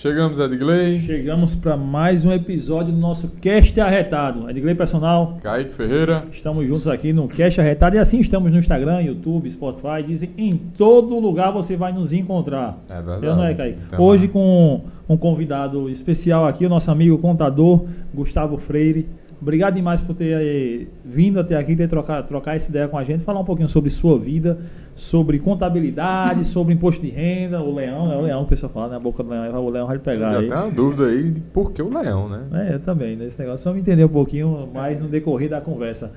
[0.00, 1.00] Chegamos, Edgley.
[1.00, 4.48] Chegamos para mais um episódio do nosso Cast Arretado.
[4.48, 5.38] Edgley Personal.
[5.42, 6.24] Kaique Ferreira.
[6.30, 10.04] Estamos juntos aqui no Cast Arretado e assim estamos no Instagram, YouTube, Spotify.
[10.06, 12.78] Dizem em todo lugar você vai nos encontrar.
[12.88, 13.26] É verdade.
[13.26, 13.80] Eu não é, Kaique?
[13.88, 17.84] Então, Hoje com um convidado especial aqui, o nosso amigo contador
[18.14, 19.04] Gustavo Freire.
[19.40, 23.04] Obrigado demais por ter eh, vindo até aqui, ter trocar, trocar essa ideia com a
[23.04, 24.58] gente, falar um pouquinho sobre sua vida,
[24.96, 28.88] sobre contabilidade, sobre imposto de renda, o leão, é o leão que o pessoal fala,
[28.88, 28.96] né?
[28.96, 30.48] A boca do leão, o leão vai pegar Já aí.
[30.48, 32.68] tem uma dúvida aí de por que o leão, né?
[32.68, 33.64] É, eu também, nesse negócio.
[33.64, 36.12] Vamos entender um pouquinho mais no decorrer da conversa.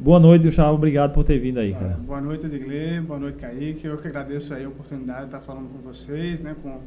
[0.00, 0.74] Boa noite, Gustavo.
[0.74, 1.98] Obrigado por ter vindo aí, cara.
[2.04, 3.00] Boa noite, Edgley.
[3.00, 3.86] Boa noite, Kaique.
[3.86, 6.78] Eu que agradeço aí a oportunidade de estar falando com vocês, né, com,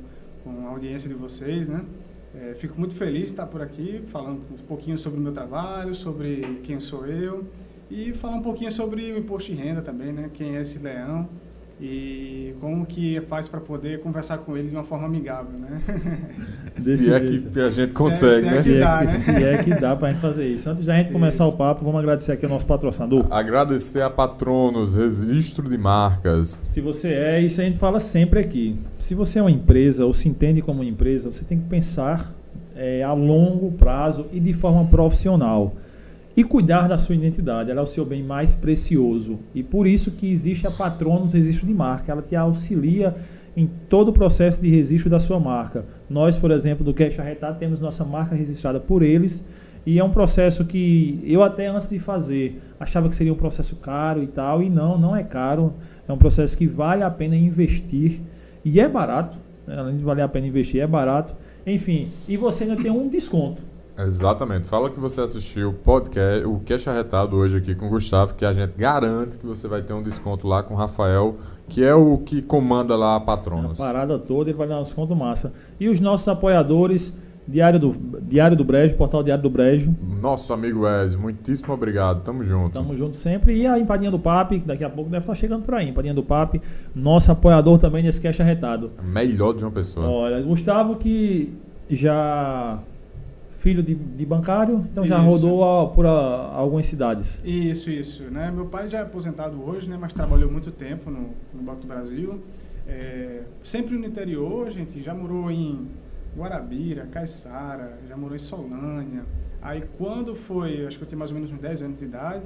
[0.44, 1.82] com a audiência de vocês, né.
[2.36, 5.94] É, fico muito feliz de estar por aqui, falando um pouquinho sobre o meu trabalho,
[5.94, 7.46] sobre quem sou eu
[7.91, 11.30] e falar um pouquinho sobre o imposto de renda também, né, quem é esse leão
[11.86, 15.82] e como que faz para poder conversar com ele de uma forma amigável, né.
[16.80, 18.58] Se é que a gente consegue, se é né?
[18.58, 19.20] que Se é dá, que, né?
[19.20, 20.70] se é que dá pra gente fazer isso.
[20.70, 21.54] Antes de a gente começar Isso.
[21.54, 23.26] o papo, vamos agradecer aqui ao nosso patrocinador.
[23.30, 26.48] Agradecer a Patronos, Registro de Marcas.
[26.48, 28.77] Se você é, isso a gente fala sempre aqui.
[28.98, 32.34] Se você é uma empresa ou se entende como uma empresa, você tem que pensar
[32.77, 35.76] é, a longo prazo e de forma profissional.
[36.35, 39.37] E cuidar da sua identidade, ela é o seu bem mais precioso.
[39.53, 42.12] E por isso que existe a Patronos Registro de Marca.
[42.12, 43.15] Ela te auxilia
[43.55, 45.85] em todo o processo de registro da sua marca.
[46.09, 49.45] Nós, por exemplo, do Cash Arretado, temos nossa marca registrada por eles.
[49.85, 53.76] E é um processo que eu até antes de fazer achava que seria um processo
[53.76, 54.63] caro e tal.
[54.63, 55.73] E não, não é caro.
[56.07, 58.21] É um processo que vale a pena investir.
[58.65, 59.37] E é barato.
[59.67, 59.77] né?
[59.77, 61.35] Além de valer a pena investir, é barato.
[61.65, 63.61] Enfim, e você ainda tem um desconto.
[63.98, 64.68] Exatamente.
[64.68, 68.46] Fala que você assistiu o podcast, o Cash Arretado hoje aqui com o Gustavo, que
[68.46, 71.35] a gente garante que você vai ter um desconto lá com o Rafael,
[71.69, 73.78] que é o que comanda lá a A Patronos.
[73.78, 75.53] parada toda, ele vai dar um desconto massa.
[75.80, 77.16] E os nossos apoiadores,
[77.47, 79.94] Diário do, Diário do Brejo, Portal Diário do Brejo.
[80.22, 82.24] Nosso amigo Wes, muitíssimo obrigado.
[82.24, 82.74] Tamo junto.
[82.74, 83.57] Tamo junto sempre.
[83.57, 85.90] E a Empadinha do Papi, que daqui a pouco deve estar chegando por aí.
[85.90, 86.62] Empadinha do Papi,
[86.96, 88.91] nosso apoiador também nesse cash arretado.
[89.03, 90.07] Melhor de uma pessoa.
[90.07, 91.53] Olha, Gustavo que
[91.90, 92.79] já
[93.63, 95.25] filho de, de bancário, então já Isso.
[95.29, 97.40] rodou a- por a- algumas cidades.
[97.46, 98.24] Isso, isso.
[98.24, 98.51] Né?
[98.53, 99.97] Meu pai já é aposentado hoje, né?
[100.00, 102.41] mas trabalhou muito tempo no, no Banco do Brasil.
[102.85, 105.02] É, sempre no interior, gente.
[105.02, 105.88] Já morou em
[106.35, 109.23] Guarabira, Caiçara, já morou em Solânia.
[109.62, 112.44] Aí quando foi, acho que eu tinha mais ou menos uns 10 anos de idade,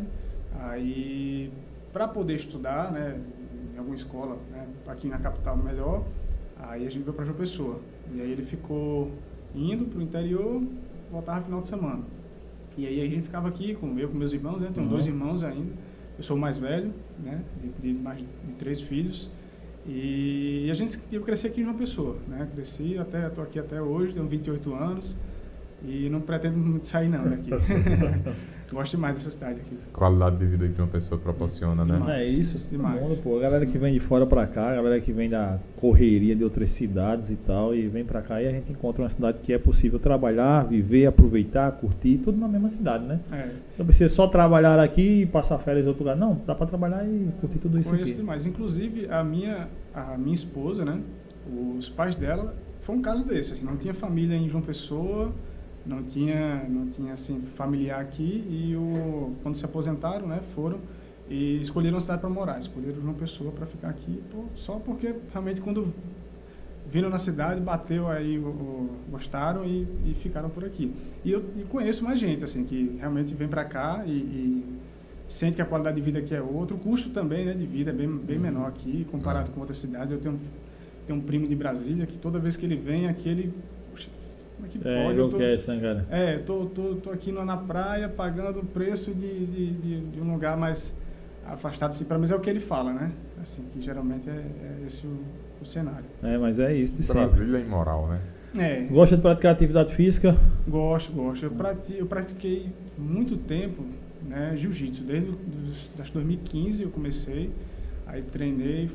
[0.61, 1.51] aí
[1.91, 3.17] para poder estudar, né,
[3.73, 6.03] em alguma escola, né, aqui na capital melhor,
[6.59, 7.79] aí a gente veio para João Pessoa.
[8.13, 9.11] E aí ele ficou
[9.56, 10.61] indo para o interior,
[11.12, 12.01] voltava no final de semana.
[12.78, 14.69] E aí a gente ficava aqui com eu, com meus irmãos, né?
[14.73, 14.94] Tenho Uhum.
[14.94, 15.72] dois irmãos ainda.
[16.18, 16.91] Eu sou o mais velho,
[17.23, 17.41] né?
[17.81, 18.25] De, de mais de
[18.59, 19.29] três filhos.
[19.85, 22.47] E a gente eu cresci aqui em João Pessoa, né?
[22.53, 25.16] Cresci até tô aqui até hoje, tenho 28 anos
[25.84, 27.50] e não pretendo muito sair não daqui.
[28.72, 29.78] Gosto demais dessa cidade aqui.
[29.94, 32.19] Qualidade de vida que uma pessoa proporciona, né?
[32.19, 32.61] É isso?
[32.69, 33.01] Demais.
[33.01, 33.38] mundo, pô.
[33.38, 36.44] A galera que vem de fora pra cá, a galera que vem da correria de
[36.44, 39.53] outras cidades e tal, e vem pra cá e a gente encontra uma cidade que
[39.53, 43.19] é possível trabalhar, viver, aproveitar, curtir, tudo na mesma cidade, né?
[43.31, 46.17] É, Não precisa só trabalhar aqui e passar férias em outro lugar.
[46.17, 48.17] Não, dá pra trabalhar e curtir tudo isso conheço aqui.
[48.17, 48.45] demais.
[48.45, 51.00] Inclusive a minha a minha esposa, né?
[51.77, 53.53] Os pais dela foi um caso desse.
[53.53, 55.31] Assim, não tinha família em João Pessoa,
[55.87, 60.41] não tinha não tinha assim familiar aqui e o quando se aposentaram, né?
[60.55, 60.79] Foram
[61.29, 62.59] e escolheram a cidade para morar.
[62.59, 64.21] Escolheram João Pessoa para ficar aqui
[64.57, 65.93] só porque realmente quando
[66.91, 70.91] viram na cidade bateu aí o, o- gostaram e, e ficaram por aqui.
[71.23, 74.63] E eu e conheço mais gente assim que realmente vem para cá e, e
[75.27, 76.75] sente que a qualidade de vida aqui é outra.
[76.75, 80.11] O custo também né, de vida é bem, bem menor aqui, comparado com outras cidades.
[80.11, 80.39] Eu tenho,
[81.05, 83.53] tenho um primo de Brasília que toda vez que ele vem aqui, ele...
[84.57, 85.18] "Poxa, Como é que É, pode?
[85.18, 86.06] Eu tô, enlouquece, né, cara?
[86.09, 90.22] é, tô, tô, tô aqui na na praia pagando o preço de, de, de, de
[90.22, 90.91] um lugar mais
[91.45, 91.91] afastado.
[91.91, 93.12] Assim, pelo menos é o que ele fala, né?
[93.41, 95.18] Assim, que geralmente é, é esse o,
[95.62, 96.06] o cenário.
[96.23, 97.22] É, mas é isso de sempre.
[97.23, 98.19] Brasília é imoral, né?
[98.57, 100.36] É, Gosta de praticar atividade física?
[100.68, 101.44] Gosto, gosto.
[101.45, 102.65] Eu, prati, eu pratiquei
[102.98, 103.83] muito tempo
[104.27, 105.03] né, jiu-jitsu.
[105.03, 105.38] Desde os,
[105.95, 107.51] das 2015 eu comecei,
[108.07, 108.89] aí treinei.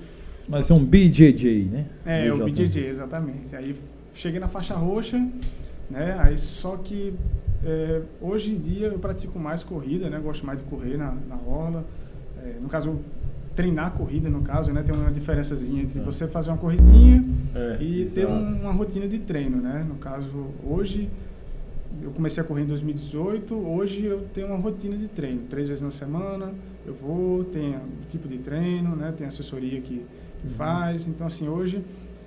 [0.49, 1.87] Mas é um BJJ, né?
[2.05, 2.67] É, o BJJ.
[2.67, 3.55] BJJ, exatamente.
[3.55, 3.77] Aí
[4.15, 5.19] cheguei na faixa roxa,
[5.91, 6.17] né?
[6.21, 7.15] Aí só que
[7.65, 10.19] é, hoje em dia eu pratico mais corrida, né?
[10.23, 11.85] Gosto mais de correr na, na orla.
[12.45, 12.99] É, no caso,
[13.55, 14.83] treinar corrida, no caso, né?
[14.83, 16.03] Tem uma diferençazinha entre É.
[16.03, 17.25] você fazer uma corridinha
[17.55, 18.33] É, e ter exato.
[18.33, 19.85] um- uma rotina de treino, né?
[19.89, 21.09] No caso, hoje
[22.03, 25.83] eu comecei a correr em 2018, hoje eu tenho uma rotina de treino, três vezes
[25.83, 26.51] na semana,
[26.87, 27.77] eu vou, tem
[28.11, 29.13] tipo de treino, né?
[29.17, 29.99] Tem assessoria que,
[30.41, 30.55] que Uhum.
[30.57, 31.83] faz, então assim, hoje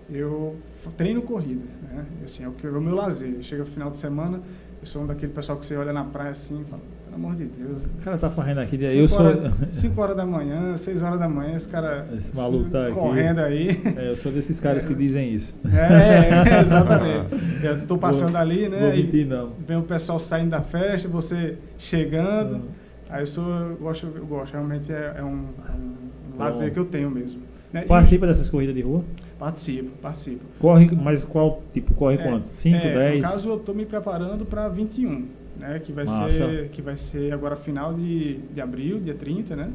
[0.09, 0.55] eu
[0.91, 2.05] treino corrida, né?
[2.23, 3.41] Assim, é o que é o meu lazer.
[3.41, 4.39] Chega no final de semana,
[4.81, 7.35] eu sou um daquele pessoal que você olha na praia assim e fala, pelo amor
[7.35, 7.83] de Deus.
[7.85, 9.25] O cara tá correndo aqui, Cinco eu sou.
[9.25, 12.95] horas, 5 horas da manhã, 6 horas da manhã, esse cara Esse maluco tá aqui.
[12.95, 13.81] correndo aí.
[13.97, 15.53] É, eu sou desses caras que dizem isso.
[15.65, 17.35] É, exatamente.
[17.63, 18.79] Eu tô passando ali, né?
[18.79, 19.51] Vou mentir, não.
[19.67, 22.53] vem o pessoal saindo da festa, você chegando.
[22.53, 22.85] Não.
[23.09, 24.53] Aí eu sou, eu gosto, eu gosto.
[24.53, 27.39] Realmente é, é um, é um lazer que eu tenho mesmo.
[27.71, 27.81] Né?
[27.81, 29.03] Participa dessas corridas de rua?
[29.39, 30.41] Participo, participo.
[30.59, 31.93] Corre, mas qual tipo?
[31.93, 32.45] Corre É, quanto?
[32.47, 33.15] 5, é, 10?
[33.23, 35.27] No caso, eu estou me preparando para 21,
[35.59, 35.79] né?
[35.83, 36.29] Que vai, Massa.
[36.29, 39.69] ser, que vai ser agora final de, de abril, dia 30, né?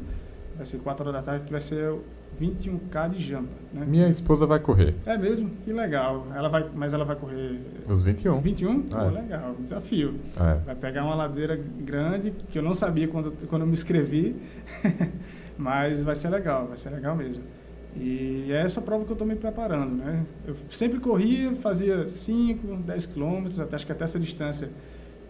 [0.57, 1.93] Vai ser 4 horas da tarde, que vai ser
[2.41, 3.85] 21K de jampa, né?
[3.87, 4.95] Minha esposa vai correr.
[5.05, 5.49] É mesmo?
[5.63, 6.25] Que legal.
[6.35, 8.39] Ela vai, mas ela vai correr Os 21.
[8.41, 8.81] 21?
[8.83, 9.09] Pô, É.
[9.11, 10.15] legal, desafio.
[10.39, 10.55] É.
[10.65, 14.35] Vai pegar uma ladeira grande, que eu não sabia quando, quando eu me inscrevi,
[15.57, 17.43] mas vai ser legal, vai ser legal mesmo.
[17.95, 20.25] E é essa prova que eu estou me preparando, né?
[20.47, 24.69] Eu sempre corria, fazia 5, 10 quilômetros, até, acho que até essa distância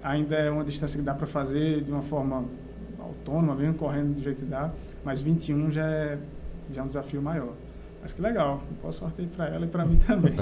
[0.03, 2.45] ainda é uma distância que dá para fazer de uma forma
[2.99, 4.71] autônoma, mesmo correndo do jeito que dá,
[5.03, 6.17] mas 21 já é,
[6.73, 7.53] já é um desafio maior.
[8.01, 10.33] Mas que legal, boa sorte aí para ela e para mim também.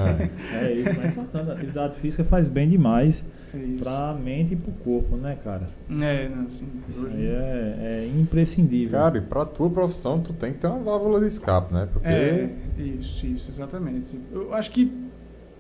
[0.54, 0.66] É.
[0.66, 1.50] É isso, mas é importante.
[1.50, 3.84] A atividade física faz bem demais É isso.
[3.84, 5.70] pra mente e pro corpo, né, cara?
[5.90, 8.98] É, não, assim, Isso aí é, é imprescindível.
[8.98, 11.88] Cara, e pra tua profissão, tu tem que ter uma válvula de escape, né?
[11.92, 12.08] Porque.
[12.08, 14.18] É, isso, isso, exatamente.
[14.32, 14.90] Eu acho que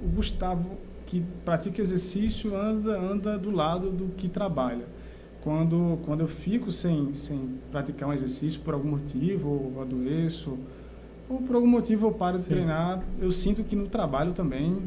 [0.01, 4.86] o Gustavo, que pratica exercício, anda, anda do lado do que trabalha.
[5.44, 10.57] Quando, quando eu fico sem, sem praticar um exercício por algum motivo, ou adoeço,
[11.30, 12.50] ou por algum motivo eu paro de Sim.
[12.50, 14.78] treinar, eu sinto que no trabalho também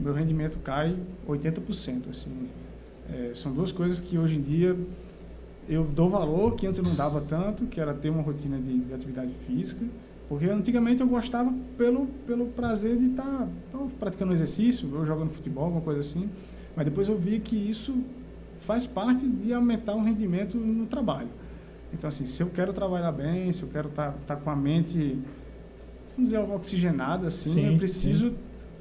[0.00, 0.96] meu rendimento cai
[1.28, 2.10] 80%.
[2.10, 2.48] Assim.
[3.12, 4.76] É, são duas coisas que hoje em dia
[5.68, 8.78] eu dou valor, que antes eu não dava tanto, que era ter uma rotina de,
[8.80, 9.84] de atividade física,
[10.28, 13.48] porque antigamente eu gostava pelo, pelo prazer de estar
[13.98, 16.28] praticando exercício, ou jogando futebol, alguma coisa assim,
[16.74, 18.02] mas depois eu vi que isso
[18.60, 21.28] faz parte de aumentar o rendimento no trabalho.
[21.92, 25.18] Então, assim, se eu quero trabalhar bem, se eu quero estar com a mente,
[26.20, 28.32] vamos dizer, oxigenada, assim, Sim, eu preciso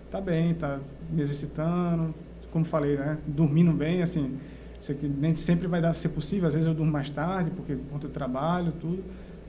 [0.06, 2.14] estar bem, estar me exercitando,
[2.52, 4.38] como falei, né, dormindo bem, assim,
[4.82, 7.76] isso aqui nem sempre vai dar ser possível, às vezes eu durmo mais tarde, porque
[7.76, 9.04] por conta do trabalho, tudo,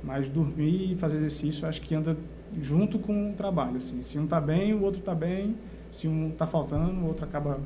[0.04, 2.16] mas dormir e fazer exercício, acho que anda
[2.60, 5.54] junto com o trabalho, assim, se um está bem, o outro está bem,
[5.90, 7.58] se um está faltando, o outro acaba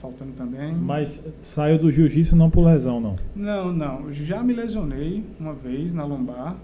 [0.00, 0.74] faltando também.
[0.74, 3.16] Mas saiu do jiu-jitsu não por lesão, não.
[3.34, 4.12] Não, não.
[4.12, 6.54] Já me lesionei uma vez na lombar,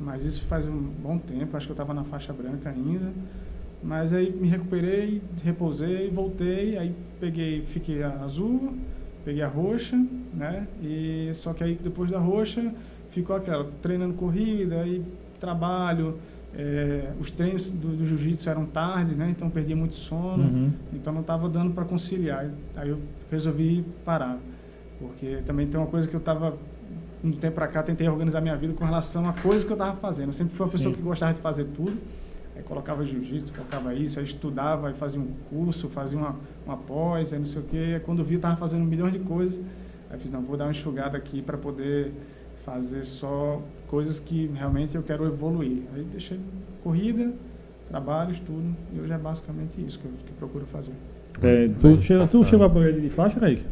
[0.00, 1.56] mas isso faz um bom tempo.
[1.56, 3.12] Acho que eu estava na faixa branca ainda.
[3.82, 6.78] Mas aí me recuperei, repousei, voltei.
[6.78, 8.74] Aí peguei, fiquei a azul,
[9.24, 9.96] peguei a roxa,
[10.34, 10.66] né?
[10.82, 12.72] E só que aí depois da roxa
[13.10, 15.04] ficou aquela treinando corrida, aí
[15.38, 16.18] trabalho.
[16.56, 19.28] é, os treinos do, do jiu-jitsu eram tarde, né?
[19.30, 20.44] Então perdia muito sono.
[20.44, 20.72] Uhum.
[20.92, 22.50] Então não estava dando para conciliar.
[22.76, 22.98] Aí eu
[23.30, 24.38] resolvi parar.
[24.98, 26.56] Porque também tem uma coisa que eu estava,
[27.22, 29.96] um tempo para cá, tentei organizar minha vida com relação a coisas que eu estava
[29.96, 30.28] fazendo.
[30.28, 30.96] Eu sempre fui uma pessoa Sim.
[30.96, 31.96] que gostava de fazer tudo.
[32.56, 36.36] Aí colocava jiu-jitsu, colocava isso, aí estudava, aí fazia um curso, fazia uma,
[36.66, 37.92] uma pós, aí não sei o quê.
[37.94, 39.58] Aí quando vi, eu estava fazendo milhões de coisas.
[40.10, 42.12] Aí fiz, não, vou dar uma enxugada aqui para poder
[42.64, 45.82] fazer só coisas que realmente eu quero evoluir.
[45.94, 46.40] Aí deixei
[46.82, 47.32] corrida,
[47.88, 50.92] trabalho, estudo, e hoje é basicamente isso que eu, que eu procuro fazer.
[51.42, 53.64] É, tu chegou, tu chegou a progredir de faixa, Kaique?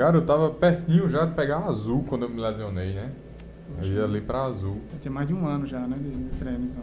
[0.00, 3.10] Cara, eu tava pertinho já de pegar azul quando eu me lesionei, né?
[3.82, 4.78] Eu ia ali pra azul.
[5.02, 6.82] Tem mais de um ano já, né, de, treino, então.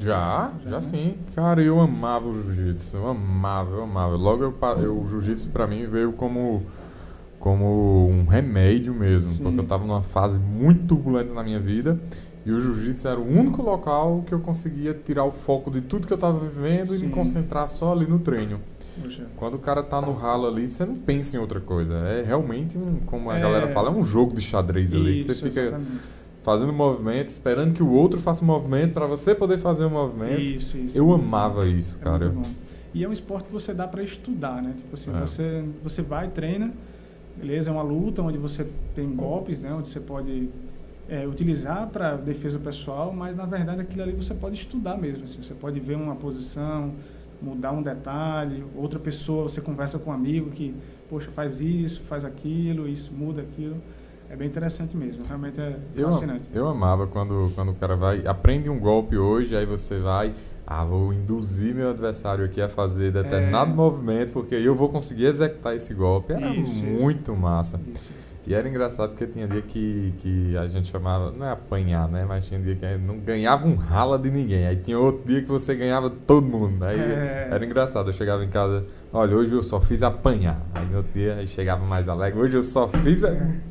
[0.00, 0.80] Já, Já, já, né?
[0.80, 1.14] sim.
[1.34, 2.96] Cara, eu amava o jiu-jitsu.
[2.96, 4.16] Eu amava, eu amava.
[4.16, 6.62] Logo eu, eu- o jiu-jitsu pra mim veio como
[7.38, 9.42] como um remédio mesmo, Sim.
[9.42, 11.98] porque eu tava numa fase muito turbulenta na minha vida
[12.46, 16.06] e o jiu-jitsu era o único local que eu conseguia tirar o foco de tudo
[16.06, 17.06] que eu tava vivendo e Sim.
[17.06, 18.60] me concentrar só ali no treino.
[19.02, 19.26] Poxa.
[19.36, 21.94] Quando o cara tá no ralo ali, você não pensa em outra coisa.
[21.94, 23.40] É realmente, um, como a É.
[23.40, 25.16] galera fala, é um jogo de xadrez ali.
[25.16, 26.00] Que você fica exatamente.
[26.42, 30.40] fazendo movimento, esperando que o outro faça o movimento pra você poder fazer o movimento.
[30.40, 30.96] Isso, isso.
[30.98, 32.32] Eu amava isso, É cara.
[32.92, 34.74] E é um esporte que você dá para estudar, né?
[34.76, 35.20] Tipo assim, É.
[35.20, 36.72] você, você vai, treina,
[37.36, 38.66] beleza, é uma luta onde você
[38.96, 39.72] tem golpes, né?
[39.72, 40.48] Onde você pode
[41.08, 45.24] é, utilizar para defesa pessoal, mas na verdade aquilo ali você pode estudar mesmo.
[45.24, 46.92] Assim, você pode ver uma posição,
[47.42, 50.74] mudar um detalhe, outra pessoa, você conversa com um amigo que,
[51.08, 53.76] poxa, faz isso, faz aquilo, isso muda aquilo.
[54.28, 56.48] É bem interessante mesmo, realmente é Eu, fascinante.
[56.54, 60.32] eu amava quando, quando o cara vai, aprende um golpe hoje, aí você vai,
[60.64, 63.74] ah, vou induzir meu adversário aqui a fazer determinado É.
[63.74, 66.32] movimento, porque aí eu vou conseguir executar esse golpe.
[66.32, 66.84] Era Isso, isso.
[66.84, 67.80] muito massa.
[67.92, 68.19] Isso.
[68.50, 72.24] E era engraçado porque tinha dia que, que a gente chamava, não é apanhar, né?
[72.26, 74.66] Mas tinha dia que a gente não ganhava um rala de ninguém.
[74.66, 76.82] Aí tinha outro dia que você ganhava todo mundo.
[76.84, 77.46] Aí É.
[77.48, 78.08] era engraçado.
[78.08, 80.60] Eu chegava em casa, olha, hoje eu só fiz apanhar.
[80.74, 82.38] Aí outro dia aí chegava mais alegre.
[82.40, 83.22] Hoje eu só fiz.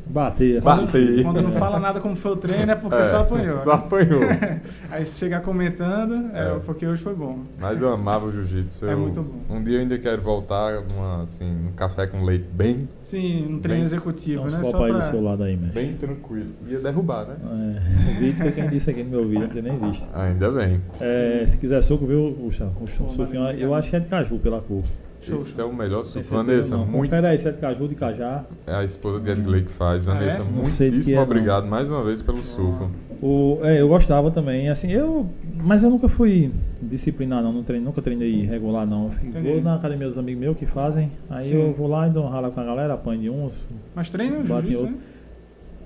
[0.07, 0.57] Bater.
[0.57, 1.23] essa- Bater.
[1.23, 3.57] Quando não fala nada como foi o treino, é porque É, só apanhou.
[3.57, 3.83] Só né?
[3.85, 4.21] apanhou.
[4.89, 6.59] Aí se chegar comentando, é, É.
[6.65, 7.39] porque hoje foi bom.
[7.59, 8.87] Mas eu amava o jiu-jitsu.
[8.87, 9.55] É eu- muito bom.
[9.55, 13.59] Um dia eu ainda quero voltar numa, assim, num café com leite bem, Sim, um
[13.59, 14.63] treino Bem- executivo, né?
[14.63, 14.99] Só aí pra...
[14.99, 15.73] do seu lado aí, mesmo.
[15.73, 16.49] bem tranquilo.
[16.67, 17.35] Ia derrubar, né?
[17.41, 20.07] É, o Vitor foi quem disse aqui no meu vídeo, não tinha nem visto.
[20.13, 20.81] Ainda bem.
[20.99, 24.59] É, se quiser suco, viu, Puxa, um suquinho, eu acho que é de caju pela
[24.61, 24.83] cor.
[25.29, 25.65] Show, Esse show.
[25.65, 26.25] é o melhor suco.
[26.25, 26.85] Vanessa, não.
[26.85, 27.09] muito.
[27.09, 28.43] Confere aí se é de caju, de cajá.
[28.67, 30.07] É a esposa de Edgley que faz.
[30.07, 30.45] Ah, Vanessa, é?
[30.45, 31.23] Não muitíssimo é, não.
[31.23, 32.89] obrigado mais uma vez pelo suco.
[33.21, 35.27] O, é, eu gostava também, assim, eu.
[35.55, 39.11] Mas eu nunca fui disciplinar, não, não treinei, nunca treinei regular, não.
[39.33, 41.55] Eu vou na academia dos amigos meus que fazem, aí Sim.
[41.55, 43.67] eu vou lá e dou uma rala com a galera, apanho de uns.
[43.93, 44.93] Mas treino né?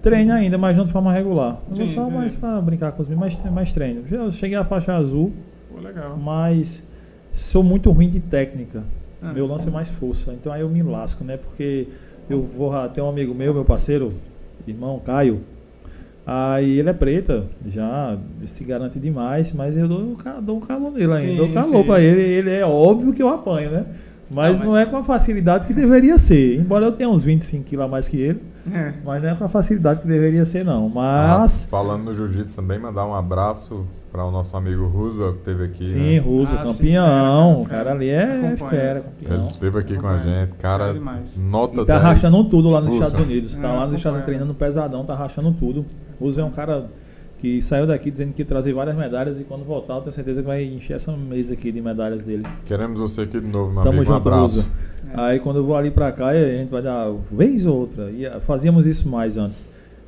[0.03, 1.59] Treino ainda, mas não de forma regular.
[1.69, 4.03] Eu vou Sim, só mais pra brincar com os meninos, mas, mas treino.
[4.11, 5.31] Eu cheguei à faixa azul,
[5.73, 6.17] Pô, legal.
[6.17, 6.83] mas
[7.31, 8.83] sou muito ruim de técnica.
[9.23, 9.33] Ah.
[9.33, 10.33] Meu lance é mais força.
[10.33, 11.37] Então aí eu me lasco, né?
[11.37, 11.87] Porque
[12.29, 14.13] eu vou ter um amigo meu, meu parceiro,
[14.67, 15.41] irmão Caio.
[16.25, 21.11] Aí ele é preta, já se garante demais, mas eu dou, dou um calor nele
[21.11, 21.31] ainda.
[21.31, 21.83] Sim, dou calor sim.
[21.83, 22.21] pra ele.
[22.21, 23.85] Ele é óbvio que eu apanho, né?
[24.33, 26.59] Mas Não, não, mas- é com a facilidade que deveria ser.
[26.59, 28.41] Embora eu tenha uns 25 quilos a mais que ele,
[28.73, 28.93] É.
[29.05, 30.91] mas não é com a facilidade que deveria ser, não.
[30.97, 31.65] Ah, Mas.
[31.65, 35.87] falando no jiu-jitsu também, mandar um abraço para o nosso amigo Roosevelt que esteve aqui.
[35.87, 36.17] Sim, né?
[36.19, 37.53] Russo, Ah, sim, campeão.
[37.53, 38.69] fera, o cara ali é Acompanha.
[38.69, 39.49] fera, Ele campeão.
[39.49, 40.51] esteve aqui com a gente.
[40.59, 40.93] Cara,
[41.37, 42.01] nota E tá 10.
[42.03, 43.03] rachando tudo lá nos Russo.
[43.03, 43.55] Estados Unidos.
[43.55, 44.23] Tá É, lá nos Estados acompanha.
[44.25, 45.85] treinando pesadão, tá rachando tudo.
[46.19, 46.85] O Uso é um cara
[47.43, 50.39] que saiu daqui dizendo que ia trazer várias medalhas e quando voltar eu tenho certeza
[50.39, 52.43] que vai encher essa mesa aqui de medalhas dele.
[52.63, 54.03] Queremos você aqui de novo, meu Tamo amigo.
[54.13, 54.59] Um junto, abraço.
[54.59, 54.69] Uso.
[55.13, 55.19] É.
[55.19, 58.09] Aí quando eu vou ali pra cá, a gente vai dar vez ou outra.
[58.11, 59.61] E ah, fazíamos isso mais antes.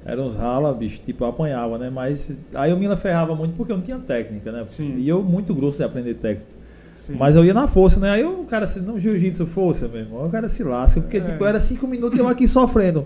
[0.05, 1.89] Eram uns rala, bicho, tipo, eu apanhava, né?
[1.89, 4.63] Mas aí eu me ferrava muito porque eu não tinha técnica, né?
[4.67, 4.95] Sim.
[4.97, 6.55] E eu muito grosso de aprender técnica.
[6.95, 7.17] Sim.
[7.19, 8.11] Mas eu ia na força, né?
[8.11, 10.25] Aí o cara se não jiu-jitsu força, meu irmão.
[10.25, 11.21] O cara se lasca, porque É.
[11.21, 13.05] tipo, era cinco minutos e eu aqui sofrendo.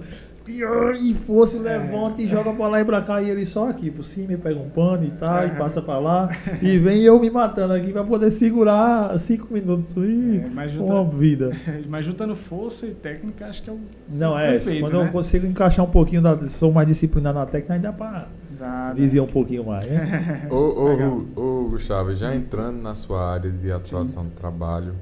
[0.50, 3.22] E, força, e levanta e joga pra lá e pra cá.
[3.22, 5.50] E ele só aqui por cima, e pega um pano e tal, e É.
[5.50, 6.30] passa pra lá.
[6.62, 9.94] e vem eu me matando aqui pra poder segurar cinco minutos.
[9.98, 11.52] E É, mas uma vida.
[11.88, 13.80] Mas juntando força e técnica, acho que é o.
[14.10, 14.52] Não, é.
[14.54, 15.08] Perfeito, quando né?
[15.08, 18.28] eu consigo encaixar um pouquinho, da, sou mais disciplinado na técnica, aí dá pra
[18.60, 19.88] Da, viver um pouquinho mais.
[19.88, 20.48] Né?
[20.52, 24.94] Ô, ô, ô, Gustavo, já entrando na sua área de atuação de trabalho,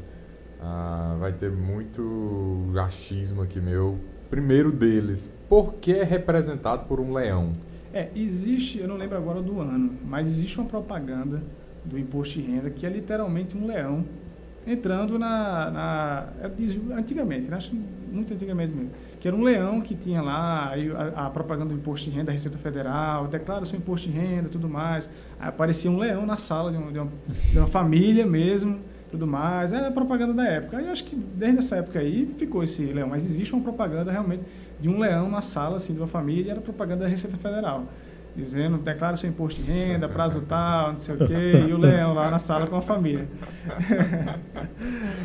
[0.61, 3.97] ah, vai ter muito achismo aqui meu.
[4.29, 7.51] Primeiro deles, por que é representado por um leão?
[7.93, 11.41] É, existe, eu não lembro agora do ano, mas existe uma propaganda
[11.85, 14.03] do imposto de renda que é literalmente um leão
[14.65, 15.71] entrando na.
[15.71, 16.51] na é,
[16.97, 17.57] antigamente, né?
[18.11, 18.91] muito antigamente mesmo.
[19.21, 20.73] Que era um leão que tinha lá
[21.15, 24.49] a, a propaganda do imposto de renda da Receita Federal, declara seu imposto de renda
[24.49, 25.09] tudo mais.
[25.39, 27.09] Aí aparecia um leão na sala de, um- de uma,
[27.51, 28.77] de uma família mesmo,
[29.11, 29.71] tudo mais.
[29.71, 30.77] Era a propaganda da época.
[30.77, 34.43] Aí acho que desde essa época aí ficou esse leão, mas existe uma propaganda realmente
[34.79, 37.85] de um leão na sala assim, de uma família e era propaganda da Receita Federal.
[38.35, 41.77] Dizendo, declara o seu imposto de renda, prazo tal, não sei o quê, e o
[41.77, 43.27] leão lá na sala com a família.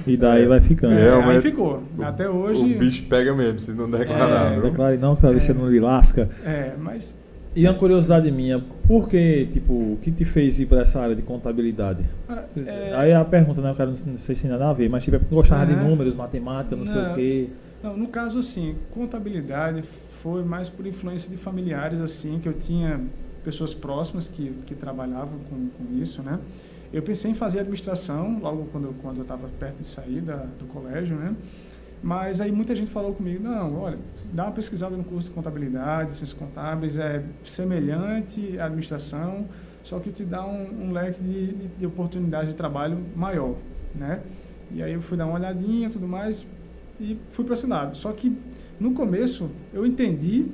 [0.06, 0.94] E daí vai ficando.
[0.94, 1.82] É, É, aí ficou.
[2.00, 2.74] Até hoje.
[2.74, 4.52] O bicho pega mesmo, se não declarar.
[4.52, 4.62] É, viu?
[4.62, 6.26] Declare não, que se você não lhe lasca.
[6.42, 7.14] É, mas.
[7.54, 11.14] E uma curiosidade minha, por que, tipo, o que te fez ir para essa área
[11.14, 12.02] de contabilidade?
[12.26, 14.88] cara, é, Aí a pergunta, né, o cara não sei se tem nada a ver,
[14.88, 15.88] mas tipo, é porque gostava de Aham.
[15.90, 17.12] números, matemática, não, sei Não.
[17.12, 17.48] o quê.
[17.82, 19.82] Não, no caso, assim, contabilidade
[20.22, 23.00] foi mais por influência de familiares, assim, que eu tinha
[23.44, 26.38] pessoas próximas que, que trabalhavam com, com isso, né?
[26.92, 30.36] Eu pensei em fazer administração logo quando, eu- quando eu estava perto de sair da,
[30.36, 31.34] do colégio, né?
[32.02, 33.98] Mas aí muita gente falou comigo, não, olha,
[34.32, 39.46] dá uma pesquisada no curso de contabilidade, ciências contábeis, é semelhante à administração,
[39.84, 43.56] só que te dá um, um leque de, de, de oportunidade de trabalho maior,
[43.94, 44.20] né?
[44.70, 46.46] E aí eu fui dar uma olhadinha e tudo mais
[46.98, 47.96] e fui para esse lado.
[47.96, 48.34] Só que
[48.80, 50.46] no começo eu entendi,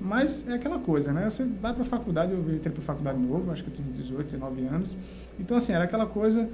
[0.00, 1.28] mas é aquela coisa, né?
[1.28, 3.88] Você vai para a faculdade, eu entrei para a faculdade novo, acho que eu tinha
[3.92, 4.96] 18, 19 anos.
[5.38, 6.48] Então, assim, era aquela coisa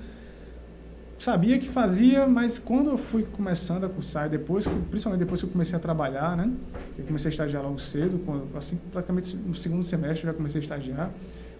[1.23, 5.51] sabia que fazia, mas quando eu fui começando a cursar, depois, principalmente depois que eu
[5.51, 6.51] comecei a trabalhar, né?
[6.99, 10.61] Eu comecei a estagiar logo cedo, quando- assim, praticamente no segundo semestre eu já comecei
[10.61, 11.11] a estagiar,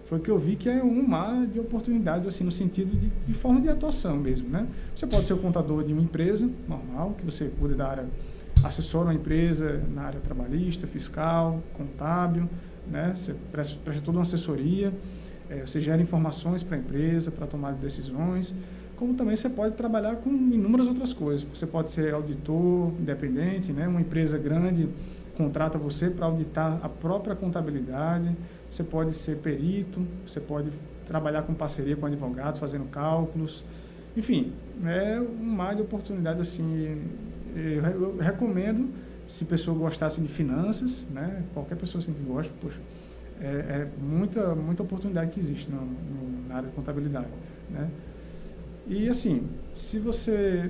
[0.09, 3.33] foi que eu vi que é um mar de oportunidades, assim, no sentido de, de
[3.33, 4.67] forma de atuação mesmo, né?
[4.93, 8.05] Você pode ser o contador de uma empresa, normal, que você cuida da área,
[8.65, 12.49] assessora uma empresa na área trabalhista, fiscal, contábil,
[12.91, 13.13] né?
[13.15, 14.91] Você presta, presta toda uma assessoria,
[15.49, 18.53] eh, você gera informações para a empresa, para tomar decisões,
[19.03, 21.45] como também você pode trabalhar com inúmeras outras coisas.
[21.53, 23.85] Você pode ser auditor independente, né?
[23.85, 24.87] uma empresa grande
[25.35, 28.31] contrata você para auditar a própria contabilidade,
[28.71, 30.69] você pode ser perito, você pode
[31.05, 33.61] trabalhar com parceria com advogados, fazendo cálculos.
[34.15, 34.53] Enfim,
[34.85, 36.97] é um mar de oportunidade assim.
[37.53, 38.89] Eu recomendo,
[39.27, 42.79] se a pessoa gostasse de finanças, né, qualquer pessoa assim que gosta, poxa,
[43.41, 47.27] é, é muita, muita oportunidade que existe no, no, na área de contabilidade.
[47.69, 47.89] Né?
[48.87, 49.43] E assim,
[49.75, 50.69] se você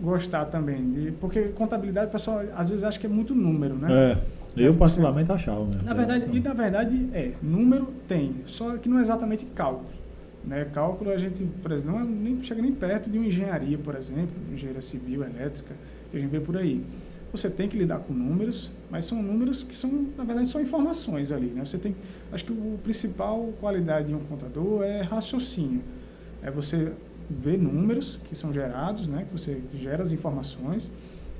[0.00, 1.12] gostar também de.
[1.12, 4.12] Porque contabilidade, o pessoal às vezes acha que é muito número, né?
[4.12, 4.38] É.
[4.56, 5.64] Eu particularmente achava.
[5.64, 5.80] Né?
[5.84, 9.88] Na verdade, e na verdade é, número tem, só que não é exatamente cálculo.
[10.44, 10.66] Né?
[10.72, 13.94] Cálculo a gente, por exemplo, não é, nem, chega nem perto de uma engenharia, por
[13.94, 15.74] exemplo, engenharia civil, elétrica,
[16.10, 16.82] que a gente vê por aí.
[17.30, 21.30] Você tem que lidar com números, mas são números que são, na verdade, são informações
[21.30, 21.48] ali.
[21.48, 21.64] Né?
[21.64, 21.94] Você tem,
[22.32, 25.82] acho que o principal qualidade de um contador é raciocínio.
[26.42, 26.92] É você
[27.28, 29.26] ver números que são gerados, né?
[29.26, 30.90] que você gera as informações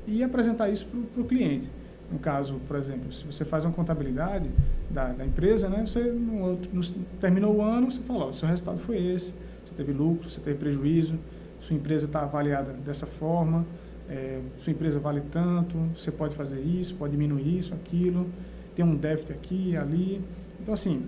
[0.06, 1.68] e apresentar isso para o cliente.
[2.10, 4.48] No caso, por exemplo, se você faz uma contabilidade
[4.90, 6.82] da, da empresa, né, você no outro, no,
[7.20, 10.58] terminou o ano, você fala, o seu resultado foi esse, você teve lucro, você teve
[10.58, 11.16] prejuízo,
[11.60, 13.66] sua empresa está avaliada dessa forma,
[14.08, 18.26] é, sua empresa vale tanto, você pode fazer isso, pode diminuir isso, aquilo,
[18.74, 20.22] tem um déficit aqui, ali.
[20.62, 21.02] Então, assim,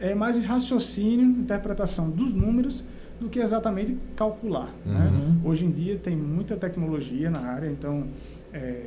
[0.00, 2.82] é mais raciocínio, interpretação dos números
[3.20, 4.72] do que exatamente calcular.
[4.84, 5.10] Né?
[5.12, 5.28] Uhum.
[5.28, 5.40] Né?
[5.44, 8.06] Hoje em dia tem muita tecnologia na área, então
[8.52, 8.86] é,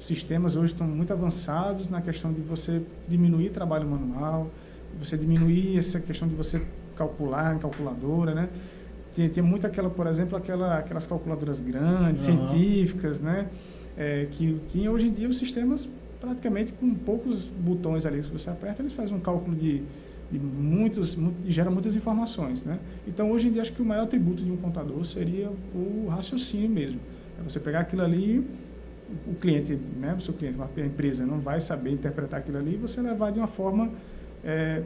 [0.00, 4.50] sistemas hoje estão muito avançados na questão de você diminuir trabalho manual,
[4.98, 6.60] você diminuir essa questão de você
[6.96, 8.48] calcular em calculadora, né?
[9.12, 12.46] Tinha, tinha muito aquela, por exemplo, aquela, aquelas calculadoras grandes, uhum.
[12.46, 13.46] científicas, né?
[13.96, 15.88] É, que tinha hoje em dia os sistemas
[16.20, 19.82] praticamente com poucos botões ali que você aperta, eles fazem um cálculo de,
[20.38, 22.78] de muitos, muito, gera muitas informações, né?
[23.06, 26.68] Então hoje em dia acho que o maior atributo de um contador seria o raciocínio
[26.68, 27.00] mesmo.
[27.38, 28.44] É você pegar aquilo ali
[29.26, 33.00] o cliente, né, o seu cliente, a empresa não vai saber interpretar aquilo ali, você
[33.00, 33.90] levar de uma forma
[34.42, 34.82] é,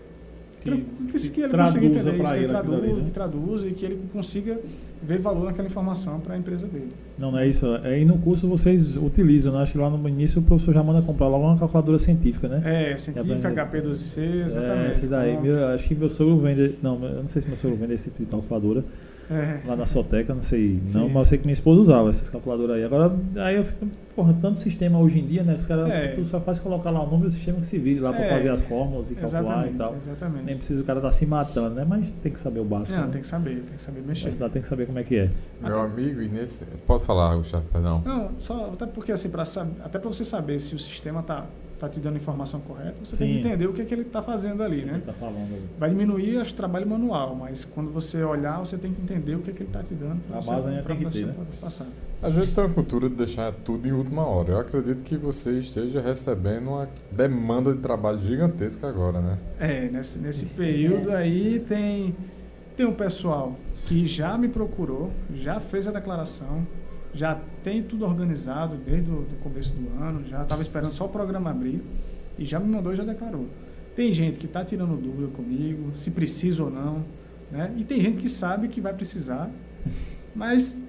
[0.60, 3.04] que, que, que, ele consiga entender isso, que, ele traduza, ali, né?
[3.04, 4.60] que traduza e que ele consiga
[5.02, 6.92] ver valor naquela informação para a empresa dele.
[7.18, 7.66] Não, não é isso.
[7.82, 9.62] Aí no curso vocês utilizam, né?
[9.62, 12.92] acho que lá no início o professor já manda comprar logo uma calculadora científica, né?
[12.92, 14.88] É, científica, HP12C, exatamente.
[14.88, 15.40] É, esse daí.
[15.40, 18.04] Meu, acho que meu sogro vende, não, eu não sei se meu sogro vende esse
[18.04, 18.85] tipo de calculadora.
[19.30, 19.60] É.
[19.66, 20.80] Lá na Soteca, não sei.
[20.86, 22.84] Sim, não, mas eu sei que minha esposa usava essas calculadoras aí.
[22.84, 23.86] Agora, aí eu fico,
[24.16, 25.54] porra, tanto sistema hoje em dia, né?
[25.54, 26.16] Os caras é.
[26.24, 28.12] só faz colocar lá o número do sistema que se vire lá é.
[28.12, 29.96] para fazer as fórmulas e calcular exatamente, e tal.
[29.96, 30.44] Exatamente.
[30.44, 31.84] Nem precisa o cara estar tá se matando, né?
[31.86, 32.96] Mas tem que saber o básico.
[32.96, 33.12] Não, né?
[33.12, 34.34] tem que saber, tem que saber mexer.
[34.38, 35.30] Mas tem que saber como é que é.
[35.60, 36.64] Meu até, amigo, e nesse.
[36.86, 38.02] Pode falar, Gustavo, perdão.
[38.04, 41.44] Não, só até porque assim, pra, até para você saber se o sistema está
[41.78, 43.24] está te dando a informação correta, você Sim.
[43.24, 45.00] tem que entender o que, é que ele está fazendo ali, né?
[45.06, 45.62] Tá falando ali.
[45.78, 49.50] Vai diminuir o trabalho manual, mas quando você olhar, você tem que entender o que,
[49.50, 50.20] é que ele está te dando.
[50.30, 51.34] A base ainda tem que ter, né?
[51.60, 51.86] Passar.
[52.20, 54.50] A gente tem uma cultura de deixar tudo em última hora.
[54.50, 59.38] Eu acredito que você esteja recebendo uma demanda de trabalho gigantesca agora, né?
[59.60, 62.16] É, nesse, nesse período aí tem,
[62.76, 66.66] tem um pessoal que já me procurou, já fez a declaração,
[67.18, 71.50] já tem tudo organizado desde o começo do ano, já estava esperando só o programa
[71.50, 71.83] abrir
[72.38, 73.48] e já me mandou e já declarou.
[73.96, 77.02] Tem gente que está tirando dúvida comigo, se precisa ou não,
[77.50, 77.74] né?
[77.76, 79.50] E tem gente que sabe que vai precisar,
[80.33, 80.81] mas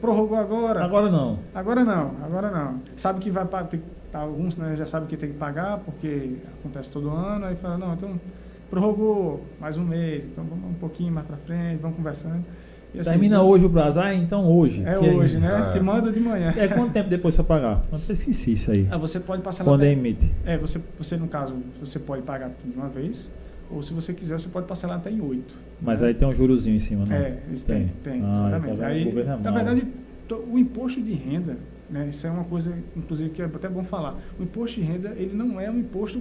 [0.00, 0.82] prorrogou agora.
[0.82, 1.38] Agora não.
[1.54, 2.80] Agora não, agora não.
[2.96, 6.88] Sabe que vai ter, tá, alguns né, já sabem que tem que pagar, porque acontece
[6.88, 8.18] todo ano, aí fala, não, então
[8.70, 12.42] prorrogou mais um mês, então vamos um pouquinho mais para frente, vamos conversando.
[12.98, 14.82] Assim, Termina então, hoje o prazo, ah, então hoje.
[14.84, 15.68] É hoje, né?
[15.68, 15.72] É.
[15.72, 16.52] Te manda de manhã.
[16.56, 17.82] É quanto tempo depois para pagar?
[17.88, 18.86] Quanto esqueci isso aí.
[18.90, 20.30] Ah, você pode passar Quando é emite?
[20.44, 23.30] É, você, você no caso, você pode pagar tudo de uma vez,
[23.70, 25.54] ou se você quiser, você pode parcelar até em oito.
[25.80, 26.08] Mas né?
[26.08, 27.16] aí tem um jurozinho em cima, né?
[27.16, 28.74] É, isso tem, tem, tem ah, exatamente.
[28.74, 29.86] Então aí, na verdade,
[30.50, 31.56] o imposto de renda,
[31.88, 34.18] né, isso é uma coisa, inclusive, que é até bom falar.
[34.38, 36.20] O imposto de renda, ele não é um imposto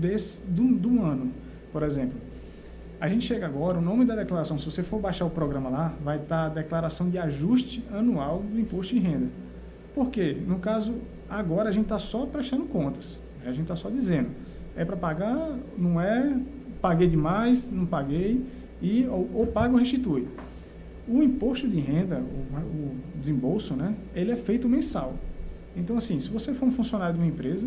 [0.00, 1.30] desse, do, do ano,
[1.70, 2.14] por exemplo.
[3.02, 5.92] A gente chega agora, o nome da declaração, se você for baixar o programa lá,
[6.04, 9.26] vai estar a declaração de ajuste anual do imposto de renda.
[9.92, 10.36] Por quê?
[10.46, 10.94] No caso,
[11.28, 13.18] agora a gente está só prestando contas.
[13.44, 14.28] A gente está só dizendo.
[14.76, 16.38] É para pagar, não é,
[16.80, 18.40] paguei demais, não paguei,
[18.80, 20.28] e ou, ou paga ou restitui.
[21.08, 25.14] O imposto de renda, o, o desembolso, né, ele é feito mensal.
[25.76, 27.66] Então, assim, se você for um funcionário de uma empresa,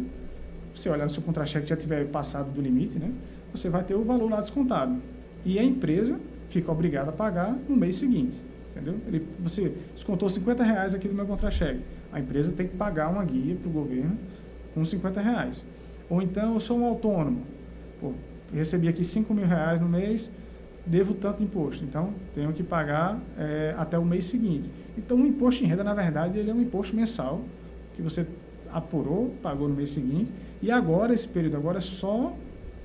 [0.74, 3.12] você olhar no seu contra-cheque já tiver passado do limite, né,
[3.52, 4.96] você vai ter o valor lá descontado
[5.46, 8.42] e a empresa fica obrigada a pagar no mês seguinte.
[8.72, 8.96] Entendeu?
[9.08, 11.80] Ele, você descontou 50 reais aqui do meu contra-cheque.
[12.12, 14.18] A empresa tem que pagar uma guia para o governo
[14.74, 15.64] com 50 reais.
[16.10, 17.42] Ou então eu sou um autônomo.
[18.02, 18.12] Pô,
[18.54, 20.30] recebi aqui 5 mil reais no mês,
[20.86, 21.84] devo tanto imposto.
[21.84, 24.70] Então, tenho que pagar é, até o mês seguinte.
[24.98, 27.42] Então, o imposto em renda, na verdade, ele é um imposto mensal
[27.96, 28.28] que você
[28.72, 30.32] apurou, pagou no mês seguinte,
[30.62, 32.36] e agora, esse período agora é só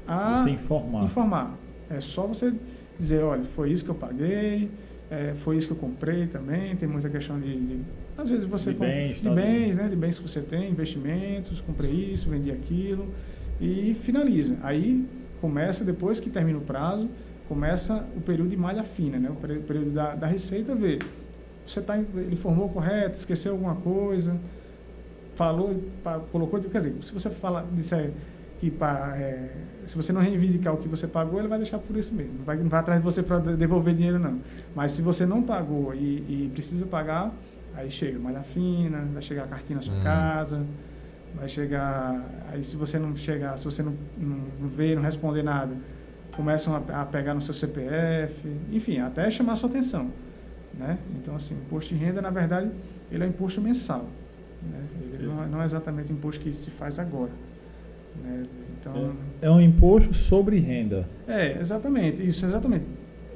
[0.06, 1.04] a Você informar.
[1.04, 1.54] informar.
[1.90, 2.52] É só você
[2.98, 4.70] dizer, olha, foi isso que eu paguei,
[5.10, 7.80] é, foi isso que eu comprei também, tem muita questão de, de-
[8.16, 11.90] às vezes você De bens, de bens, né, de bens que você tem, investimentos, comprei
[11.90, 13.06] isso, vendi aquilo
[13.60, 14.56] e finaliza.
[14.62, 15.04] Aí
[15.40, 17.08] começa depois que termina o prazo,
[17.48, 20.98] começa o período de malha fina, né, o período da, da receita ver
[21.66, 24.36] você tá, ele formou correto, esqueceu alguma coisa,
[25.36, 25.80] falou,
[26.32, 28.10] colocou, quer dizer, se você fala disser
[28.60, 28.72] que
[29.16, 29.48] é,
[29.86, 32.34] se você não reivindicar o que você pagou, ele vai deixar por isso mesmo.
[32.38, 34.38] Não vai, não vai atrás de você para devolver dinheiro, não.
[34.74, 35.98] Mas se você não pagou e,
[36.46, 37.32] e precisa pagar,
[37.74, 40.02] aí chega malha fina, vai chegar a cartinha na sua Hum.
[40.02, 40.62] casa,
[41.34, 42.22] vai chegar.
[42.52, 45.74] Aí se você não chegar, se você não, não, não vê, não responder nada,
[46.36, 48.34] começam a, a pegar no seu CPF,
[48.72, 50.10] enfim, até chamar a sua atenção.
[50.74, 50.98] Né?
[51.16, 52.70] Então, assim, o imposto de renda, na verdade,
[53.10, 54.06] ele é um imposto mensal.
[54.62, 54.78] Né?
[55.14, 57.30] Ele não, é- não é exatamente o imposto que se faz agora.
[58.22, 58.46] Né?
[58.80, 61.06] Então, É um imposto sobre renda.
[61.28, 62.84] é, exatamente, isso, exatamente.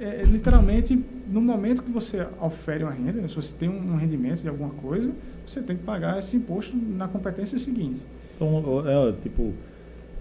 [0.01, 0.99] É, é literalmente,
[1.31, 5.11] no momento que você ofere uma renda, se você tem um rendimento de alguma coisa,
[5.47, 8.01] você tem que pagar esse imposto na competência seguinte.
[8.37, 9.53] Então, é, tipo,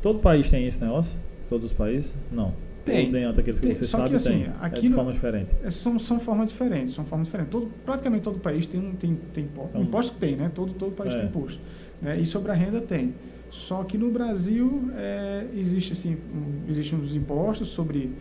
[0.01, 1.17] todo país tem esse negócio?
[1.49, 2.13] Todos os países?
[2.31, 2.53] Não.
[2.85, 3.05] Tem.
[3.07, 4.43] Ou dentro daqueles que Tem, você só sabe que, assim, tem.
[4.43, 5.49] é aqui de no- forma diferente.
[5.63, 7.51] É, são, são formas diferentes, são formas diferentes.
[7.51, 9.69] Todo, praticamente todo país tem tem, tem imposto.
[9.69, 10.51] Então- imposto tem, né?
[10.53, 11.17] Todo, todo país É.
[11.19, 11.59] tem imposto.
[12.01, 12.19] Né?
[12.19, 13.13] E sobre a renda tem.
[13.53, 18.11] Só que no Brasil é, existe assim, um, existem uns impostos sobre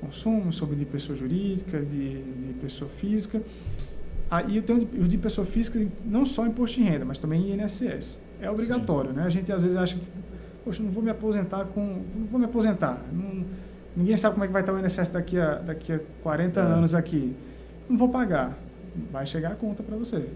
[0.00, 3.40] consumo, sobre de pessoa jurídica, de, de pessoa física.
[4.28, 8.18] Aí eu tenho os de pessoa física, não só imposto de renda, mas também INSS.
[8.40, 9.22] É obrigatório, né?
[9.22, 10.02] A gente às vezes acha que,
[10.64, 11.80] poxa, não vou me aposentar com.
[12.16, 13.00] Não vou me aposentar.
[13.12, 13.44] Não,
[13.96, 16.62] ninguém sabe como é que vai estar o INSS daqui a, daqui a 40 É.
[16.64, 17.36] anos aqui.
[17.88, 18.58] Não vou pagar.
[19.12, 20.26] Vai chegar a conta para você.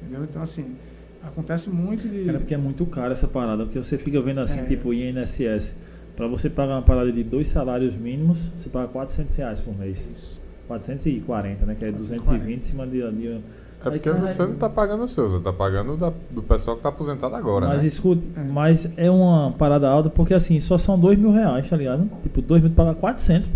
[0.00, 0.24] Entendeu?
[0.24, 0.74] Então, assim,
[1.22, 2.24] acontece muito de.
[2.24, 4.64] Cara, porque é muito caro essa parada, porque você fica vendo assim, É.
[4.64, 5.74] tipo, INSS.
[6.16, 10.06] Pra você pagar uma parada de dois salários mínimos, você paga 400 reais por mês.
[10.14, 10.38] Isso.
[10.68, 11.74] 440, né?
[11.78, 12.20] Que é 440.
[12.20, 13.10] 220 em cima de...
[13.12, 14.28] de É Aí, porque caralho.
[14.28, 17.34] você não está pagando o seu, você está pagando da- do pessoal que está aposentado
[17.34, 17.88] agora, mas né?
[17.88, 18.42] escute, É.
[18.42, 22.06] mas é uma parada alta porque assim, só são 2 mil reais, tá ligado?
[22.22, 23.48] Tipo, 2 mil paga 400.
[23.48, 23.54] pô.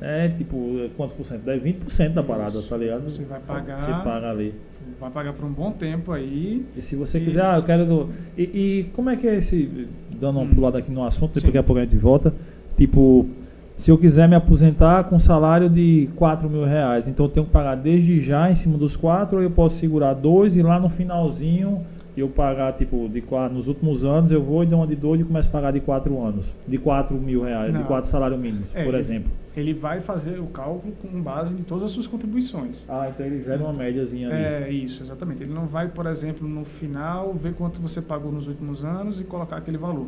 [0.00, 0.26] É.
[0.26, 1.48] É tipo, quantos por cento?
[1.50, 2.68] É 20% da parada, Isso.
[2.68, 3.02] tá ligado?
[3.02, 3.76] Você vai pagar.
[3.78, 4.54] Você paga ali.
[5.02, 6.64] Vai pagar por um bom tempo aí.
[6.76, 7.84] E se você E- quiser, ah, eu quero.
[7.84, 8.08] Do...
[8.38, 9.88] E, e como é que é esse.
[10.20, 10.54] Dando uma Hum.
[10.54, 11.48] pulada aqui no assunto, depois Sim.
[11.48, 12.32] daqui a pouco a gente volta.
[12.76, 13.26] Tipo,
[13.74, 17.50] se eu quiser me aposentar com salário de 4 mil reais, então eu tenho que
[17.50, 20.88] pagar desde já em cima dos 4, ou eu posso segurar dois e lá no
[20.88, 21.80] finalzinho
[22.16, 25.20] eu pagar, tipo, de quatro, nos últimos anos eu vou e dou uma de dois
[25.20, 26.52] e começo a pagar de 4 anos.
[26.68, 27.84] De 4 mil reais, de Não.
[27.86, 29.30] 4 salários mínimos, É, por ele- exemplo.
[29.56, 32.84] Ele vai fazer o cálculo com base em todas as suas contribuições.
[32.88, 34.36] Ah, então ele gera uma médiazinha ali.
[34.66, 35.42] É isso, exatamente.
[35.42, 39.24] Ele não vai, por exemplo, no final ver quanto você pagou nos últimos anos e
[39.24, 40.06] colocar aquele valor,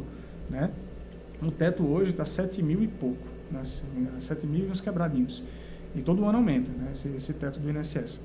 [0.50, 0.70] né?
[1.42, 3.18] O teto hoje está 7 mil e pouco,
[3.50, 3.62] né?
[4.20, 5.42] 7 mil e uns quebradinhos.
[5.94, 6.88] E todo ano aumenta, né?
[6.92, 8.18] Esse, esse teto do INSS.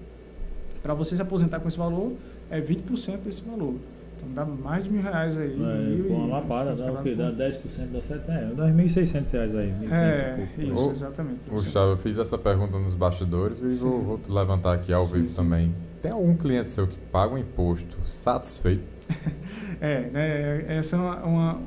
[0.82, 2.14] Para você se aposentar com esse valor,
[2.52, 3.76] é 20% desse valor.
[4.18, 5.54] Então dá mais de mil reais aí.
[5.54, 7.16] É, com uma lapada, dá o quê?
[7.16, 9.74] Dá quebrado 10%, dá 700, é, dá 1.600 reais aí.
[9.80, 10.62] 1.500 por- É, pouco.
[10.62, 11.40] isso, Ô, exatamente.
[11.50, 15.14] Gustavo, eu fiz essa pergunta nos bastidores e vou, vou te levantar aqui ao Sim,
[15.16, 15.36] vivo sim.
[15.36, 15.74] também.
[16.02, 18.84] Tem algum cliente seu que paga o imposto satisfeito?
[19.82, 20.78] É, né?
[20.78, 21.58] Essa é uma- uma,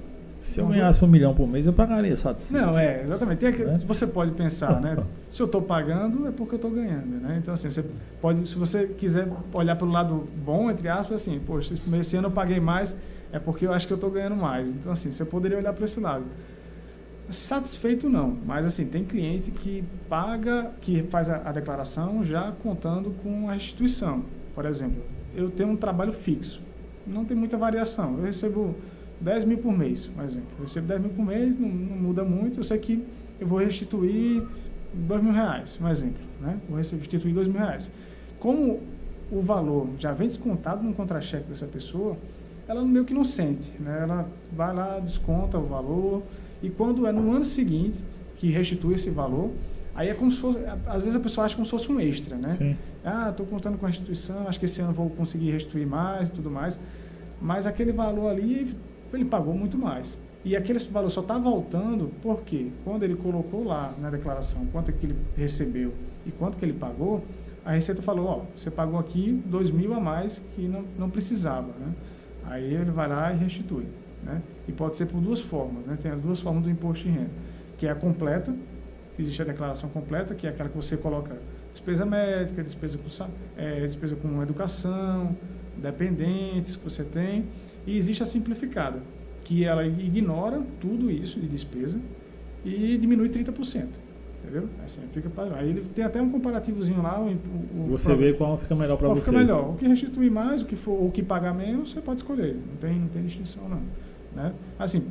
[0.43, 2.61] Se eu ganhasse um milhão por mês, eu pagaria satisfeito.
[2.67, 3.39] Não, é, exatamente.
[3.39, 3.81] Tem aquele- Né?
[3.87, 4.97] Você pode pensar, né?
[5.31, 7.39] Se eu estou pagando, é porque eu estou ganhando, né?
[7.41, 7.85] Então, assim, você
[8.21, 12.27] pode, se você quiser olhar pelo lado bom, entre aspas, assim, poxa, esse- esse ano
[12.27, 12.95] eu paguei mais,
[13.33, 14.69] é porque eu acho que eu estou ganhando mais.
[14.69, 16.25] Então, assim, você poderia olhar para esse lado.
[17.31, 23.11] Satisfeito não, mas assim, tem cliente que paga, que faz a, a declaração já contando
[23.23, 24.23] com a restituição.
[24.55, 25.03] Por exemplo,
[25.35, 26.61] eu tenho um trabalho fixo,
[27.07, 28.19] não tem muita variação.
[28.19, 28.75] Eu recebo
[29.23, 30.49] 10 mil por mês, por exemplo.
[30.59, 32.61] Eu recebo 10 mil por mês, não, não muda muito.
[32.61, 33.03] Eu sei que
[33.41, 34.43] eu vou restituir
[34.93, 36.23] 2 mil reais, um exemplo.
[36.41, 36.59] Né?
[36.69, 37.91] Vou restituir 2 mil reais.
[38.39, 38.81] Como
[39.31, 42.17] o valor já vem descontado no contra-cheque dessa pessoa,
[42.69, 43.73] ela meio que não sente.
[43.81, 44.01] Né?
[44.03, 46.23] Ela vai lá, desconta o valor,
[46.63, 47.99] e quando é no ano seguinte
[48.37, 49.51] que restitui esse valor,
[49.95, 50.59] aí é como se fosse.
[50.87, 52.57] Às vezes a pessoa acha como se fosse um extra, né?
[52.59, 52.77] Sim.
[53.05, 56.33] Ah, estou contando com a restituição, acho que esse ano vou conseguir restituir mais e
[56.33, 56.79] tudo mais.
[57.41, 58.75] Mas aquele valor ali,
[59.17, 60.17] ele pagou muito mais.
[60.45, 64.93] E aquele valor só está voltando porque quando ele colocou lá na declaração quanto é
[64.93, 65.93] que ele recebeu
[66.27, 67.25] e quanto que ele pagou,
[67.65, 71.69] a Receita falou, ó, você pagou aqui dois mil a mais que não, não precisava,
[71.79, 71.93] né?
[72.45, 73.87] Aí ele vai lá e restitui,
[74.25, 74.43] né?
[74.67, 75.97] E pode ser por duas formas, né?
[76.01, 77.31] Tem as duas formas do imposto de renda,
[77.79, 78.53] que é a completa,
[79.15, 81.37] que existe a declaração completa, que é aquela que você coloca
[81.73, 85.37] despesa médica, despesa com, eh, despesa com educação,
[85.77, 87.45] dependentes que você tem,
[87.87, 89.01] E existe a simplificada,
[89.45, 91.99] que ela ignora tudo isso de despesa
[92.65, 93.87] e diminui 30%.
[94.43, 94.69] Entendeu?
[94.85, 95.57] Assim, fica padrão.
[95.57, 97.21] Aí ele tem até um comparativozinho lá.
[97.21, 99.15] O, o, você vê qual fica melhor para você.
[99.15, 99.71] Qual fica melhor.
[99.71, 102.55] O que restituir mais, o que, for, o que pagar menos, você pode escolher.
[102.55, 103.81] Não tem, não tem distinção, não.
[104.35, 104.53] Né?
[104.79, 105.05] Assim,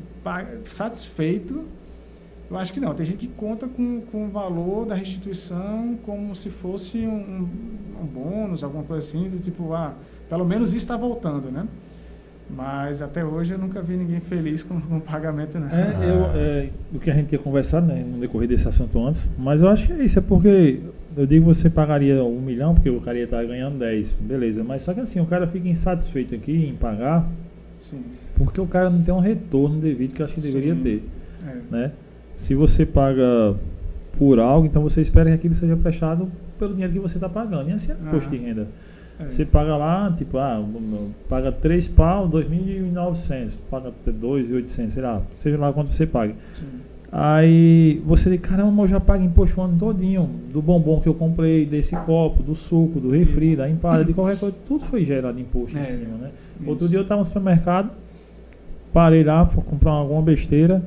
[0.66, 1.64] satisfeito,
[2.50, 2.94] eu acho que não.
[2.94, 7.48] Tem gente que conta com, com o valor da restituição como se fosse um,
[8.02, 9.94] um bônus, alguma coisa assim, do tipo, ah,
[10.30, 11.66] pelo menos isso está voltando, né?
[12.56, 15.70] Mas até hoje eu nunca vi ninguém feliz com, o pagamento, né?
[15.72, 19.30] É, eu, é, o que a gente tinha conversado né, no decorrer desse assunto antes,
[19.38, 20.80] mas eu acho que é isso, é porque
[21.16, 24.64] eu digo que você pagaria um milhão porque o cara ia estar ganhando 10, beleza,
[24.64, 27.28] mas só que assim, o cara fica insatisfeito aqui em pagar
[27.82, 28.02] Sim.
[28.36, 30.52] porque o cara não tem um retorno devido que eu acho que Sim.
[30.52, 31.04] deveria ter.
[31.48, 31.58] É.
[31.72, 31.92] Né?
[32.36, 33.56] Se você paga
[34.18, 37.70] por algo, então você espera que aquilo seja prestado pelo dinheiro que você está pagando.
[37.70, 38.32] E assim é imposto ah.
[38.32, 38.68] de renda.
[39.22, 39.30] É.
[39.30, 40.64] Você paga lá, tipo, ah,
[41.30, 46.34] paga 3 pau, 2.900, paga 2.800, sei lá, seja lá quanto você paga.
[46.54, 46.66] Sim.
[47.12, 51.14] Aí você diz, caramba, eu já pago imposto o ano todinho, do bombom que eu
[51.14, 55.38] comprei, desse copo, do suco, do refri, da empada, de qualquer coisa, tudo foi gerado
[55.38, 56.32] imposto é, em cima, né?
[56.60, 56.70] Isso.
[56.70, 57.92] Outro dia eu estava no supermercado,
[58.94, 60.82] parei lá para comprar alguma besteira,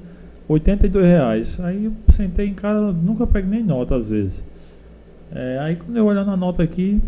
[0.48, 1.60] 82 reais.
[1.60, 4.42] Aí eu sentei em casa, nunca pego nem nota às vezes.
[5.30, 7.02] É, aí quando eu olhando a nota aqui,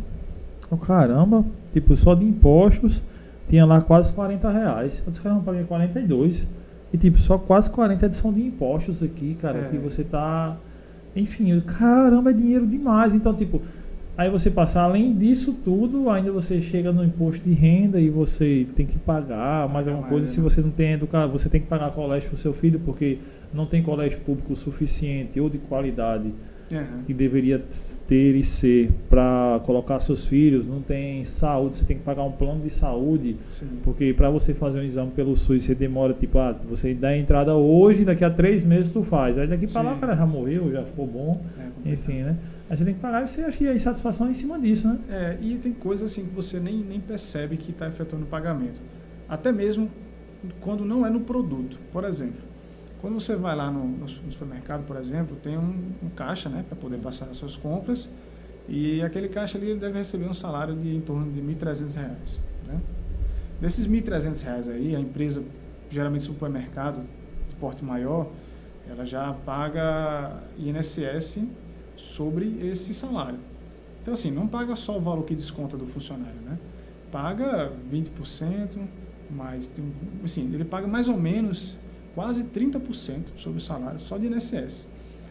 [0.70, 3.00] Oh, caramba, tipo, só de impostos
[3.48, 5.02] tinha lá quase 40 reais.
[5.04, 6.44] Eu disse, caramba, paguei 42.
[6.92, 9.64] E tipo, só quase 40 são de impostos aqui, cara, é.
[9.64, 10.56] que você tá.
[11.14, 13.14] Enfim, caramba, é dinheiro demais.
[13.14, 13.62] Então, tipo,
[14.16, 18.66] aí você passa, além disso tudo, ainda você chega no imposto de renda e você
[18.74, 20.28] tem que pagar mais alguma coisa.
[20.28, 23.18] Se você não tem educado, você tem que pagar colégio pro seu filho, porque
[23.54, 26.32] não tem colégio público suficiente ou de qualidade
[26.70, 27.02] uhum.
[27.04, 27.62] que deveria
[28.06, 32.32] ter e ser para colocar seus filhos, não tem saúde, você tem que pagar um
[32.32, 33.80] plano de saúde, Sim.
[33.84, 37.16] porque para você fazer um exame pelo SUS você demora, tipo, ah, você dá a
[37.16, 40.26] entrada hoje, daqui a três meses tu faz, aí daqui para lá o cara já
[40.26, 41.40] morreu, já ficou bom,
[41.84, 42.36] é enfim, né?
[42.68, 44.88] Aí você tem que pagar e você acha que a insatisfação é em cima disso,
[44.88, 44.98] né?
[45.08, 48.80] É, e tem coisas assim que você nem, nem percebe que está efetuando o pagamento.
[49.28, 49.88] Até mesmo
[50.60, 51.78] quando não é no produto.
[51.92, 52.45] Por exemplo,
[53.06, 56.76] quando você vai lá no, no supermercado, por exemplo, tem um, um caixa né, para
[56.76, 58.08] poder passar as suas compras
[58.68, 61.94] e aquele caixa ali deve receber um salário de em torno de R$ 1.300.
[62.66, 62.80] Né?
[63.60, 65.44] Desses R$ 1.300 aí, a empresa,
[65.88, 67.00] geralmente supermercado
[67.48, 68.28] de porte maior,
[68.90, 71.44] ela já paga INSS
[71.96, 73.38] sobre esse salário.
[74.02, 76.58] Então, assim, não paga só o valor que desconta do funcionário, né?
[77.12, 78.68] Paga 20%,
[79.30, 79.70] mas,
[80.24, 81.76] assim, ele paga mais ou menos
[82.16, 84.86] quase 30% sobre o salário só de INSS.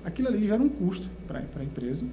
[0.05, 2.05] Aquilo ali gera um custo para a empresa.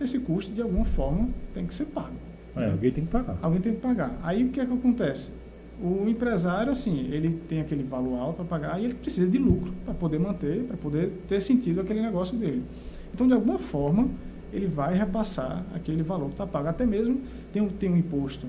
[0.00, 2.16] Esse custo, de alguma forma, tem que ser pago.
[2.56, 3.38] É, alguém tem que pagar.
[3.40, 4.18] Alguém tem que pagar.
[4.24, 5.30] Aí o que é que acontece?
[5.80, 9.72] O empresário, assim, ele tem aquele valor alto para pagar e ele precisa de lucro
[9.84, 12.64] para poder manter, para poder ter sentido aquele negócio dele.
[13.14, 14.08] Então, de alguma forma,
[14.52, 16.66] ele vai repassar aquele valor que está pago.
[16.66, 17.20] Até mesmo
[17.52, 18.48] tem um, tem um imposto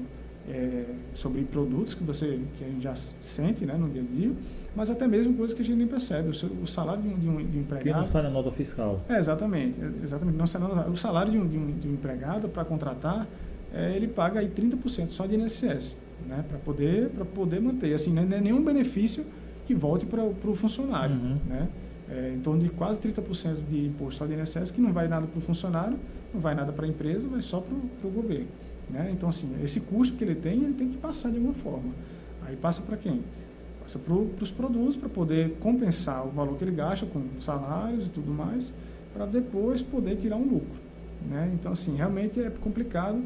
[0.49, 4.31] é, sobre produtos que você que a gente já sente né, no dia a dia
[4.75, 6.29] mas até mesmo coisas que a gente nem percebe.
[6.29, 7.83] O, salário de um, de um, de um empregado.
[7.83, 9.01] Que não sai na nota fiscal.
[9.09, 9.79] É, exatamente.
[10.03, 13.27] exatamente não sai na, o salário de um, de um, de um empregado para contratar,
[13.73, 15.95] é, ele paga aí 30% só de INSS,
[16.27, 17.93] né, para poder, poder manter.
[17.93, 19.25] Assim, não é nenhum benefício
[19.65, 21.15] que volte para o funcionário.
[21.15, 21.37] Uhum.
[21.47, 21.67] Né?
[22.11, 25.27] É, em torno de quase 30% de imposto só de INSS, que não vai nada
[25.27, 25.97] para o funcionário,
[26.33, 28.47] não vai nada para a empresa, vai só para o governo.
[28.89, 29.09] Né?
[29.13, 31.93] Então, assim, esse custo que ele tem, ele tem que passar de alguma forma.
[32.47, 33.21] Aí passa para quem?
[33.97, 38.31] Para os produtos para poder compensar o valor que ele gasta com salários e tudo
[38.31, 38.71] mais,
[39.13, 40.77] para depois poder tirar um lucro.
[41.27, 41.51] Né?
[41.53, 43.21] Então, assim, realmente é complicado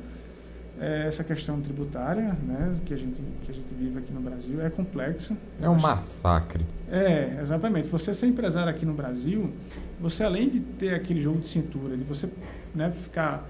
[0.80, 4.62] é, essa questão tributária né, que, a gente, que a gente vive aqui no Brasil,
[4.62, 5.38] é complexa.
[5.62, 6.66] É um massacre.
[6.92, 7.88] É, exatamente.
[7.90, 9.52] Você ser empresário aqui no Brasil,
[10.00, 12.30] você além de ter aquele jogo de cintura, de você
[12.74, 13.48] né, ficar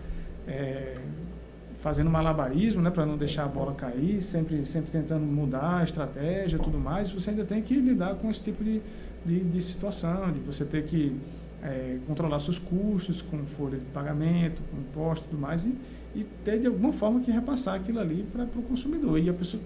[0.48, 0.98] é,
[1.84, 6.56] fazendo malabarismo, né, para não deixar a bola cair, sempre, sempre tentando mudar a estratégia
[6.56, 8.82] e tudo mais, você ainda tem que lidar com esse tipo de,
[9.26, 11.14] de, de situação, de você ter que
[11.62, 15.76] é, controlar seus custos com folha de pagamento, com imposto e tudo mais, e,
[16.16, 19.20] e ter de alguma forma que repassar aquilo ali para o consumidor.
[19.20, 19.62] E, a pessoa,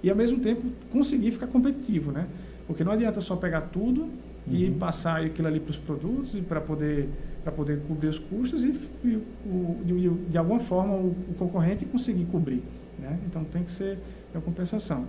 [0.00, 2.28] e ao mesmo tempo conseguir ficar competitivo, né?
[2.68, 4.10] Porque não adianta só pegar tudo uhum.
[4.54, 7.08] e passar aquilo ali para os produtos para poder
[7.42, 11.84] para poder cobrir os custos e, e o, de, de, alguma forma o, o, concorrente
[11.84, 12.62] conseguir cobrir.
[12.98, 13.18] Né?
[13.26, 13.98] Então tem que ser
[14.34, 15.06] a compensação.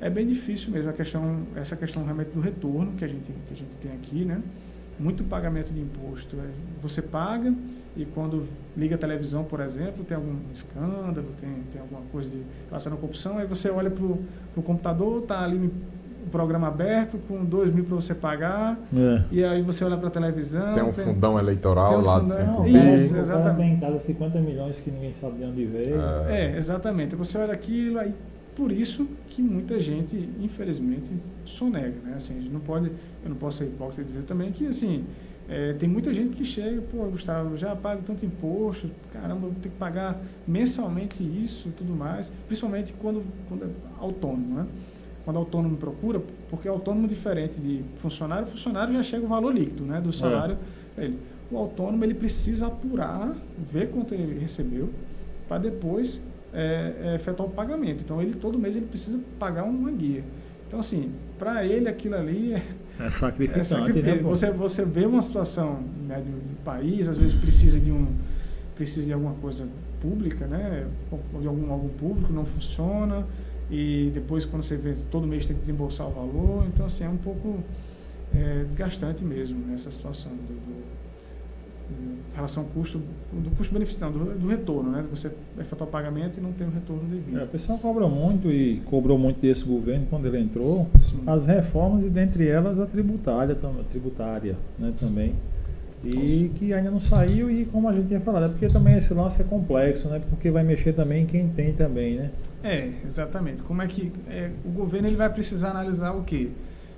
[0.00, 3.54] É bem difícil mesmo a questão, essa questão realmente do retorno que a gente, que
[3.54, 4.40] a gente tem aqui, né?
[4.98, 6.36] Muito pagamento de imposto.
[6.36, 6.48] É,
[6.80, 7.52] você paga
[7.96, 12.42] e quando liga a televisão, por exemplo, tem algum escândalo, tem, tem alguma coisa de
[12.68, 15.70] relacionada à corrupção, aí você olha para o computador, tá ali
[16.26, 19.24] o programa aberto com dois mil para você pagar, É.
[19.30, 20.72] e aí você olha para a televisão.
[20.72, 22.94] Tem um fundão eleitoral tem um lá de fundão- 5 Isso, mil.
[22.94, 23.56] Isso, exatamente.
[23.56, 25.96] Tem em casa 50 milhões que ninguém sabe de onde veio.
[26.28, 27.14] É, exatamente.
[27.16, 28.12] Você olha aquilo, aí
[28.56, 31.10] por isso que muita gente, infelizmente,
[31.44, 32.14] sonega, né?
[32.16, 32.86] Assim, a gente não pode,
[33.22, 35.04] eu não posso ser hipócrita e dizer também que, assim,
[35.48, 39.50] é, tem muita gente que chega, pô, Gustavo, eu já pago tanto imposto, caramba, eu
[39.50, 43.68] vou ter que pagar mensalmente isso e tudo mais, principalmente quando, quando é
[44.00, 44.66] autônomo, né?
[45.24, 50.00] Quando autônomo procura, porque autônomo diferente de funcionário, funcionário já chega o valor líquido, né,
[50.00, 50.58] do salário
[50.96, 51.18] dele.
[51.50, 53.34] O autônomo ele precisa apurar,
[53.72, 54.90] ver quanto ele recebeu,
[55.48, 56.20] para depois
[56.52, 58.02] é, é, efetuar o pagamento.
[58.04, 60.22] Então ele todo mês ele precisa pagar uma guia.
[60.68, 62.62] Então assim, para ele aquilo ali é,
[63.00, 64.16] É é sacrificante, sacrifício.
[64.16, 64.22] né?
[64.22, 68.06] Você você vê uma situação né, de, de país, às vezes precisa de um
[68.74, 69.66] precisa de alguma coisa
[70.02, 70.86] pública, né?
[71.10, 73.24] Ou de algum algo público não funciona
[73.74, 76.64] e depois quando você vê todo mês tem que desembolsar o valor.
[76.72, 77.58] Então assim é um pouco
[78.34, 80.84] é, desgastante mesmo nessa situação do, do-
[81.90, 82.98] em relação ao custo
[83.32, 85.04] do custo-benefício, não, do, do retorno, né?
[85.10, 87.38] Você efetuar o pagamento e não tem o retorno devido.
[87.38, 90.88] É, o pessoal cobra muito e cobrou muito desse governo quando ele entrou.
[91.10, 91.22] Sim.
[91.26, 95.34] As reformas e dentre elas a tributária, a tributária né, também.
[96.02, 99.14] E que ainda não saiu e como a gente tinha falado, é porque também esse
[99.14, 100.20] lance é complexo, né?
[100.28, 102.30] Porque vai mexer também em quem tem também, né?
[102.64, 103.62] É, exatamente.
[103.62, 106.48] Como é que é, o governo ele vai precisar analisar o quê?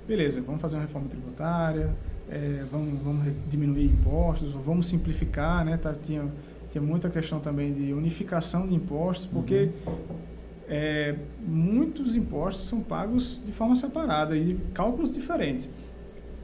[0.07, 1.89] Beleza, vamos fazer uma reforma tributária,
[2.29, 5.75] é, vamos, vamos diminuir impostos, vamos simplificar, né?
[5.75, 6.25] Tá, tinha,
[6.71, 9.69] tinha muita questão também de unificação de impostos, porque
[10.69, 15.69] é, muitos impostos são pagos de forma separada e de cálculos diferentes.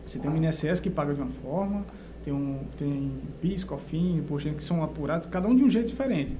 [0.06, 1.86] Você tem um INSS que paga de uma forma,
[2.26, 3.10] tem, um, tem
[3.42, 6.36] PIS, COFINS, imposto que são apurados, cada um de um jeito diferente.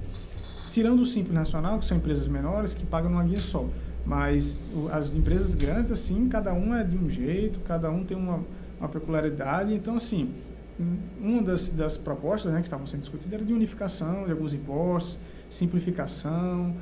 [0.74, 3.64] Tirando o Simples Nacional, que são empresas menores que pagam numa guia só.
[4.04, 8.16] Mas o- as empresas grandes, assim, cada um é de um jeito, cada um tem
[8.16, 8.40] uma,
[8.80, 9.72] uma peculiaridade.
[9.72, 10.30] Então, assim,
[10.80, 10.96] um-
[11.28, 15.16] uma das, das propostas né, que estavam sendo discutidas era de unificação de alguns impostos,
[15.48, 16.74] simplificação.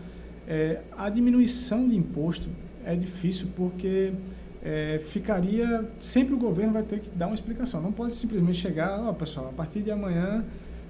[0.49, 2.49] É, a diminuição de imposto
[2.87, 4.15] é difícil porque
[4.65, 5.85] é, ficaria.
[6.03, 7.83] Sempre o governo vai ter que dar uma explicação.
[7.83, 10.45] Não pode simplesmente chegar, ó, pessoal, a partir de amanhã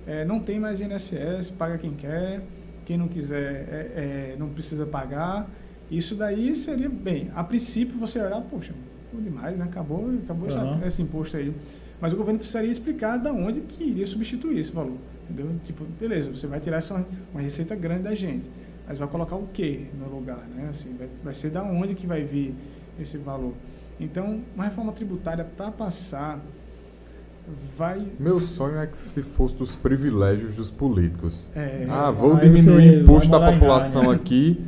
[0.07, 2.43] é, não tem mais INSS, paga quem quer,
[2.87, 5.49] quem não quiser é, é, não precisa pagar.
[5.91, 8.73] Isso daí seria, bem, a princípio você olhar, poxa,
[9.13, 9.65] demais, né?
[9.65, 10.87] Acabou, acabou essa- Uhum.
[10.87, 11.53] esse imposto aí.
[12.01, 14.97] Mas o governo precisaria explicar da onde que iria substituir esse valor.
[15.31, 15.51] Entendeu?
[15.65, 18.45] Tipo, beleza, você vai tirar essa uma receita grande da gente,
[18.89, 20.69] mas vai colocar o que no lugar, né?
[20.71, 22.55] Assim, vai, vai ser da onde que vai vir
[23.01, 23.53] esse valor.
[24.01, 26.41] Então, uma reforma tributária para passar
[27.77, 31.51] vai Meu sonho é que se fosse dos privilégios dos políticos.
[31.55, 34.15] é, Ah, vou diminuir o imposto da população Ghana.
[34.15, 34.61] aqui,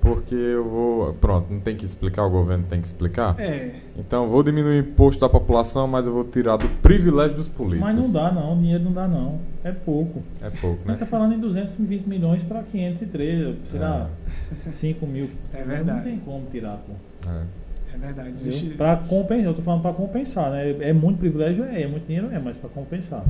[0.00, 1.12] porque eu vou.
[1.14, 3.34] Pronto, não tem que explicar, o governo tem que explicar.
[3.38, 7.48] é, Então, vou diminuir o imposto da população, mas eu vou tirar do privilégio dos
[7.48, 7.94] políticos.
[7.94, 9.40] Mas não dá não, dinheiro não dá não.
[9.64, 10.22] É pouco.
[10.40, 10.96] É pouco, né?
[10.98, 14.08] tá falando em 220 milhões para 503, sei lá,
[14.72, 15.28] 5 mil.
[15.52, 15.98] É verdade.
[15.98, 16.92] Não tem como tirar, pô.
[17.28, 17.42] É.
[18.02, 18.30] é verdade.
[18.30, 20.70] Existe, Para compensar, eu tô falando para compensar, né?
[20.80, 23.24] É muito privilégio, é, é muito dinheiro, é, mas para compensar.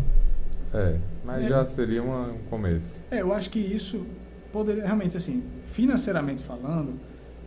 [0.74, 1.48] É, mas É.
[1.48, 3.04] já seria uma- um começo.
[3.10, 4.06] É, eu acho que isso
[4.52, 6.94] poderia, realmente, assim, financeiramente falando,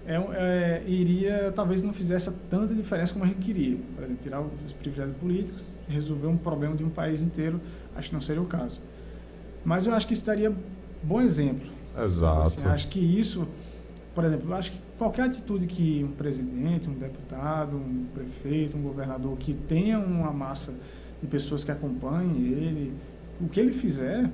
[0.07, 3.77] é, é, iria, talvez não fizesse tanta diferença como a gente queria.
[3.95, 7.59] Por exemplo, tirar os privilégios políticos resolver um problema de um país inteiro,
[7.95, 8.79] acho que não seria o caso.
[9.63, 10.51] Mas eu acho que isso daria
[11.03, 11.69] bom exemplo.
[12.03, 12.41] Exato.
[12.41, 13.47] Assim, acho que isso,
[14.15, 18.83] por exemplo, eu acho que qualquer atitude que um presidente, um deputado, um prefeito, um
[18.83, 20.71] governador que tenha uma massa
[21.19, 22.93] de pessoas que acompanhem ele,
[23.41, 24.29] o que ele fizer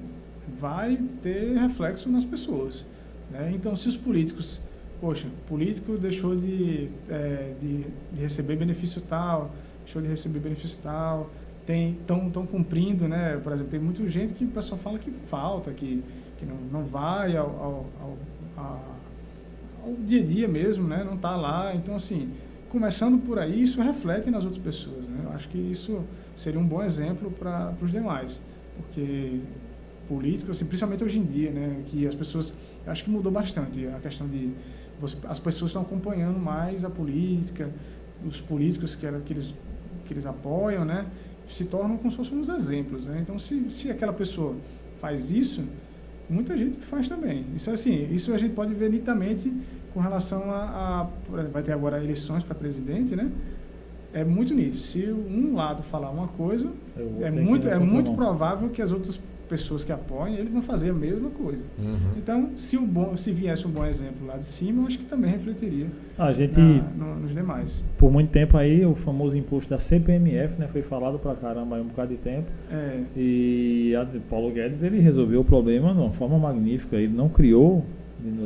[0.59, 2.83] vai ter reflexo nas pessoas.
[3.31, 3.49] né?
[3.55, 4.59] Então, se os políticos,
[4.99, 9.51] poxa, político deixou de, é, de, de receber benefício tal,
[9.85, 11.29] deixou de receber benefício tal,
[11.65, 13.39] estão tão cumprindo, né?
[13.41, 16.03] Por exemplo, tem muita gente que o pessoal fala que falta, que,
[16.37, 18.17] que não, não vai ao, ao, ao,
[18.57, 18.96] a-
[19.95, 21.03] dia a dia mesmo, né?
[21.03, 21.73] Não está lá.
[21.75, 22.29] Então, assim,
[22.69, 25.21] começando por aí, isso reflete nas outras pessoas, né?
[25.23, 26.01] Eu acho que isso
[26.37, 28.39] seria um bom exemplo para os demais,
[28.75, 29.39] porque
[30.07, 31.83] políticos, assim, principalmente hoje em dia, né?
[31.87, 32.53] Que as pessoas,
[32.85, 34.51] acho que mudou bastante a questão de
[35.27, 37.69] as pessoas estão acompanhando mais a política,
[38.25, 39.53] os políticos que, era, que, eles,
[40.07, 41.05] que eles apoiam, né?
[41.49, 43.19] Se tornam como se fossem uns exemplos, né?
[43.21, 44.55] Então, se, se aquela pessoa
[44.99, 45.63] faz isso,
[46.29, 47.45] muita gente faz também.
[47.55, 49.51] Isso assim, isso a gente pode ver nitidamente
[49.93, 53.31] com relação a, a vai ter agora eleições para presidente, né?
[54.13, 54.77] É muito nítido.
[54.77, 56.71] Se um lado falar uma coisa,
[57.21, 60.89] é que muito, é muito provável que as outras pessoas que apoiam, eles vão fazer
[60.89, 61.63] a mesma coisa.
[61.79, 61.95] Uhum.
[62.17, 65.05] Então, se, o bom, se viesse um bom exemplo lá de cima, eu acho que
[65.05, 65.87] também refletiria
[66.17, 67.83] A gente, na- no- nos demais.
[67.97, 70.67] por muito tempo aí, o famoso imposto da CPMF, né?
[70.67, 72.47] Foi falado pra caramba aí um bocado de tempo.
[72.71, 76.95] É, E a Paulo Guedes, ele resolveu o problema de uma forma magnífica.
[76.97, 77.85] Ele não criou,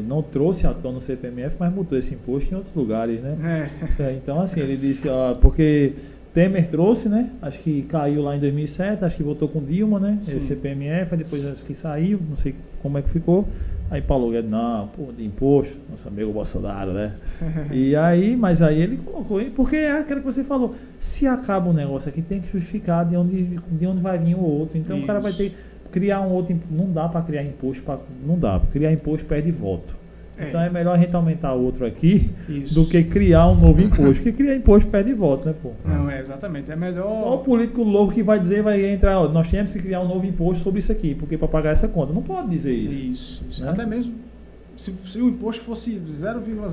[0.08, 3.70] não trouxe à tona o CPMF, mas botou esse imposto em outros lugares, né?
[4.00, 5.94] é, É, então, assim, ele disse, ó, porque
[6.34, 7.30] Temer trouxe, né?
[7.42, 10.20] Acho que caiu lá em 2007, acho que votou com Dilma, né?
[10.24, 10.38] Sim.
[10.38, 13.48] Esse CPMF, aí depois acho que saiu, não sei como é que ficou.
[13.90, 17.14] Aí Paulo Guedes, não, pô, de imposto, nosso amigo Bolsonaro, né?
[17.74, 21.74] e aí, mas aí ele colocou, porque é aquilo que você falou, se acaba um
[21.74, 24.78] negócio aqui, tem que justificar de onde, de onde vai vir o outro.
[24.78, 25.40] Então o cara vai Isso.
[25.40, 25.56] ter que
[25.92, 30.01] criar um outro, não dá para criar imposto, pra, não dá, criar imposto perde voto.
[30.42, 30.48] É.
[30.50, 32.74] Então é melhor a gente aumentar outro aqui isso.
[32.76, 34.14] do que criar um novo imposto.
[34.16, 35.72] Porque criar imposto perde voto, né, pô?
[35.86, 36.70] Não, é exatamente.
[36.72, 37.38] É Olha o melhor.
[37.44, 40.64] político louco que vai dizer, vai entrar, ó, nós temos que criar um novo imposto
[40.64, 42.12] sobre isso aqui, porque para pagar essa conta.
[42.14, 42.96] Não pode dizer isso.
[43.00, 43.64] Isso, isso.
[43.64, 43.72] né?
[43.72, 44.14] Até mesmo
[44.78, 45.92] se, se o imposto fosse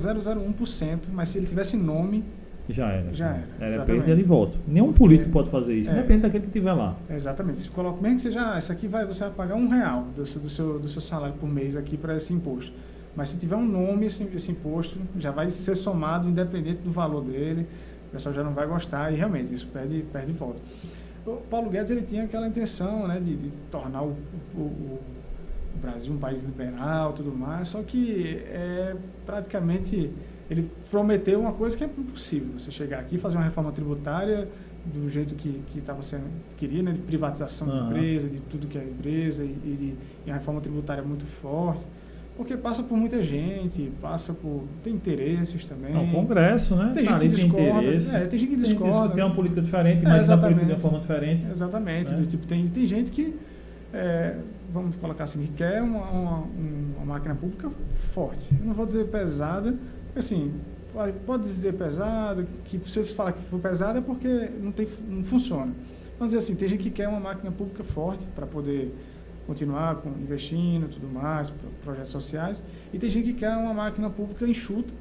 [0.09, 2.23] 0,001%, mas se ele tivesse nome,
[2.71, 3.13] Já era.
[3.15, 4.03] Já era, Era exatamente.
[4.05, 4.57] perda de voto.
[4.67, 5.93] Nenhum Porque- político pode fazer isso, É.
[5.93, 6.95] independente daquele que estiver lá.
[7.09, 7.57] exatamente.
[7.59, 10.23] Se coloca, mesmo que seja, ah, isso aqui vai, você vai pagar um real do
[10.23, 12.71] seu, do seu, do seu salário por mês aqui para esse imposto.
[13.19, 17.21] Mas se tiver um nome, esse, esse imposto já vai ser somado independente do valor
[17.21, 17.67] dele.
[18.07, 20.61] O pessoal já não vai gostar e realmente isso perde, perde voto.
[21.27, 24.15] O Paulo Guedes ele tinha aquela intenção né, de, de tornar o,
[24.55, 24.99] o, o
[25.81, 28.95] Brasil um país liberal tudo mais, só que é,
[29.25, 30.09] praticamente
[30.49, 32.57] ele prometeu uma coisa que é impossível.
[32.57, 34.47] Você chegar aqui e fazer uma reforma tributária
[34.85, 36.23] do jeito que que estava sendo
[36.57, 37.87] queria, né, de privatização de Aham.
[37.89, 41.83] empresa, de tudo que é empresa e, e, e uma reforma tributária muito forte,
[42.39, 45.93] porque passa por muita gente, passa por tem interesses também.
[45.93, 46.91] Não, o Congresso, né?
[46.93, 48.15] Tem Tá gente ali, que tem discorda, interesse.
[48.15, 49.13] é, tem gente que Tem, discorda.
[49.13, 51.45] tem uma política diferente, É, mas uma política de uma forma diferente.
[51.51, 52.11] Exatamente.
[52.11, 52.17] né?
[52.17, 53.35] do tipo, tem, tem gente que,
[53.93, 54.37] é,
[54.73, 57.69] vamos colocar assim, que quer uma, uma, um- uma máquina pública
[58.13, 58.41] forte.
[58.57, 59.75] Eu não vou dizer pesada,
[60.05, 60.53] porque assim,
[60.93, 64.87] pode, pode dizer pesada, que se você falar que for pesada é porque não, tem,
[65.09, 65.73] não funciona.
[66.17, 68.93] Vamos dizer assim, tem gente que quer uma máquina pública forte para poder
[69.49, 72.61] continuar com, investindo e tudo mais, pro- projetos sociais,
[72.93, 74.93] e tem gente que quer uma máquina pública enxuta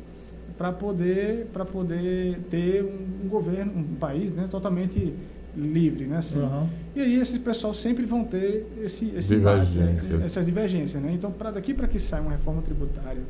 [0.57, 5.12] para poder, para poder ter um, um governo, um país né, totalmente
[5.55, 6.18] livre, né?
[6.18, 6.40] Assim.
[6.40, 6.66] Aham.
[6.96, 9.86] E aí esses pessoal sempre vão ter esse, esse embate, né?
[9.86, 10.20] Divergências.
[10.24, 11.12] essa divergência, né?
[11.12, 13.22] Então, para daqui para que saia uma reforma tributária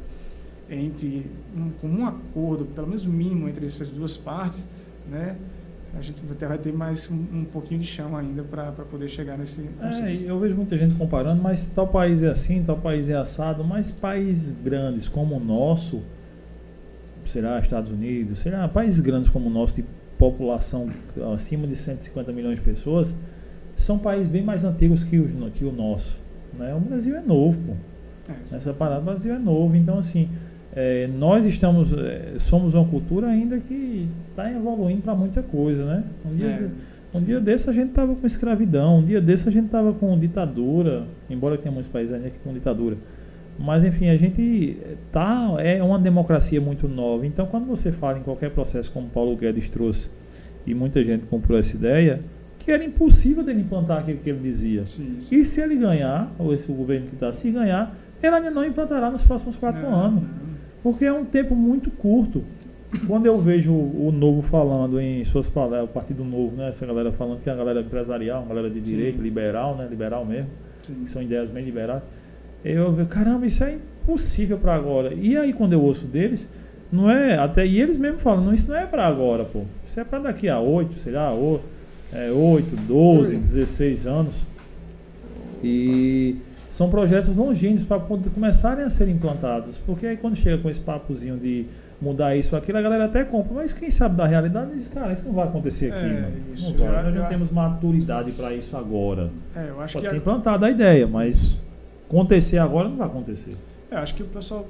[0.71, 4.65] entre um comum acordo, pelo menos mínimo entre essas duas partes,
[5.11, 5.37] né?
[5.97, 9.39] A gente até vai ter mais um, um pouquinho de chão ainda para poder chegar
[9.39, 13.15] nesse É, eu vejo muita gente comparando, mas tal país é assim, tal país é
[13.15, 16.03] assado, mas países grandes como o nosso,
[17.25, 19.85] será Estados Unidos, será países grandes como o nosso, de
[20.19, 20.91] população
[21.35, 23.15] acima de 150 milhões de pessoas,
[23.77, 26.19] são países bem mais antigos que o, que o nosso.
[26.59, 26.75] Né?
[26.75, 27.73] O Brasil é novo, pô.
[28.33, 30.29] É, Nessa parada, o Brasil é novo, então assim,
[30.81, 36.05] é, nós estamos, é, somos uma cultura ainda que está evoluindo para muita coisa, né?
[36.25, 37.19] Um dia, É.
[37.19, 40.17] um dia desse a gente tava com escravidão, um dia desse a gente tava com
[40.17, 42.97] ditadura, embora tenha muitos países ainda que com ditadura.
[43.59, 44.77] Mas enfim, a gente
[45.11, 47.27] tá é uma democracia muito nova.
[47.27, 50.09] Então, quando você fala em qualquer processo como Paulo Guedes trouxe
[50.65, 52.21] e muita gente comprou essa ideia,
[52.61, 54.87] que era impossível dele implantar aquilo que ele dizia.
[54.87, 55.35] Sim, sim.
[55.35, 59.11] E se ele ganhar, ou esse governo que está, se ganhar, ele ainda não implantará
[59.11, 60.23] nos próximos quatro anos.
[60.83, 62.43] Porque é um tempo muito curto.
[63.07, 66.71] Quando eu vejo o Novo falando em suas palavras, o Partido Novo, né?
[66.71, 68.83] Essa galera falando que é a galera empresarial, uma galera de Sim.
[68.83, 69.87] direita, liberal, né?
[69.91, 70.49] Liberal mesmo,
[70.87, 70.95] Sim.
[71.05, 72.03] que são ideias bem liberais.
[72.65, 75.13] Eu vejo, caramba, isso é impossível para agora.
[75.13, 76.49] E aí quando eu ouço deles,
[76.91, 79.63] não é, até e eles mesmos falam, não, isso não é para agora, pô.
[79.87, 81.61] Isso é para daqui a 8, sei lá, o-
[82.11, 83.39] é, 8, 12, Oi.
[83.41, 84.35] 16 anos.
[85.63, 86.37] E
[86.79, 89.77] são projetos longínquos para começarem a ser implantados.
[89.79, 91.67] Porque aí quando chega com esse papozinho de
[92.01, 93.53] mudar isso ou aquilo, a galera até compra.
[93.53, 96.33] Mas quem sabe da realidade diz, cara, isso não vai acontecer aqui, É, mano.
[96.55, 96.71] isso.
[96.71, 97.03] Não vai.
[97.03, 99.29] Nós não eu- temos maturidade para isso agora.
[99.57, 101.61] É, eu acho Pode que ser a- implantada a ideia, mas
[102.09, 103.55] acontecer agora não vai acontecer.
[103.91, 104.65] Eu acho que o pessoal,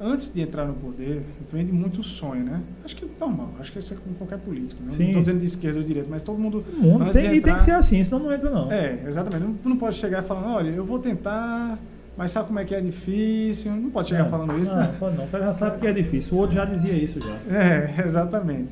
[0.00, 1.22] antes de entrar no poder,
[1.52, 2.60] vende muito sonho, né?
[2.84, 4.82] Acho que é normal, acho que isso é com qualquer político.
[4.82, 4.88] Né?
[4.98, 6.64] Não estou dizendo de esquerda ou de direita, mas todo mundo.
[6.78, 8.72] Mundo tem, de e tem entrar- que ser assim, senão não entra não.
[8.72, 9.44] É, exatamente.
[9.44, 11.78] Não, não pode chegar falando, olha, eu vou tentar,
[12.16, 13.72] mas sabe como é que é difícil.
[13.72, 14.96] Não pode chegar É, falando isso, não, né?
[14.98, 15.24] pode não.
[15.24, 16.34] O cara já sabe que é difícil.
[16.36, 17.36] O outro já dizia isso já.
[17.54, 18.70] É, exatamente.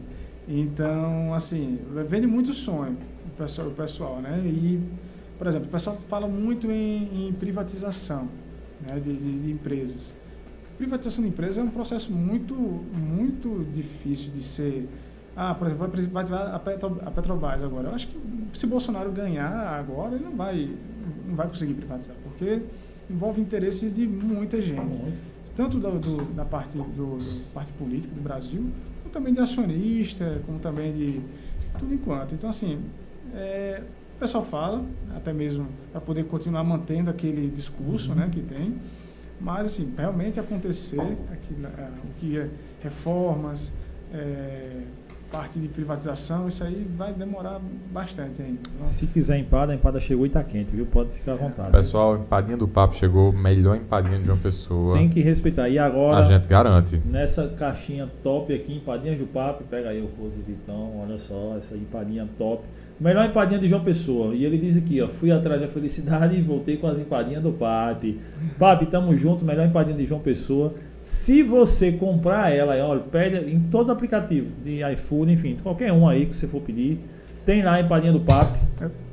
[0.48, 4.40] Então, assim, vende muito sonho o pessoal, o pessoal né?
[4.46, 4.80] E,
[5.36, 8.28] por exemplo, o pessoal fala muito em, em privatização
[8.86, 8.94] né?
[8.94, 10.14] de, de- de empresas.
[10.78, 14.88] Privatização de empresas é um processo muito, muito difícil de ser
[15.40, 17.86] ah, por exemplo, vai privatizar a, Petro, a Petrobras agora.
[17.90, 18.18] Eu acho que
[18.58, 19.48] se Bolsonaro ganhar
[19.78, 20.68] agora, ele não vai,
[21.28, 22.60] não vai conseguir privatizar, porque
[23.08, 25.14] envolve interesses de muita gente.
[25.54, 28.68] Tanto do, do, da parte, do, do, parte política do Brasil,
[29.02, 31.20] como também de acionista, como também de
[31.78, 32.34] tudo enquanto.
[32.34, 32.80] Então, assim,
[33.32, 33.80] é,
[34.16, 38.16] o pessoal fala, até mesmo para poder continuar mantendo aquele discurso uhum.
[38.16, 38.74] né, que tem,
[39.40, 42.48] mas, assim, realmente acontecer aqui, é, o que é
[42.82, 43.70] reformas,
[44.12, 44.82] é,
[45.30, 47.60] parte de privatização, isso aí vai demorar
[47.92, 48.60] bastante ainda.
[48.74, 49.06] Nossa.
[49.06, 50.86] Se quiser empada, a empada chegou e está quente, viu?
[50.86, 51.70] Pode ficar à vontade.
[51.70, 54.96] Pessoal, empadinha do papo chegou, melhor empadinha de uma pessoa.
[54.96, 55.68] Tem que respeitar.
[55.68, 56.18] E agora.
[56.18, 57.00] A gente garante.
[57.04, 61.74] Nessa caixinha top aqui, empadinha do papo, pega aí o Rose Vitão, olha só, essa
[61.76, 62.62] empadinha top.
[63.00, 64.34] Melhor empadinha de João Pessoa.
[64.34, 67.52] E ele diz aqui, ó, fui atrás da felicidade e voltei com as empadinhas do
[67.52, 68.18] Papi.
[68.58, 70.74] Papi, tamo junto, melhor empadinha de João Pessoa.
[71.00, 76.26] Se você comprar ela, olha, pede em todo aplicativo, de iFood, enfim, qualquer um aí
[76.26, 76.98] que você for pedir,
[77.46, 78.58] tem lá a empadinha do Papi.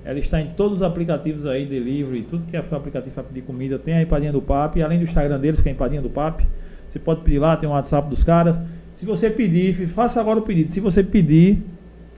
[0.04, 3.78] Ela está em todos os aplicativos aí, delivery, tudo que é aplicativo para pedir comida,
[3.78, 6.46] tem a empadinha do Papi, além do Instagram deles, que é a empadinha do Papi.
[6.88, 8.58] Você pode pedir lá, tem o um WhatsApp dos caras.
[8.94, 10.72] Se você pedir, faça agora o pedido.
[10.72, 11.64] Se você pedir,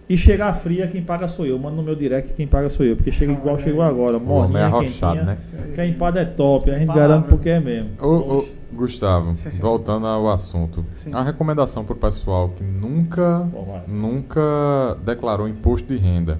[0.09, 1.59] e chegar fria, quem paga sou eu.
[1.59, 2.95] Manda no meu direct, quem paga sou eu.
[2.95, 4.17] Porque chega igual chegou agora.
[4.17, 5.23] Morninha, é quentinha.
[5.23, 5.37] Né?
[5.75, 6.71] Que a empada é top.
[6.71, 7.89] A gente garante porque é mesmo.
[8.01, 10.85] Ô, ô, Gustavo, voltando ao assunto.
[11.03, 11.13] Sim.
[11.13, 13.49] A recomendação para o pessoal que nunca,
[13.85, 16.39] nunca declarou imposto de renda.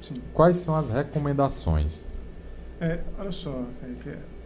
[0.00, 0.20] Sim.
[0.32, 2.08] Quais são as recomendações?
[2.80, 3.62] É, olha só.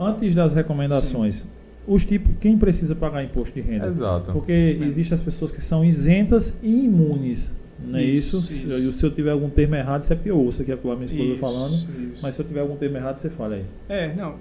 [0.00, 1.44] Antes das recomendações, Sim.
[1.86, 3.86] os tipos, quem precisa pagar imposto de renda?
[3.86, 4.32] Exato.
[4.32, 8.38] Porque existem as pessoas que são isentas e imunes não é isso?
[8.38, 8.68] isso?
[8.68, 8.98] isso.
[8.98, 10.48] Se eu tiver algum termo errado, você é pior.
[10.48, 11.74] Isso aqui é a minha esposa isso, falando.
[11.74, 12.22] Isso.
[12.22, 13.64] Mas se eu tiver algum termo errado, você fala aí.
[13.88, 14.36] É, não.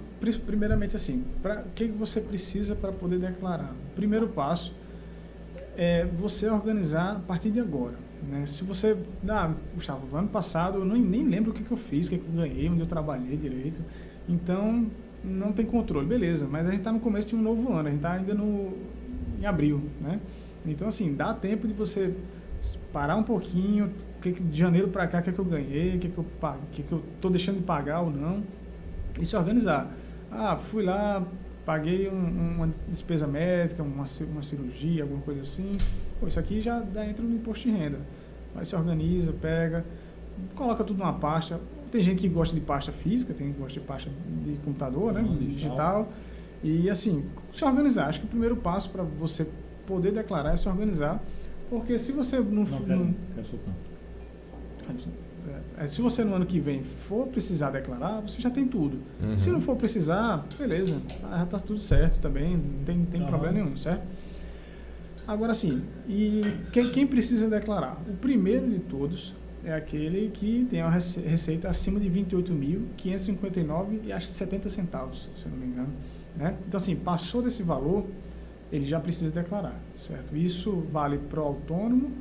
[0.45, 3.71] Primeiramente, assim, o que você precisa para poder declarar?
[3.91, 4.73] O primeiro passo
[5.77, 7.95] é você organizar a partir de agora.
[8.29, 8.45] Né?
[8.47, 8.95] Se você.
[9.27, 12.17] Ah, Gustavo, ano passado eu nem, nem lembro o que, que eu fiz, o que,
[12.17, 13.81] que eu ganhei, onde eu trabalhei direito.
[14.27, 14.88] Então,
[15.23, 16.07] não tem controle.
[16.07, 18.33] Beleza, mas a gente está no começo de um novo ano, a gente está ainda
[18.33, 18.73] no,
[19.39, 19.81] em abril.
[19.99, 20.19] Né?
[20.65, 22.13] Então, assim, dá tempo de você
[22.96, 23.91] parar um pouquinho,
[24.22, 26.26] que, de janeiro para cá, o que, que eu ganhei, o que, que, eu,
[26.72, 28.41] que, que eu tô deixando de pagar ou não,
[29.20, 29.91] e se organizar.
[30.32, 31.22] Ah, fui lá,
[31.66, 35.74] paguei um, uma despesa médica, uma, uma cirurgia, alguma coisa assim.
[36.22, 38.00] Pô, isso aqui já entra no imposto de renda.
[38.56, 39.84] Aí se organiza, pega,
[40.56, 41.60] coloca tudo numa pasta.
[41.91, 44.10] Tem gente que gosta de pasta física, tem gente que gosta de pasta
[44.41, 45.48] de computador, né, digital.
[45.50, 46.14] digital.
[46.64, 48.08] E assim, se organizar.
[48.08, 49.46] Acho que o primeiro passo para você
[49.86, 51.22] poder declarar é se organizar
[51.76, 53.15] porque se você não, não, não, não
[55.78, 58.97] é, se você no ano que vem for precisar declarar, você já tem tudo.
[59.21, 59.38] Uhum.
[59.38, 63.28] Se não for precisar, beleza, já está tudo certo também, não tem, tem uhum.
[63.28, 64.03] problema nenhum, certo?
[65.28, 68.01] Agora sim, e quem, quem, precisa declarar?
[68.07, 69.34] O primeiro de todos
[69.65, 75.51] é aquele que tem uma receita acima de 28.559 e acho 70 centavos, se eu
[75.51, 75.89] não me engano.
[76.38, 76.55] Né?
[76.67, 78.05] Então assim, passou desse valor,
[78.76, 80.36] ele já precisa declarar, certo?
[80.36, 82.11] Isso vale para o autônomo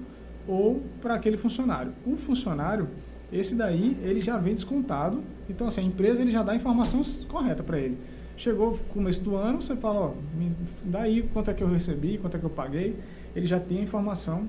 [0.46, 1.92] ou para aquele funcionário.
[2.06, 2.88] O funcionário,
[3.32, 7.02] esse daí, ele já vem descontado, então assim, a empresa ele já dá a informação
[7.28, 7.98] correta para ele.
[8.36, 10.52] Chegou começo do ano, você fala, ó, me
[10.84, 12.96] dá aí quanto é que eu recebi, quanto é que eu paguei,
[13.34, 14.46] ele já tem a informação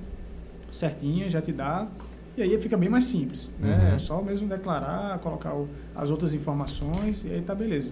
[0.71, 1.87] certinha, já te dá,
[2.37, 3.77] e aí fica bem mais simples, né?
[3.77, 3.95] Uhum.
[3.95, 7.91] É só mesmo declarar, colocar o, as outras informações e aí tá beleza.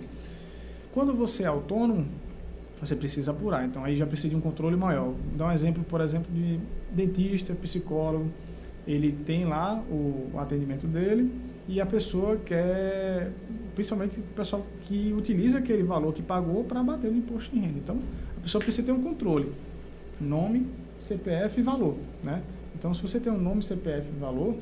[0.93, 2.05] Quando você é autônomo,
[2.88, 3.66] você precisa apurar.
[3.66, 5.06] Então aí já precisa de um controle maior.
[5.06, 6.60] Vou dar um exemplo, por exemplo, de
[6.92, 8.30] dentista, psicólogo.
[8.88, 11.32] Ele tem lá o, atendimento dele
[11.68, 13.32] e a pessoa quer,
[13.76, 17.80] principalmente o pessoal que utiliza aquele valor que pagou para bater no imposto de renda.
[17.80, 18.00] Então
[18.38, 19.52] a pessoa precisa ter um controle.
[20.20, 20.68] Nome,
[21.00, 21.96] CPF e valor.
[22.22, 22.42] Né?
[22.78, 24.56] Então se você tem um nome, CPF e valor.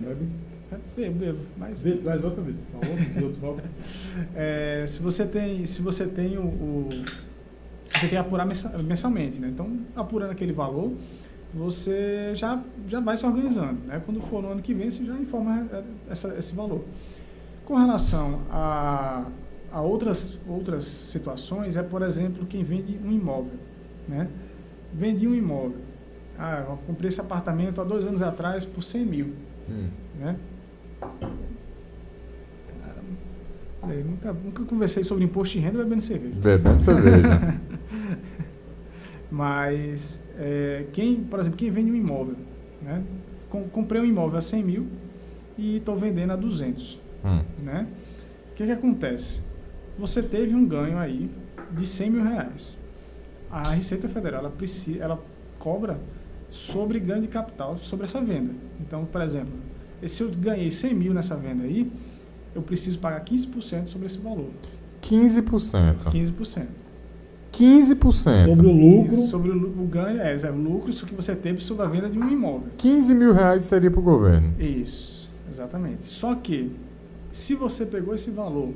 [0.00, 0.24] Bebe?
[0.24, 0.49] É,
[0.96, 1.38] bebo, bebo.
[1.56, 1.82] Mas...
[1.82, 2.80] Bebo, traz outra, Vitor.
[2.80, 3.62] Por favor,
[4.34, 6.88] é, se você tem, se você tem o, o
[8.00, 9.48] você tem que apurar mensalmente, né?
[9.48, 10.92] Então, apurando aquele valor,
[11.52, 14.00] você já, já vai se organizando, né?
[14.04, 15.68] Quando for no ano que vem, você já informa
[16.08, 16.84] essa, esse valor.
[17.66, 19.26] Com relação a,
[19.72, 23.58] a outras, outras situações, é, por exemplo, quem vende um imóvel,
[24.08, 24.28] né?
[24.94, 25.78] Vendi um imóvel.
[26.38, 29.34] Ah, eu comprei esse apartamento há dois anos atrás por 100 mil,
[29.68, 29.88] hum.
[30.18, 30.36] né?
[34.20, 36.34] Nunca, nunca conversei sobre imposto de renda bebendo cerveja.
[36.36, 37.60] Bebendo cerveja.
[39.30, 42.36] Mas, é, quem, por exemplo, quem vende um imóvel,
[42.82, 43.02] né?
[43.48, 44.86] Com, comprei um imóvel a 100 mil
[45.56, 46.98] e estou vendendo a 200.
[47.24, 47.42] Hum.
[47.62, 47.86] Né?
[48.50, 49.40] O que, que acontece?
[49.98, 51.30] Você teve um ganho aí
[51.72, 52.76] de 100 mil reais.
[53.50, 55.22] A Receita Federal ela, precisa, ela
[55.58, 55.98] cobra
[56.50, 58.52] sobre ganho de capital sobre essa venda.
[58.80, 59.52] Então, por exemplo,
[60.08, 61.90] se eu ganhei 100 mil nessa venda aí,
[62.54, 64.48] eu preciso pagar 15% sobre esse valor.
[65.02, 65.96] 15%.
[66.10, 66.66] 15%.
[67.52, 68.54] 15%.
[68.54, 69.14] Sobre o lucro.
[69.14, 71.88] Isso, sobre o, o ganho, é, é o lucro isso que você teve sobre a
[71.88, 72.68] venda de um imóvel.
[72.78, 74.54] 15 mil reais seria para o governo.
[74.58, 76.06] Isso, exatamente.
[76.06, 76.70] Só que,
[77.32, 78.70] se você pegou esse valor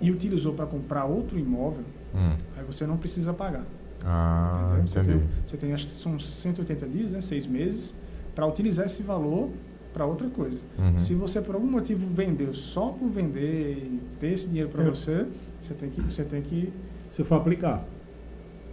[0.00, 2.34] e utilizou para comprar outro imóvel, Hum.
[2.58, 3.64] aí você não precisa pagar.
[4.04, 4.88] Ah, entendeu?
[4.88, 5.18] Você entendi.
[5.18, 7.94] tem, você tem, acho que são 180 dias, né, seis meses,
[8.34, 9.48] para utilizar esse valor
[9.92, 10.58] para outra coisa.
[10.78, 10.98] Uhum.
[10.98, 15.26] Se você por algum motivo vendeu só por vender e ter esse dinheiro para você,
[15.62, 16.72] você tem que, você tem que,
[17.10, 17.84] Se for aplicar.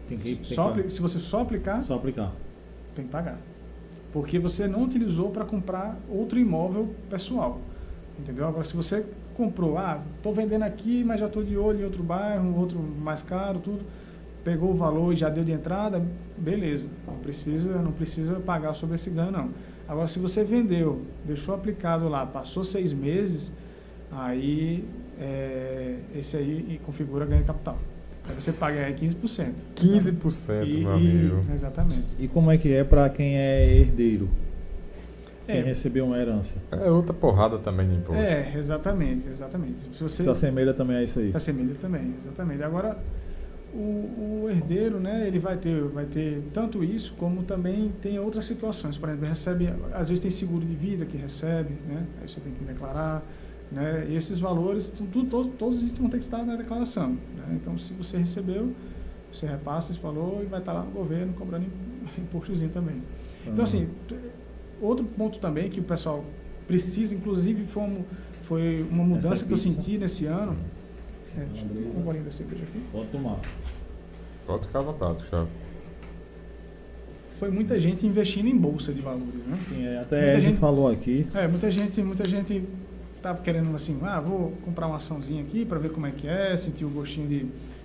[0.07, 2.33] Tem que, tem só, que se você só aplicar, só aplicar.
[2.95, 3.37] tem que pagar.
[4.13, 7.59] Porque você não utilizou para comprar outro imóvel pessoal.
[8.17, 8.47] Entendeu?
[8.47, 9.05] Agora, se você
[9.35, 13.21] comprou, ah, estou vendendo aqui, mas já estou de olho em outro bairro, outro mais
[13.21, 13.81] caro, tudo,
[14.47, 16.01] pegou o valor e já deu de entrada,
[16.37, 16.87] beleza.
[17.05, 19.49] Não precisa, não precisa pagar sobre esse ganho, não.
[19.89, 23.51] Agora, se você vendeu, deixou aplicado lá, passou seis meses,
[24.09, 24.85] aí
[25.19, 27.77] é, esse aí configura ganho de capital.
[28.29, 29.53] Aí você paga aí 15%.
[29.75, 31.43] 15%, E- meu amigo.
[31.49, 32.15] e- exatamente.
[32.17, 34.29] E como é que é para quem é herdeiro?
[35.45, 36.55] Quem É, recebeu uma herança?
[36.71, 38.21] É outra porrada também de imposto.
[38.21, 39.75] É, exatamente, exatamente.
[39.97, 41.31] Se você Se assemelha também a isso aí.
[41.31, 42.63] se assemelha também, exatamente.
[42.63, 42.97] Agora,
[43.77, 48.45] o, o herdeiro, né, ele vai ter, vai ter tanto isso como também tem outras
[48.45, 48.97] situações.
[48.97, 52.51] Por exemplo, recebe, às vezes tem seguro de vida que recebe, né, aí você tem
[52.53, 53.23] que declarar,
[53.71, 57.11] né, e esses valores, tu- tu- todos, isso vão ter que estar na declaração.
[57.11, 57.59] Né?
[57.61, 58.71] Então, se você recebeu,
[59.31, 62.95] você repassa esse valor e vai estar lá no governo cobrando im- impostozinho também.
[63.45, 64.15] Então, assim, t-
[64.81, 66.25] outro ponto também que o pessoal
[66.65, 67.89] precisa, inclusive foi,
[68.43, 70.55] foi uma mudança que eu senti nesse ano.
[71.37, 71.69] É, deixa eu
[72.03, 72.81] pegar um da cerveja aqui.
[72.91, 73.37] Pode tomar.
[74.45, 75.47] Pode ficar à vontade, Thiago.
[77.39, 79.57] Foi muita gente investindo em bolsa de valores, né?
[79.67, 81.27] Sim, é, até Ed gente- falou aqui.
[81.35, 82.63] É, muita gente, muita gente
[83.15, 86.57] estava querendo assim, ah, vou comprar uma açãozinha aqui para ver como é que é,
[86.57, 87.39] sentir o gostinho de,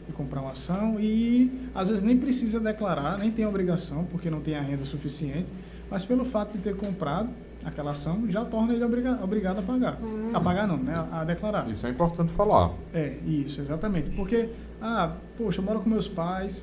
[0.07, 4.41] de comprar uma ação e às vezes nem precisa declarar, nem tem obrigação, porque não
[4.41, 5.47] tem a renda suficiente,
[5.91, 7.29] mas pelo fato de ter comprado
[7.65, 9.99] aquela ação já torna ele obriga, obrigado a pagar.
[10.33, 11.07] A pagar não, né?
[11.13, 11.69] A declarar.
[11.69, 12.71] Isso é importante falar.
[12.93, 14.11] É, isso, exatamente.
[14.11, 14.49] Porque,
[14.81, 16.63] ah, poxa, eu moro com meus pais,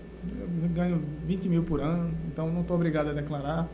[0.73, 3.67] ganho 20 mil por ano, então não estou obrigado a declarar,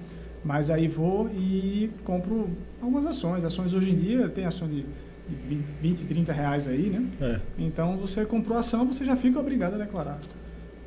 [0.44, 2.50] mas aí vou e compro
[2.82, 3.44] algumas ações.
[3.44, 4.86] Ações hoje em dia tem ações de
[5.28, 7.06] de 20, 30 reais aí, né?
[7.22, 7.40] É.
[7.58, 10.20] Então você comprou a ação, você já fica obrigado a declarar.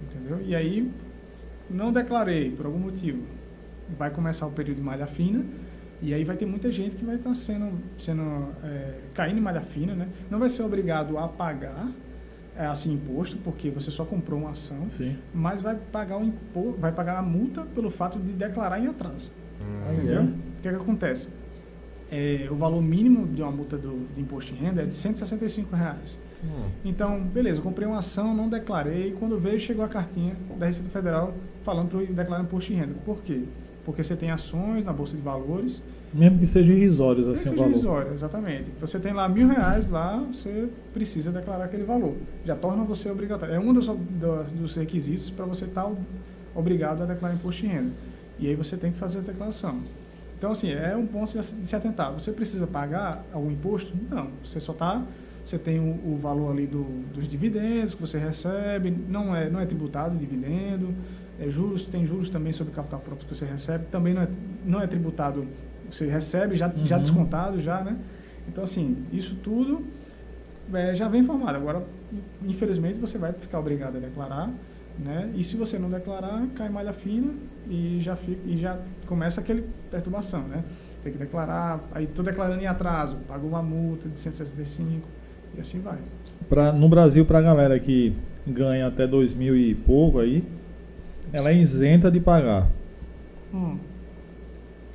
[0.02, 0.40] Entendeu?
[0.46, 0.90] E aí,
[1.68, 3.22] não declarei por algum motivo.
[3.98, 5.44] Vai começar o período de malha fina,
[6.00, 9.60] e aí vai ter muita gente que vai estar sendo, sendo é, caindo em malha
[9.60, 10.08] fina, né?
[10.30, 11.88] Não vai ser obrigado a pagar
[12.56, 15.16] é, assim imposto, porque você só comprou uma ação, Sim.
[15.34, 19.28] mas vai pagar o impo, vai pagar a multa pelo fato de declarar em atraso.
[19.60, 20.20] Hum, Entendeu?
[20.20, 20.24] é.
[20.24, 21.28] O que, é que acontece?
[22.10, 25.74] É, o valor mínimo de uma multa do, de imposto de renda é de 165
[25.74, 26.16] reais.
[26.44, 26.68] hum.
[26.84, 29.14] Então, beleza, eu comprei uma ação, não declarei.
[29.18, 31.34] Quando veio, chegou a cartinha da Receita Federal
[31.64, 32.94] falando para eu declarar imposto de renda.
[33.04, 33.42] Por quê?
[33.88, 35.80] Porque você tem ações na Bolsa de Valores.
[36.12, 37.70] Mesmo que sejam irrisórios assim que o seja valor.
[37.72, 38.70] irrisório, exatamente.
[38.82, 42.14] Você tem lá mil reais lá, você precisa declarar aquele valor.
[42.44, 43.54] Já torna você obrigatório.
[43.54, 45.90] É um dos, do- dos requisitos para você estar
[46.54, 47.90] obrigado a declarar imposto de renda.
[48.38, 49.80] E aí você tem que fazer a declaração.
[50.38, 52.12] Então, assim, é um ponto de se- de se atentar.
[52.12, 53.92] Você precisa pagar algum imposto?
[54.10, 54.28] Não.
[54.44, 55.02] Você só está.
[55.44, 56.84] Você tem o, o valor ali do,
[57.14, 60.92] dos dividendos que você recebe, não é, não é tributado o dividendo,
[61.40, 64.28] é juros, tem juros também sobre o capital próprio que você recebe, também não é,
[64.66, 65.44] não é tributado,
[65.90, 67.02] você recebe já, já Uhum.
[67.02, 67.96] descontado, já, né?
[68.48, 69.84] Então, assim, isso tudo
[70.72, 71.56] é, já vem informado.
[71.56, 71.82] Agora,
[72.46, 74.50] infelizmente, você vai ficar obrigado a declarar,
[74.98, 75.30] né?
[75.36, 77.32] E se você não declarar, cai malha fina
[77.70, 80.64] e já, fica, e já começa aquele perturbação, né?
[81.04, 85.06] Tem que declarar, aí estou declarando em atraso, pago uma multa de 165
[85.56, 85.98] e assim vai.
[86.48, 88.12] Pra, no Brasil, para a galera que
[88.46, 90.42] ganha até dois mil e pouco aí,
[91.32, 92.66] ela é isenta de pagar.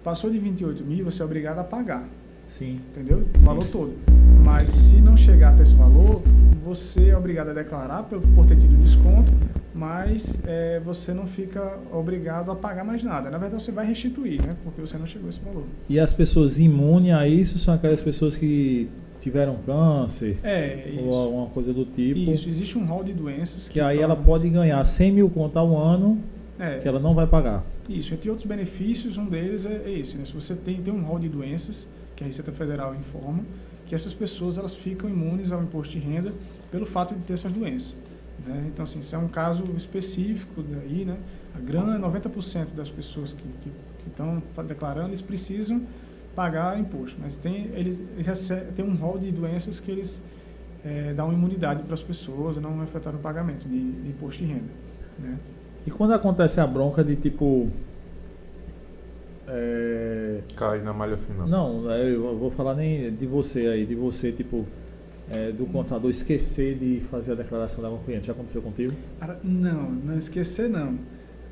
[0.03, 2.07] Passou de 28 mil, você é obrigado a pagar,
[2.47, 2.79] Sim.
[2.91, 3.23] entendeu?
[3.39, 3.93] O valor todo.
[4.43, 6.21] Mas se não chegar até esse valor,
[6.63, 9.31] você é obrigado a declarar por, por ter tido desconto,
[9.75, 13.29] mas é, você não fica obrigado a pagar mais nada.
[13.29, 14.55] Na verdade, você vai restituir, né?
[14.63, 15.63] Porque você não chegou a esse valor.
[15.89, 18.89] E as pessoas imunes a isso são aquelas pessoas que
[19.21, 22.31] tiveram câncer É, ou alguma coisa do tipo.
[22.31, 25.57] Isso, existe um rol de doenças Que aí tornam- ela pode ganhar 100 mil conto
[25.59, 26.19] ao ano
[26.57, 27.63] É, que ela não vai pagar.
[27.89, 30.25] Isso, entre outros benefícios, um deles é, é esse, né?
[30.25, 31.85] Se você tem, tem um rol de doenças,
[32.17, 33.43] que a Receita Federal informa,
[33.85, 36.33] que essas pessoas elas ficam imunes ao imposto de renda
[36.69, 37.93] pelo fato de ter essas doenças.
[38.45, 38.65] né?
[38.67, 41.17] Então, assim, isso é um caso específico daí, né?
[41.55, 45.81] A grande 90% das pessoas que, que, que estão declarando, eles precisam
[46.35, 50.19] pagar imposto, mas tem, eles, eles tem um rol de doenças que eles
[50.85, 54.69] eh, dão imunidade para as pessoas não afetaram o pagamento de, de imposto de renda.
[55.17, 55.37] Né?
[55.87, 57.69] E quando acontece a bronca de tipo.
[59.47, 61.45] É, Cai na malha fina.
[61.45, 64.65] Não, é, eu vou falar nem de você aí, de você, tipo,
[65.31, 68.27] é, do contador esquecer de fazer a declaração da algum cliente.
[68.27, 68.93] Já aconteceu contigo?
[69.43, 70.95] Não, não esquecer não.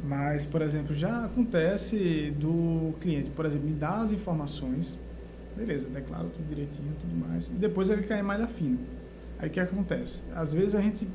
[0.04, 4.98] Mas, por exemplo, já acontece do cliente, por exemplo, me dá as informações,
[5.56, 8.78] beleza, declaro tudo direitinho, tudo mais, e depois ele cai em malha fina.
[9.40, 10.20] Aí o que acontece?
[10.36, 11.08] Às vezes a gente.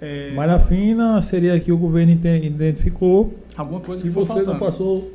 [0.00, 4.58] É, Malha fina seria que o governo identificou Alguma coisa que você não faltando.
[4.58, 5.10] passou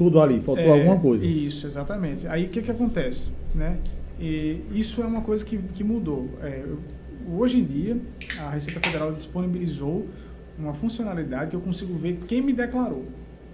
[0.00, 1.26] tudo ali, faltou É, alguma coisa.
[1.26, 2.26] Isso, exatamente.
[2.26, 3.28] Aí o que, que acontece?
[3.54, 3.76] Né?
[4.18, 6.26] E isso é uma coisa que, que mudou.
[6.42, 6.64] É,
[7.30, 7.98] hoje em dia,
[8.38, 10.06] a Receita Federal disponibilizou
[10.58, 13.04] uma funcionalidade que eu consigo ver quem me declarou.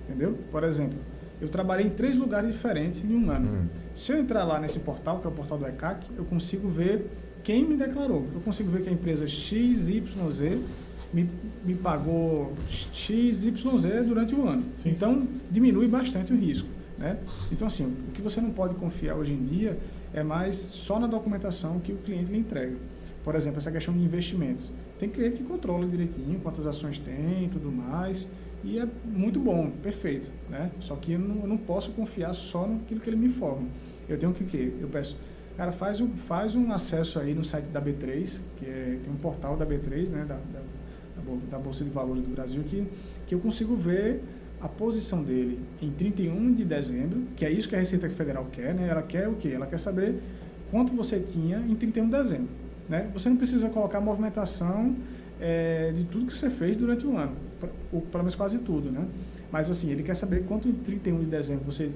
[0.08, 0.38] Entendeu?
[0.52, 0.96] Por exemplo,
[1.40, 3.48] eu trabalhei em três lugares diferentes em um ano.
[3.48, 3.66] Hum.
[3.96, 7.10] Se eu entrar lá nesse portal, que é o portal do ECAC, eu consigo ver
[7.42, 8.24] quem me declarou.
[8.32, 10.62] Eu consigo ver que a empresa XYZ
[11.12, 11.28] me,
[11.64, 12.52] me pagou
[12.92, 14.62] XYZ durante o ano.
[14.76, 14.90] Sim.
[14.90, 16.68] Então, diminui bastante o risco.
[16.98, 17.18] Né?
[17.52, 19.78] Então, assim, o que você não pode confiar hoje em dia
[20.14, 22.76] é mais só na documentação que o cliente lhe entrega.
[23.24, 24.70] Por exemplo, essa questão de investimentos.
[24.98, 28.26] Tem cliente que controla direitinho quantas ações tem e tudo mais.
[28.64, 30.28] E é muito bom, perfeito.
[30.48, 30.70] Né?
[30.80, 33.66] Só que eu não, eu não posso confiar só naquilo que ele me informa.
[34.08, 34.72] Eu tenho que o quê?
[34.80, 35.16] Eu peço,
[35.56, 39.16] cara, faz um, faz um acesso aí no site da B3, que é, tem um
[39.16, 40.62] portal da B3, né, da, da,
[41.26, 42.84] da Bol- da Bolsa de Valores do Brasil, que,
[43.26, 44.22] que eu consigo ver
[44.60, 48.74] a posição dele em 31 de dezembro, que é isso que a Receita Federal quer,
[48.74, 48.88] né?
[48.88, 49.48] Ela quer o quê?
[49.48, 50.14] Ela quer saber
[50.70, 52.48] quanto você tinha em 31 de dezembro.
[52.88, 53.10] Né?
[53.12, 54.94] Você não precisa colocar a movimentação
[55.40, 57.32] eh, de tudo que você fez durante o ano,
[57.92, 59.04] ou pelo menos quase tudo, né?
[59.52, 61.90] Mas assim, ele quer saber quanto em 31 de dezembro você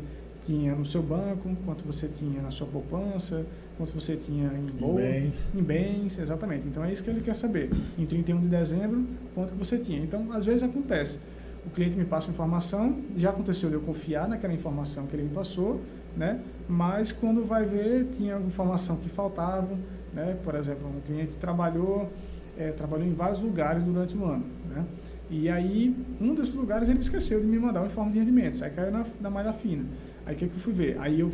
[0.45, 3.45] tinha no seu banco, quanto você tinha na sua poupança,
[3.81, 5.49] quanto você tinha em Em bolsa, bens.
[5.55, 6.67] em bens, exatamente.
[6.69, 7.71] Então é isso que ele quer saber.
[7.99, 10.03] Em 31 de dezembro, quanto você tinha.
[10.03, 11.19] Então, às vezes acontece.
[11.65, 15.31] O cliente me passa informação, já aconteceu de eu confiar naquela informação que ele me
[15.31, 15.81] passou,
[16.15, 16.41] né?
[16.69, 19.79] Mas quando vai ver, tinha alguma informação que faltava,
[20.13, 20.37] né?
[20.45, 22.11] Por exemplo, um cliente trabalhou,
[22.59, 24.85] eh, trabalhou em vários lugares durante o ano, né?
[25.31, 28.61] E aí, um desses lugares ele esqueceu de me mandar o informe de rendimentos.
[28.63, 29.85] Aí caiu na, na malha fina.
[30.27, 30.97] Aí o que, que eu fui ver?
[30.99, 31.33] Aí eu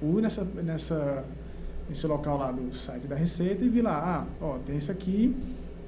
[0.00, 1.24] fui nessa, nessa,
[1.88, 5.34] nesse local lá do site da Receita e vi lá, ah, ó, tem esse aqui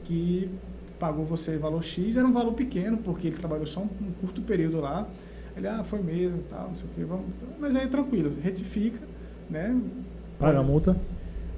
[0.05, 0.51] que
[0.99, 4.41] pagou você valor X, era um valor pequeno, porque ele trabalhou só um, um curto
[4.43, 5.07] período lá.
[5.57, 7.27] Ele, ah, foi mesmo, tal, não sei o quê, vamos.
[7.59, 8.99] Mas aí tranquilo, retifica,
[9.51, 9.77] né?
[10.39, 10.97] Paga a multa.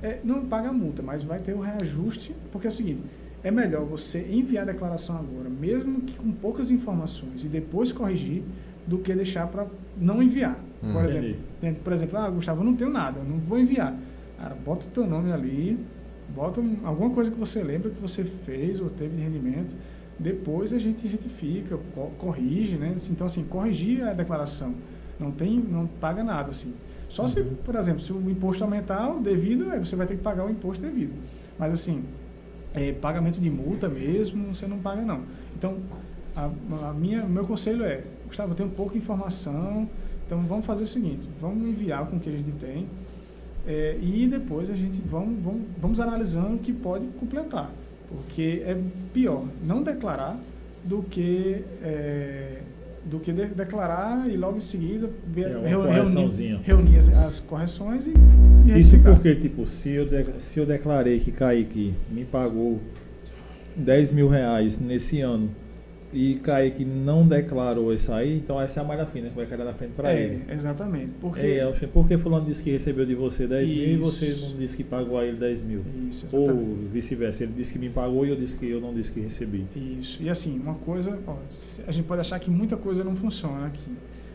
[0.03, 3.03] É, não paga a multa, mas vai ter o reajuste, porque é o seguinte,
[3.43, 8.43] é melhor você enviar a declaração agora, mesmo que com poucas informações, e depois corrigir,
[8.87, 9.67] do que deixar para
[9.97, 10.59] não enviar.
[10.83, 10.93] Hum.
[10.93, 11.37] Por Entendi.
[11.63, 13.95] exemplo, por exemplo, ah, Gustavo, eu não tenho nada, eu não vou enviar.
[14.41, 15.79] Cara, bota o teu nome ali,
[16.35, 19.75] bota um- alguma coisa que você lembra que você fez ou teve de rendimento,
[20.19, 22.97] depois a gente retifica, co- corrige, né?
[23.11, 24.75] Então, assim, corrigir a declaração.
[25.19, 26.73] Não tem, não paga nada, assim.
[27.09, 27.55] Só se, Uhum.
[27.65, 30.51] por exemplo, se o imposto aumentar o devido, aí você vai ter que pagar o
[30.51, 31.13] imposto devido.
[31.59, 32.03] Mas, assim,
[32.75, 35.23] é, pagamento de multa mesmo, você não paga, não.
[35.57, 35.77] Então,
[36.37, 36.49] a,
[36.89, 39.89] a minha, o meu conselho é, Gustavo, eu tenho pouca informação,
[40.27, 42.87] então vamos fazer o seguinte, vamos enviar com o que a gente tem
[43.71, 47.71] é, e depois a gente vamos, vamos, vamos analisando o que pode completar.
[48.09, 48.77] Porque é
[49.15, 50.37] pior não declarar
[50.85, 52.59] do que é,
[53.05, 58.07] do que de, declarar e logo em seguida ver, É reunir, reunir as, as correções
[58.07, 59.15] e, e Isso retificar.
[59.15, 62.81] porque, tipo, se eu, de- se eu declarei que Kaique me pagou
[63.77, 65.49] 10 mil reais nesse ano
[66.13, 69.65] e Kaique não declarou isso aí, então essa é a malha fina que vai cair
[69.65, 70.43] na frente pra é, ele.
[70.51, 71.13] Exatamente.
[71.21, 74.01] Porque É, Elcher, por que fulano disse que recebeu de você 10 mil e Isso.
[74.01, 75.85] você não disse que pagou a ele 10 mil?
[76.11, 76.51] isso, exatamente.
[76.51, 79.21] Ou vice-versa, ele disse que me pagou e eu disse que eu não disse que
[79.21, 79.67] recebi.
[80.01, 80.21] Isso.
[80.21, 81.37] E assim, uma coisa, ó,
[81.87, 83.91] a gente pode achar que muita coisa não funciona aqui.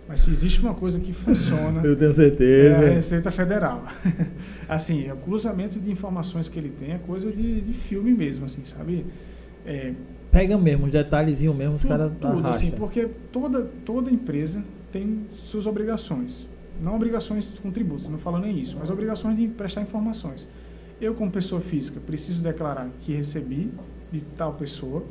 [0.07, 2.89] Mas se existe uma coisa que funciona, Eu tenho é a certeza.
[2.89, 3.83] Receita Federal.
[4.69, 8.63] assim, o cruzamento de informações que ele tem é coisa de, de filme mesmo, assim,
[8.65, 9.05] sabe?
[9.65, 9.93] É,
[10.35, 14.61] Pega mesmo, os detalhezinhos mesmo, os tudo, caras tudo, assim, porque toda, toda empresa
[14.91, 16.45] tem suas obrigações.
[16.81, 20.45] Não obrigações com tributos, não falo nem isso, mas obrigações de prestar informações.
[20.99, 23.71] Eu, como pessoa física, preciso declarar que recebi
[24.11, 25.05] de tal pessoa.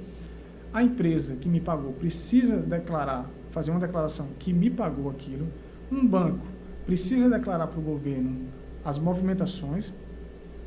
[0.75, 5.47] A empresa que me pagou precisa declarar, fazer uma declaração que me pagou aquilo.
[5.91, 6.45] Um banco
[6.85, 8.43] precisa declarar para o governo
[8.85, 9.91] as movimentações,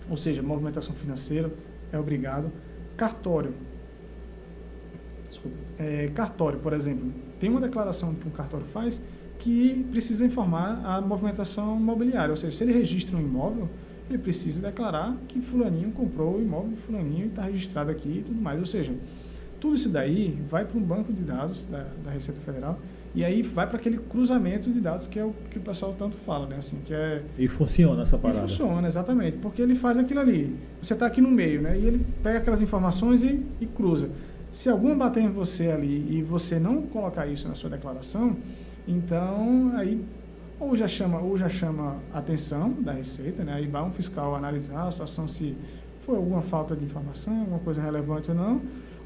[0.10, 1.52] ou seja, movimentação financeira,
[1.94, 2.52] é obrigado.
[2.98, 3.54] Cartório.
[5.30, 5.58] Desculpa.
[5.80, 9.02] É, cartório, por exemplo, tem uma declaração que um cartório faz
[9.40, 13.70] que precisa informar a movimentação imobiliária, ou seja, se ele registra um imóvel,
[14.10, 18.24] ele precisa declarar que fulaninho comprou o imóvel de fulaninho e está registrado aqui e
[18.26, 18.60] tudo mais.
[18.60, 18.94] Ou seja,
[19.60, 22.80] tudo isso daí vai para um banco de dados da, da Receita Federal
[23.14, 26.16] e aí vai para aquele cruzamento de dados que é o que o pessoal tanto
[26.18, 26.58] fala, né?
[26.58, 28.42] Assim, que é E funciona essa e parada.
[28.42, 30.56] funciona, exatamente, porque ele faz aquilo ali.
[30.82, 31.78] Você está aqui no meio, né?
[31.78, 34.10] E ele pega aquelas informações e, e cruza.
[34.58, 38.36] Se alguma bater em você ali e você não colocar isso na sua declaração,
[38.88, 40.04] então aí
[40.60, 43.54] ou já chama ou já chama atenção da Receita, né?
[43.54, 45.56] Aí vai um fiscal analisar a situação se
[46.04, 48.60] foi alguma falta de informação, alguma coisa relevante ou não,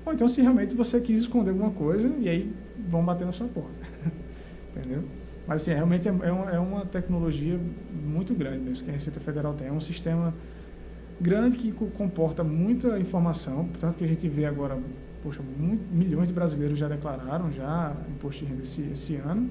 [0.06, 2.50] ou então se realmente você quis esconder alguma coisa e aí
[2.88, 3.86] vão bater na sua porta,
[4.74, 5.04] entendeu?
[5.46, 7.60] Mas assim, realmente é, é uma, é uma tecnologia
[8.06, 9.68] muito grande mesmo que a Receita Federal tem.
[9.68, 10.34] É um sistema
[11.20, 14.80] grande que co- comporta muita informação, tanto que a gente vê agora,
[15.24, 19.50] poxa, mu- milhões de brasileiros já declararam já imposto de renda esse, esse ano,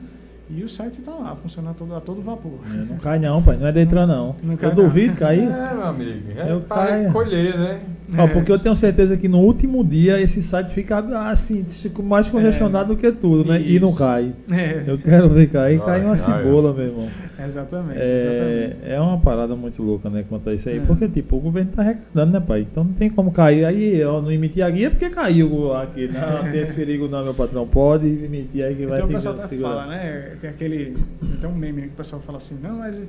[0.49, 2.59] e o site está lá, funcionando a todo, a todo vapor.
[2.73, 3.57] É, Não cai não, pai.
[3.57, 4.35] Não é Detran não.
[4.43, 4.85] Não cai eu não.
[4.85, 5.43] duvido cair.
[5.49, 6.23] É, meu amigo.
[6.37, 7.13] É Eu para caio.
[7.13, 7.81] colher, né?
[8.19, 8.29] Ó, É.
[8.29, 10.99] porque eu tenho certeza que no último dia esse site fica
[11.31, 11.65] assim,
[12.03, 13.61] mais congestionado do que tudo, né?
[13.61, 13.99] E não Isso.
[13.99, 14.33] cai.
[14.51, 17.09] É, Eu quero ver cair, Vai, cai uma vai, cebola, meu irmão.
[17.47, 18.93] exatamente, É, exatamente.
[18.95, 20.79] é uma parada muito louca, né, quanto a isso aí.
[20.79, 20.81] É.
[20.81, 22.67] Porque, tipo, o governo tá arrecadando, né, pai?
[22.71, 23.65] Então não tem como cair.
[23.65, 26.09] Aí, ó, não emitir a guia porque caiu aqui.
[26.09, 27.67] Não, tem esse perigo não, meu patrão.
[27.67, 29.69] Pode emitir aí que vai Então o ter pessoal que até segurar.
[29.71, 30.33] fala, né?
[30.41, 30.97] Tem aquele.
[31.41, 33.01] Tem um meme que o pessoal fala assim, não, mas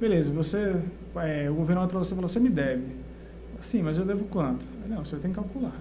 [0.00, 0.74] beleza, você.
[1.16, 2.82] é, o governo olha pra você e fala, você me deve.
[3.62, 4.66] Sim, mas eu devo quanto?
[4.88, 5.74] Não, você tem que calcular.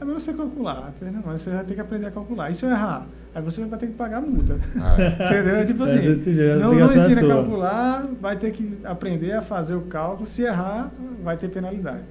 [0.00, 0.92] Aí mas você calcular.
[1.00, 2.50] Não, mas você vai ter que aprender a calcular.
[2.50, 3.06] E se eu errar?
[3.34, 4.58] Aí você vai ter que pagar a multa.
[4.80, 5.08] Ah, é.
[5.08, 5.56] Entendeu?
[5.56, 6.00] É tipo É assim.
[6.00, 9.82] desse jeito, não, não é ensina a calcular, vai ter que aprender a fazer o
[9.82, 10.26] cálculo.
[10.26, 10.90] Se errar,
[11.22, 12.02] vai ter penalidade.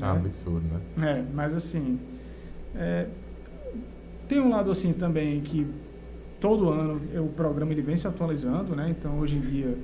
[0.00, 0.20] Ah, né?
[0.20, 0.62] absurdo,
[0.96, 1.08] né?
[1.10, 1.98] É, mas assim,
[2.74, 3.06] é,
[4.28, 5.66] tem um lado assim também que
[6.40, 8.94] todo ano é, o programa ele vem se atualizando, né?
[8.96, 9.76] Então hoje em dia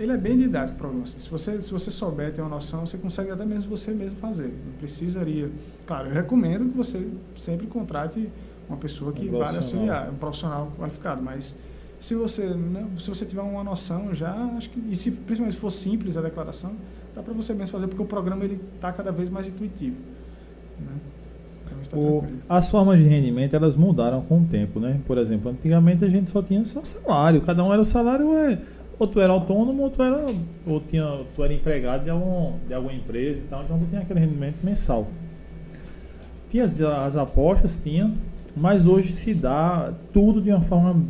[0.00, 1.04] ele é bem didático o programa.
[1.04, 1.20] assim.
[1.20, 4.44] Se você se você souber ter uma noção, você consegue até mesmo você mesmo fazer.
[4.48, 5.48] Não precisaria.
[5.86, 7.06] Claro, eu recomendo que você
[7.38, 8.28] sempre contrate
[8.68, 9.56] uma pessoa que Um profissional.
[9.62, 11.54] auxiliar, um profissional qualificado, mas
[12.00, 15.60] se você não, se você tiver uma noção já, acho que e se principalmente se
[15.60, 16.72] for simples a declaração,
[17.14, 19.96] dá para você mesmo fazer porque o programa ele está cada vez mais intuitivo.
[20.80, 20.92] Né?
[21.82, 25.00] Está O- as formas de rendimento elas mudaram com o tempo, né?
[25.06, 28.58] Por exemplo, antigamente a gente só tinha só salário, cada um era o salário, é,
[29.00, 30.26] ou tu era autônomo, ou tu era,
[30.66, 34.02] ou tinha, tu era empregado de, algum, de alguma empresa e tal, então tu tinha
[34.02, 35.08] aquele rendimento mensal.
[36.50, 38.12] Tinha as, as apostas, tinha,
[38.54, 41.02] mas hoje se dá tudo de uma forma,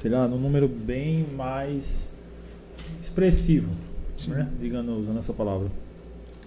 [0.00, 2.08] sei lá, num número bem mais
[3.02, 3.70] expressivo,
[4.16, 4.30] Sim.
[4.30, 4.48] né?
[4.58, 5.68] Digamos, usando essa palavra.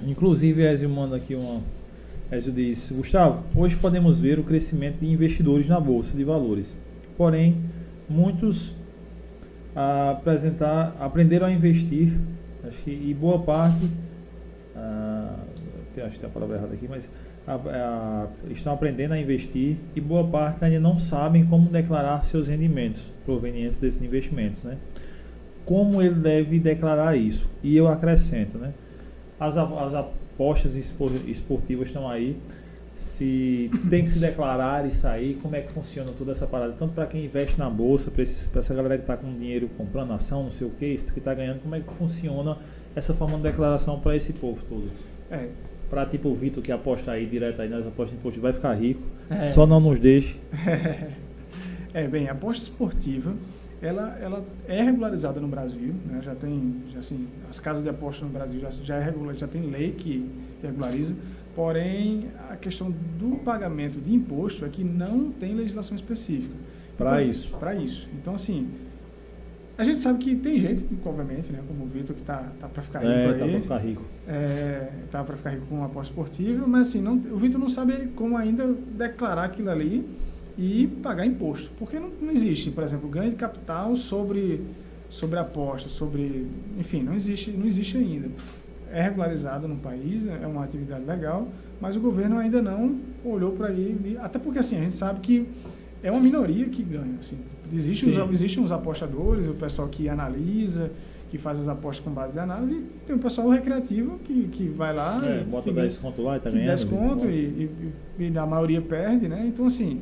[0.03, 1.61] Inclusive, Ezio manda aqui uma.
[2.31, 6.65] Ezio diz: Gustavo, hoje podemos ver o crescimento de investidores na bolsa de valores.
[7.15, 7.57] Porém,
[8.09, 8.71] muitos
[9.75, 12.13] ah, apresentar, aprenderam a investir,
[12.67, 13.87] acho que, e boa parte,
[14.75, 15.35] ah,
[15.97, 17.07] acho que tem a palavra errada aqui, mas
[17.47, 22.47] a- a- estão aprendendo a investir e boa parte ainda não sabem como declarar seus
[22.47, 24.77] rendimentos provenientes desses investimentos, né?
[25.65, 27.47] Como ele deve declarar isso?
[27.63, 28.73] E eu acrescento, né?
[29.39, 32.37] As, a- as apostas espor- esportivas estão aí.
[33.01, 36.73] Se tem que se declarar isso aí, como é que funciona toda essa parada?
[36.73, 40.43] Tanto para quem investe na bolsa, para essa galera que está com dinheiro comprando ação,
[40.43, 42.57] não sei o que, que está ganhando, como é que funciona
[42.95, 44.87] essa forma de declaração para esse povo todo?
[45.31, 45.47] É,
[45.89, 49.01] Pra tipo o Vitor que aposta aí direto aí nas apostas esportivas, vai ficar rico.
[49.31, 49.49] É.
[49.49, 50.35] Só não nos deixe.
[51.93, 53.33] É, bem, a aposta esportiva,
[53.81, 56.21] ela, ela é regularizada no Brasil, né?
[56.23, 59.45] já tem, já, assim, as casas de aposta no Brasil já, já, é regular, já
[59.45, 60.25] tem lei que
[60.63, 61.15] regulariza,
[61.55, 66.53] porém, a questão do pagamento de imposto é que não tem legislação específica.
[66.97, 67.49] Para Então, isso.
[67.57, 68.07] Para isso.
[68.13, 68.69] Então, assim,
[69.77, 72.83] a gente sabe que tem gente, obviamente, né, como o Vitor, que tá, tá para
[72.83, 74.05] ficar rico É, aí, tá pra ficar rico.
[74.27, 77.69] é, tá para ficar rico com uma aposta esportiva, mas assim, não, o Vitor não
[77.69, 80.05] sabe como ainda declarar aquilo ali
[80.57, 84.61] e pagar imposto, porque não, não existe, por exemplo, ganho de capital sobre
[85.09, 86.47] sobre aposta, sobre,
[86.79, 88.29] enfim, não existe, não existe ainda.
[88.93, 91.47] É regularizado no país, é uma atividade legal,
[91.79, 95.47] mas o governo ainda não olhou para ele, até porque assim, a gente sabe que
[96.03, 97.37] é uma minoria que ganha, assim.
[97.73, 100.91] Existem os, existem os apostadores, o pessoal que analisa,
[101.29, 104.67] que faz as apostas com base de análise, e tem o pessoal recreativo que, que
[104.67, 106.75] vai lá É, e bota que 10 conto lá e tá que ganhando.
[106.75, 107.69] desconto 20 e,
[108.19, 109.45] e, e a maioria perde, né?
[109.47, 110.01] Então, assim,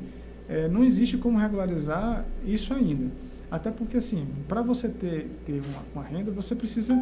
[0.50, 3.06] é, não existe como regularizar isso ainda.
[3.52, 7.00] Até porque, assim, para você ter, ter uma, uma renda, você precisa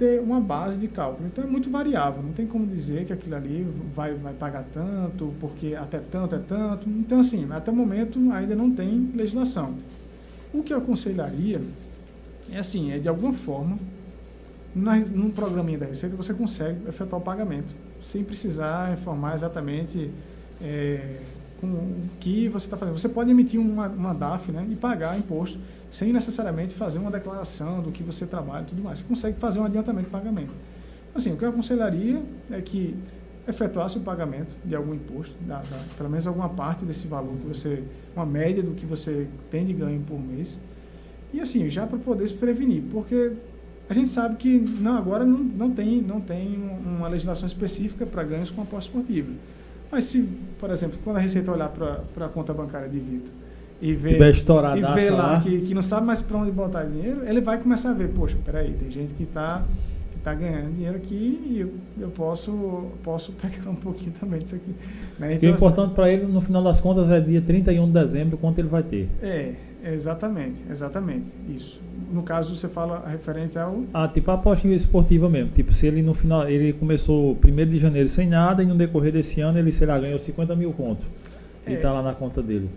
[0.00, 1.28] ter uma base de cálculo.
[1.28, 2.22] Então, é muito variável.
[2.22, 6.38] Não tem como dizer que aquilo ali vai, vai pagar tanto, porque até tanto é
[6.38, 6.88] tanto.
[6.88, 9.74] Então, assim, até o momento ainda não tem legislação.
[10.54, 11.60] O que eu aconselharia
[12.50, 13.76] é, assim, é de alguma forma,
[14.74, 20.10] na, num programinha da Receita, você consegue efetuar o pagamento, sem precisar informar exatamente
[20.62, 21.18] é,
[21.60, 22.98] com o que você está fazendo.
[22.98, 25.58] Você pode emitir uma, uma DAF né, e pagar imposto,
[25.92, 29.00] sem necessariamente fazer uma declaração do que você trabalha e tudo mais.
[29.00, 30.52] Você consegue fazer um adiantamento de pagamento.
[31.14, 32.94] Assim, o que eu aconselharia é que
[33.48, 37.48] efetuasse o pagamento de algum imposto, da, da, pelo menos alguma parte desse valor que
[37.48, 37.82] você,
[38.14, 40.56] uma média do que você tem de ganho por mês,
[41.32, 43.32] e assim, já para poder se prevenir, porque
[43.88, 48.06] a gente sabe que não, agora não, não tem, não tem um- uma legislação específica
[48.06, 49.32] para ganhos com aposta esportiva.
[49.90, 50.28] Mas se,
[50.60, 53.32] por exemplo, quando a Receita olhar para a conta bancária de Vitor
[53.80, 54.20] e ver,
[54.76, 57.90] e ver lá que, que não sabe mais para onde botar dinheiro, ele vai começar
[57.90, 59.62] a ver, poxa, peraí, tem gente que está
[60.12, 64.56] que tá ganhando dinheiro aqui e eu, eu posso, posso pegar um pouquinho também disso
[64.56, 64.74] aqui.
[65.18, 65.30] Né?
[65.30, 68.36] Porque o assim, importante para ele, no final das contas, é dia 31 de dezembro,
[68.36, 69.08] quanto ele vai ter.
[69.22, 69.52] É,
[69.82, 71.80] exatamente, exatamente, isso.
[72.12, 73.82] No caso, você fala referente ao...
[73.94, 75.52] Ah, tipo a aposta esportiva mesmo.
[75.52, 79.12] Tipo, se ele no final, ele começou 1 de janeiro sem nada e no decorrer
[79.12, 81.02] desse ano ele, sei lá, ganhou 50 mil conto.
[81.66, 81.76] E É.
[81.76, 82.68] tá lá na conta dele.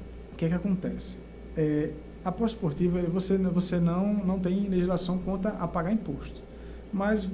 [0.45, 1.15] O que é que acontece?
[1.55, 1.89] É,
[2.25, 6.41] a aposta esportiva, você, você não, não tem legislação quanto a pagar imposto.
[6.91, 7.27] Mas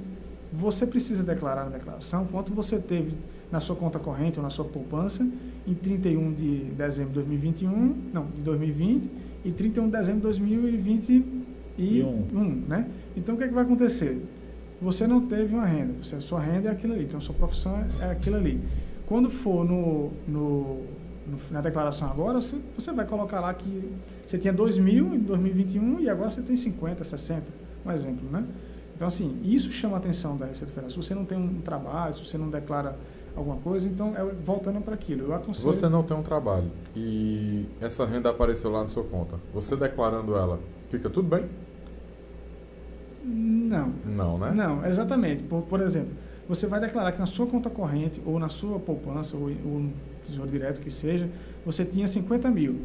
[0.52, 3.12] você precisa declarar na declaração quanto você teve
[3.50, 5.26] na sua conta corrente ou na sua poupança
[5.66, 9.10] em 31 de dezembro de 2021, não, de 2020
[9.44, 10.22] e 31 de dezembro de
[11.78, 12.86] 2021, né?
[13.16, 14.20] Então o que é que vai acontecer?
[14.80, 17.34] Você não teve uma renda, você, a sua renda é aquilo ali, então a sua
[17.34, 18.60] profissão é, aquilo ali.
[19.06, 20.80] Quando for no, no-
[21.50, 23.92] na declaração agora, você, você vai colocar lá que
[24.26, 27.42] você tinha 2 mil em 2021 e agora você tem 50, 60,
[27.84, 28.44] um exemplo, né?
[28.94, 30.90] Então, assim, isso chama a atenção da Receita Federal.
[30.90, 32.96] Se você não tem um trabalho, se você não declara
[33.34, 35.72] alguma coisa, então, é, voltando para aquilo, eu Se aconselho...
[35.72, 40.36] você não tem um trabalho e essa renda apareceu lá na sua conta, você declarando
[40.36, 41.44] ela, fica tudo bem?
[43.24, 44.52] Não, Não, né?
[44.54, 45.42] Não, exatamente.
[45.44, 46.10] Por, por exemplo,
[46.48, 49.86] você vai declarar que na sua conta corrente, ou na sua poupança, ou, ou
[50.30, 51.28] tesouro direto que seja,
[51.64, 52.80] você tinha 50 mil.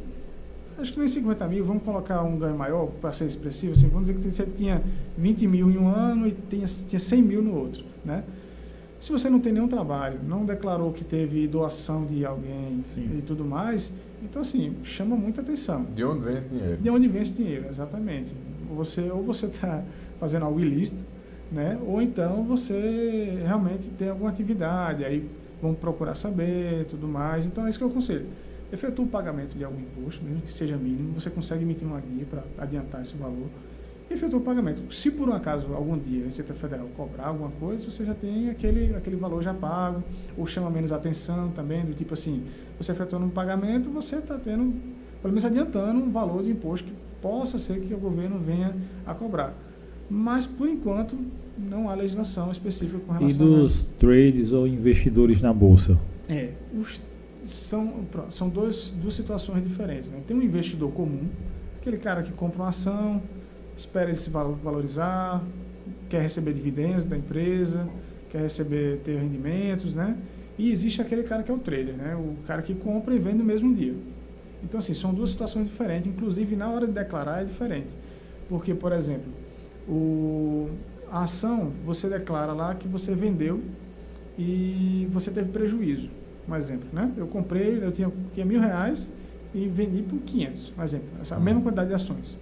[0.77, 4.09] Acho que nem 50 mil, vamos colocar um ganho maior para ser expressivo, assim, vamos
[4.09, 4.83] dizer que você tinha
[5.17, 7.83] 20 mil em um ano e tinha, tinha 100 mil no outro.
[8.03, 8.23] Né?
[8.99, 13.19] Se você não tem nenhum trabalho, não declarou que teve doação de alguém Sim.
[13.19, 13.91] e tudo mais,
[14.21, 15.85] então assim, chama muita atenção.
[15.95, 16.77] De onde vem esse dinheiro?
[16.77, 18.33] De onde vem esse dinheiro, exatamente.
[18.75, 19.81] Você, ou você está
[20.19, 21.05] fazendo algo ilícito,
[21.51, 21.79] né?
[21.85, 25.25] ou então você realmente tem alguma atividade, aí
[25.61, 27.45] vão procurar saber tudo mais.
[27.45, 28.25] Então é isso que eu aconselho.
[28.71, 32.25] Efetua o pagamento de algum imposto, mesmo que seja mínimo, você consegue emitir uma guia
[32.29, 33.47] para adiantar esse valor.
[34.09, 34.93] E efetua o pagamento.
[34.93, 38.49] Se por um acaso algum dia a Receita Federal cobrar alguma coisa, você já tem
[38.49, 40.03] aquele, aquele valor já pago,
[40.37, 42.43] ou chama menos atenção também, do tipo assim,
[42.77, 44.73] você efetuando um pagamento, você está tendo,
[45.21, 48.75] pelo menos adiantando um valor de imposto que possa ser que o governo venha
[49.07, 49.53] a cobrar.
[50.09, 51.17] Mas, por enquanto,
[51.57, 55.97] não há legislação específica com E relação dos trades ou investidores na bolsa?
[56.29, 56.33] a...
[56.33, 57.01] É, os,
[57.45, 57.93] são,
[58.31, 60.09] são dois, duas situações diferentes.
[60.09, 60.19] Né?
[60.27, 61.23] Tem um investidor comum,
[61.79, 63.21] aquele cara que compra uma ação,
[63.77, 65.43] espera ele se valo- valorizar,
[66.09, 67.87] quer receber dividendos da empresa,
[68.31, 70.17] quer receber, ter rendimentos, né?
[70.57, 72.15] E existe aquele cara que é o trader, né?
[72.15, 73.93] O cara que compra e vende no mesmo dia.
[74.63, 77.89] Então, assim, são duas situações diferentes, inclusive na hora de declarar é diferente.
[78.49, 79.31] Porque, por exemplo,
[79.87, 80.69] o,
[81.15, 83.63] a ação, você declara lá que você vendeu
[84.37, 86.09] e você teve prejuízo.
[86.45, 87.09] Um exemplo, né?
[87.15, 89.13] Eu comprei, eu tinha, tinha mil reais
[89.53, 92.35] e vendi por 500, um exemplo, essa mesma quantidade de ações.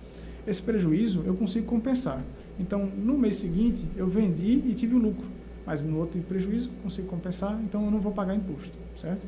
[0.48, 2.20] Esse prejuízo eu consigo compensar.
[2.60, 5.28] Então, no mês seguinte, eu vendi e tive o lucro,
[5.68, 9.22] mas no outro tive prejuízo, consigo compensar, então eu não vou pagar imposto, certo?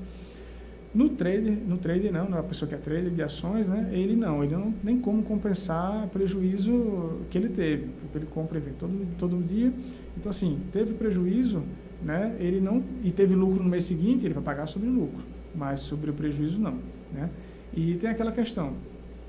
[0.96, 3.90] No trader, no trader não, na pessoa que é trader de ações, né?
[3.92, 8.62] Ele não, ele não nem como compensar prejuízo que ele teve, porque ele compra e
[8.62, 9.74] vende todo, todo dia.
[10.18, 11.64] Então assim, teve prejuízo,
[12.02, 12.34] né?
[12.40, 15.22] Ele não e teve lucro no mês seguinte, ele vai pagar sobre o lucro,
[15.54, 16.80] mas sobre o prejuízo não,
[17.14, 17.30] né?
[17.76, 18.72] E tem aquela questão,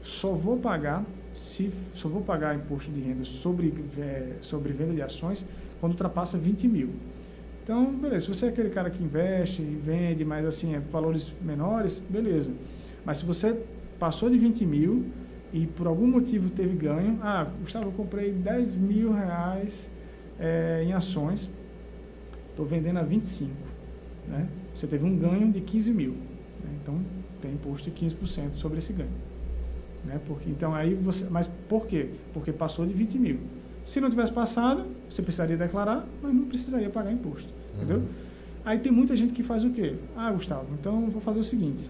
[0.03, 1.05] só vou pagar
[1.35, 5.45] se só vou pagar imposto de renda sobre é, sobre venda de ações
[5.81, 6.91] quando ultrapassa 20 mil.
[7.67, 11.33] Então, beleza, se você é aquele cara que investe e vende, mas assim, é valores
[11.43, 12.49] menores, beleza.
[13.05, 13.61] Mas se você
[13.99, 15.07] passou de 20 mil
[15.53, 19.91] e por algum motivo teve ganho, ah, Gustavo, eu comprei 10 mil reais
[20.39, 21.49] é, em ações,
[22.51, 23.51] estou vendendo a 25,
[24.29, 24.47] né?
[24.73, 26.13] Você teve um ganho de 15 mil.
[26.13, 26.71] Né?
[26.81, 27.01] Então,
[27.43, 29.11] tem imposto de 15% sobre esse ganho.
[30.05, 30.21] Né?
[30.25, 32.11] Porque, então, aí você, mas por quê?
[32.33, 33.41] Porque passou de 20 mil.
[33.85, 37.56] Se não tivesse passado, você precisaria declarar, mas não precisaria pagar imposto.
[37.77, 38.03] Entendeu?
[38.65, 39.95] Aí tem muita gente que faz o quê?
[40.17, 41.89] Ah, Gustavo, então vou fazer o seguinte.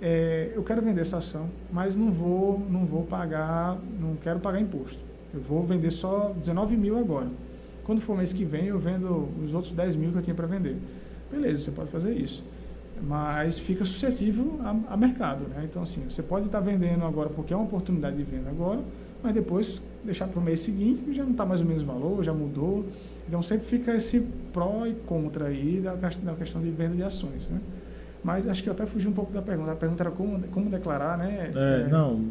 [0.00, 4.60] É, eu quero vender essa ação, mas não vou, não vou pagar, não quero pagar
[4.60, 4.98] imposto.
[5.32, 7.28] Eu vou vender só 19 mil agora.
[7.84, 10.46] Quando for mês que vem, eu vendo os outros 10 mil que eu tinha para
[10.46, 10.76] vender.
[11.30, 12.42] Beleza, você pode fazer isso.
[13.02, 15.48] Mas fica suscetível a, a mercado.
[15.48, 15.66] Né?
[15.70, 18.80] Então, assim, você pode estar tá vendendo agora porque é uma oportunidade de venda agora,
[19.22, 22.32] mas depois deixar para o mês seguinte já não está mais o mesmo valor, já
[22.32, 22.84] mudou.
[23.28, 24.20] Então sempre fica esse
[24.52, 27.48] pró e contra aí da, da questão de venda de ações.
[27.48, 27.60] Né?
[28.26, 29.70] Mas acho que eu até fugi um pouco da pergunta.
[29.70, 31.52] A pergunta era como, como declarar, né?
[31.54, 32.24] É, é, não,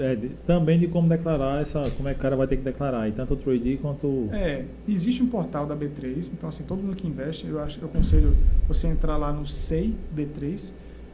[0.00, 3.06] é, também de como declarar essa, como é que o cara vai ter que declarar,
[3.06, 4.30] e tanto o Trade quanto.
[4.32, 7.86] É, existe um portal da B3, então assim, todo mundo que investe, eu acho eu
[7.86, 8.34] aconselho
[8.66, 10.70] você entrar lá no SEI B3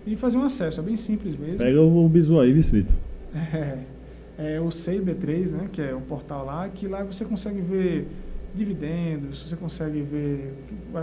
[0.07, 1.59] e fazer um acesso, é bem simples mesmo.
[1.59, 2.95] Pega o bisu aí, Vitor.
[4.41, 7.61] É, é o SEI B3, né, que é um portal lá, que lá você consegue
[7.61, 8.07] ver
[8.55, 10.55] dividendos, você consegue ver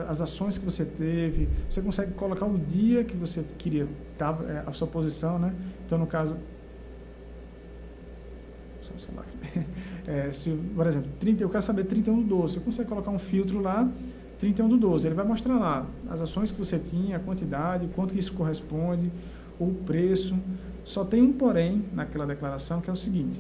[0.07, 3.87] as ações que você teve, você consegue colocar o dia que você queria
[4.17, 5.53] dar é, a sua posição, né?
[5.85, 6.35] Então, no caso,
[10.07, 13.19] é, se, por exemplo, 30, eu quero saber 31 do 12, você consegue colocar um
[13.19, 13.89] filtro lá,
[14.39, 18.13] 31 do 12, ele vai mostrar lá as ações que você tinha, a quantidade, quanto
[18.13, 19.11] que isso corresponde,
[19.59, 20.37] o preço,
[20.83, 23.39] só tem um porém naquela declaração que é o seguinte: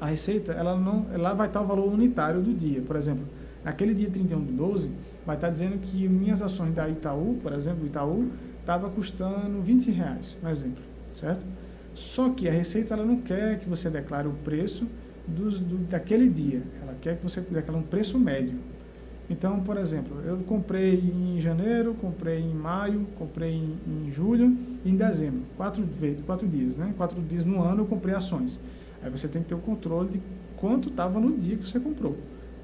[0.00, 2.80] a receita, ela não, lá vai estar o valor unitário do dia.
[2.80, 3.24] Por exemplo,
[3.64, 4.90] naquele dia 31 de 12,
[5.26, 8.28] vai estar dizendo que minhas ações da Itaú, por exemplo, Itaú,
[8.60, 10.82] estava custando 20 reais, um exemplo,
[11.18, 11.44] certo?
[11.94, 14.86] Só que a receita ela não quer que você declare o preço
[15.26, 18.56] dos, do, daquele dia, ela quer que você declare um preço médio.
[19.30, 24.90] Então, por exemplo, eu comprei em janeiro, comprei em maio, comprei em, em julho e
[24.90, 25.42] em dezembro.
[25.56, 25.86] Quatro,
[26.24, 26.94] quatro dias, né?
[26.96, 28.58] Quatro dias no ano eu comprei ações.
[29.02, 30.20] Aí você tem que ter o controle de
[30.56, 32.16] quanto estava no dia que você comprou.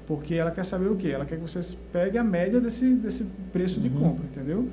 [0.07, 1.09] Porque ela quer saber o quê?
[1.09, 1.61] Ela quer que você
[1.91, 3.95] pegue a média desse, desse preço de uhum.
[3.95, 4.67] compra, entendeu?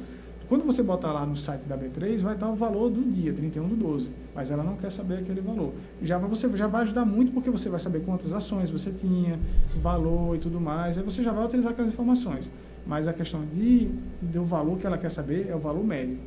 [0.49, 3.69] Quando você botar lá no site da B3, vai estar o valor do dia, 31
[3.69, 4.11] do 12.
[4.35, 5.73] Mas ela não quer saber aquele valor.
[6.03, 9.39] Já você já vai ajudar muito porque você vai saber quantas ações você tinha,
[9.81, 10.99] valor e tudo mais.
[10.99, 12.51] Aí você já vai utilizar aquelas informações.
[12.87, 13.89] Mas a questão de,
[14.21, 16.19] do valor que ela quer saber é o valor médio.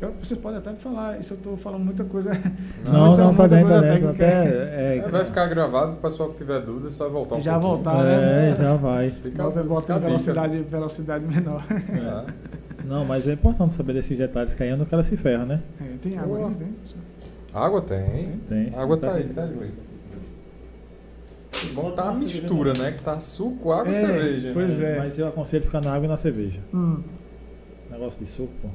[0.00, 0.08] Né?
[0.08, 2.30] Eu, vocês podem até falar, isso eu estou falando muita coisa.
[2.84, 4.10] Não, muita, não, tá dentro, tá dentro.
[4.10, 7.58] Até, é, é, vai ficar gravado, o pessoal que tiver dúvida só voltar um Já
[7.58, 7.82] pouquinho.
[7.82, 8.50] voltar, né?
[8.50, 9.10] É, já vai.
[9.10, 11.64] Fica, volta, volta em velocidade, velocidade menor.
[11.70, 12.56] É.
[12.84, 15.62] Não, mas é importante saber desses detalhes que aí é no cara se ferra, né?
[15.80, 16.74] É, tem água aí, tem?
[17.52, 18.40] Água tem.
[18.48, 18.74] Tem.
[18.78, 19.72] água tá, tá aí, tá aí.
[21.72, 22.92] Bom tá a mistura, né?
[22.92, 24.50] Que tá suco, água e é, cerveja.
[24.52, 24.98] Pois é.
[24.98, 26.60] Mas eu aconselho ficar na água e na cerveja.
[26.72, 27.02] Hum.
[27.90, 28.68] Negócio de suco, pô.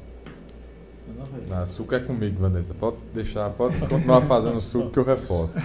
[1.48, 2.74] Não, suco é comigo, Vanessa.
[2.74, 5.58] Pode deixar, pode continuar fazendo suco que eu reforço.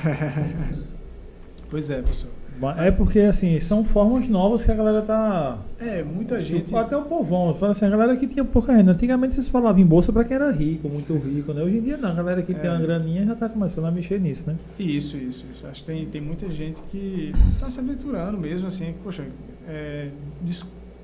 [1.70, 2.30] pois é, professor.
[2.78, 5.60] É porque, assim, são formas novas que a galera tá.
[5.80, 6.76] É, muita gente.
[6.76, 7.54] Até o povão.
[7.54, 8.94] Fala assim, a galera que tinha pouca renda.
[8.94, 11.62] Antigamente vocês falavam em bolsa para quem era rico, muito rico, né?
[11.62, 12.10] Hoje em dia não.
[12.10, 12.56] A galera que é.
[12.56, 14.56] tem uma graninha já tá começando a mexer nisso, né?
[14.80, 15.68] Isso, isso, isso.
[15.68, 19.24] Acho que tem, tem muita gente que tá se aventurando mesmo, assim, poxa,
[19.68, 20.10] é,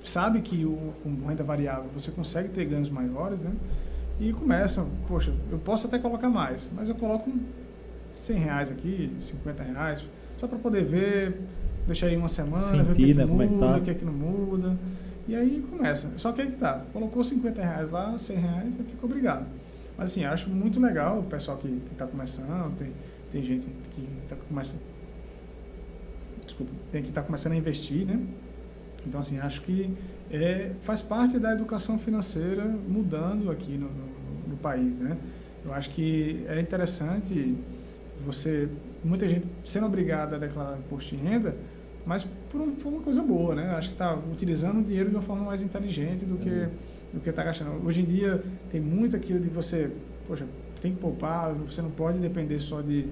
[0.03, 3.51] sabe que o, com renda variável você consegue ter ganhos maiores, né?
[4.19, 7.31] E começam, poxa, eu posso até colocar mais, mas eu coloco
[8.15, 10.03] 100 reais aqui, 50 reais
[10.37, 11.39] só para poder ver,
[11.87, 13.77] deixar aí uma semana, Sentir, ver o que, é né, que muda, tá.
[13.77, 14.77] o que é que não muda.
[15.27, 16.11] E aí começa.
[16.17, 19.45] Só que aí que tá, colocou 50 reais lá, 100 reais, aí fica obrigado.
[19.97, 22.91] Mas assim, acho muito legal o pessoal que está começando, tem,
[23.31, 24.81] tem gente que está começando.
[26.45, 28.19] Desculpa, tem que estar tá começando a investir, né?
[29.07, 29.93] Então, assim, acho que
[30.33, 35.15] é, faz parte da educação financeira mudando aqui no, no, no país, né?
[35.63, 37.55] Eu acho que é interessante
[38.25, 38.67] você,
[39.03, 41.55] muita gente sendo obrigada a declarar imposto de renda,
[42.03, 43.75] mas por, um, por uma coisa boa, né?
[43.77, 46.69] Acho que está utilizando o dinheiro de uma forma mais inteligente do que uhum.
[47.13, 47.85] do que está gastando.
[47.85, 49.91] Hoje em dia tem muito aquilo de você,
[50.27, 50.45] poxa,
[50.81, 53.05] tem que poupar, você não pode depender só de,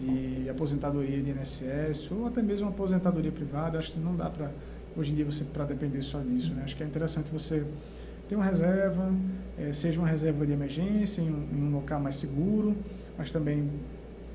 [0.00, 3.78] de aposentadoria de INSS ou até mesmo aposentadoria privada.
[3.78, 4.50] Acho que não dá para
[4.96, 6.62] hoje em dia você para depender só disso, né?
[6.64, 7.64] Acho que é interessante você
[8.28, 9.12] ter uma reserva,
[9.58, 12.74] é, seja uma reserva de emergência em um, em um local mais seguro,
[13.16, 13.68] mas também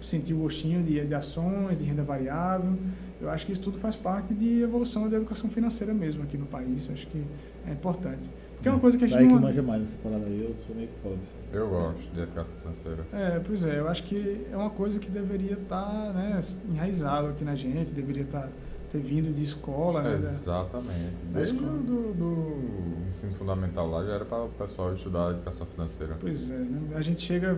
[0.01, 2.75] sentir o gostinho de, de ações, de renda variável.
[3.19, 6.45] Eu acho que isso tudo faz parte de evolução da educação financeira mesmo aqui no
[6.45, 6.89] país.
[6.91, 7.23] Acho que
[7.67, 8.23] é importante.
[8.55, 9.37] Porque é uma coisa que a gente Daí não...
[9.37, 11.17] que manja mais nessa parada aí, eu sou meio foda.
[11.51, 13.03] Eu gosto de educação financeira.
[13.11, 13.79] É, pois é.
[13.79, 16.39] Eu acho que é uma coisa que deveria estar tá, né,
[16.71, 18.41] enraizado aqui na gente, deveria estar...
[18.41, 18.49] Tá,
[18.91, 20.15] ter vindo de escola, né?
[20.15, 21.21] Exatamente.
[21.31, 26.17] Desde o do, do, ensino fundamental lá já era para o pessoal estudar educação financeira.
[26.19, 26.95] Pois é, né?
[26.95, 27.57] a gente chega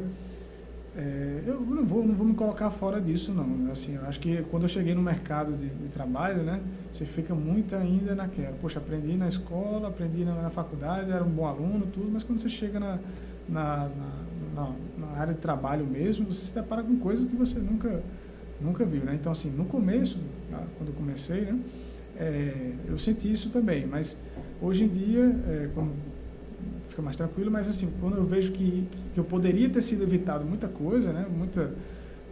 [0.96, 3.72] é, eu não vou, não vou me colocar fora disso, não.
[3.72, 6.62] Assim, eu acho que quando eu cheguei no mercado de, de, trabalho, né,
[6.92, 8.56] você fica muito ainda naquela.
[8.62, 12.40] Poxa, aprendi na escola, aprendi na, na faculdade, era um bom aluno, tudo, mas quando
[12.40, 13.00] você chega na,
[13.50, 13.90] na,
[14.56, 18.04] na, na, área de trabalho mesmo, você se depara com coisas que você nunca,
[18.62, 19.04] nunca viu.
[19.04, 19.18] Né?
[19.20, 20.20] Então, assim, no começo,
[20.78, 21.60] quando comecei, né,
[22.18, 24.18] é, eu senti isso também, mas
[24.62, 25.92] hoje em dia, é, quando
[26.94, 30.46] fica mais tranquilo, mas assim, quando eu vejo que, que eu poderia ter sido evitado
[30.46, 31.26] muita coisa, né?
[31.36, 31.72] Muita,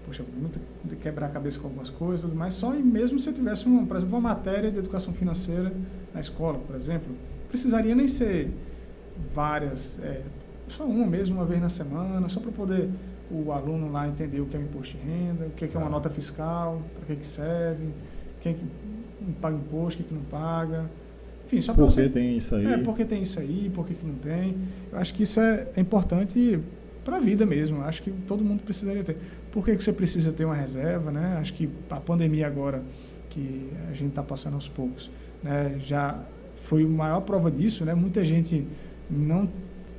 [0.06, 0.60] poxa, muita
[1.02, 3.86] quebrar a cabeça com algumas coisas, tudo mais, só e mesmo se eu tivesse, uma,
[3.86, 5.74] por exemplo, uma matéria de educação financeira
[6.14, 7.08] na escola, por exemplo,
[7.50, 8.52] precisaria nem ser
[9.34, 10.22] várias, é,
[10.68, 12.88] só uma mesmo, uma vez na semana, só para poder
[13.32, 15.80] o aluno lá entender o que é imposto de renda, o que é, que é
[15.80, 17.90] uma nota fiscal, para que, que serve,
[18.42, 18.66] quem que
[19.42, 20.86] paga imposto, quem que não paga,
[21.52, 22.08] enfim, só para você...
[22.08, 22.66] tem isso aí?
[22.66, 24.56] É, porque tem isso aí, por que não tem.
[24.90, 26.58] Eu acho que isso é, é importante
[27.04, 27.80] para a vida mesmo.
[27.80, 29.18] Eu acho que todo mundo precisaria ter.
[29.52, 31.38] Por que, que você precisa ter uma reserva, né?
[31.42, 32.82] Acho que a pandemia agora,
[33.30, 35.10] que a gente está passando aos poucos,
[35.44, 35.78] né?
[35.86, 36.18] já
[36.64, 37.94] foi a maior prova disso, né?
[37.94, 38.66] Muita gente
[39.10, 39.50] não...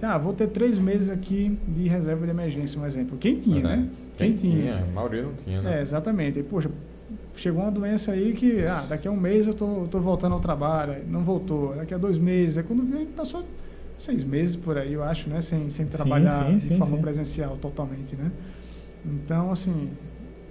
[0.02, 3.16] Ah, vou ter três meses aqui de reserva de emergência, um exemplo.
[3.18, 3.88] Quem tinha, é, né?
[4.16, 4.72] Quem, Quem tinha.
[4.72, 4.82] tinha.
[4.82, 5.78] A maioria não tinha, né?
[5.78, 6.40] É, exatamente.
[6.40, 6.68] E, poxa,
[7.36, 10.40] chegou uma doença aí que, ah, daqui a um mês eu tô, tô voltando ao
[10.40, 13.44] trabalho, não voltou, daqui a dois meses, é quando vem, passou
[13.98, 16.98] seis meses por aí, eu acho, né, sem, sem trabalhar sim, sim, de sim, forma
[16.98, 18.30] presencial totalmente, né.
[19.04, 19.90] Então, assim,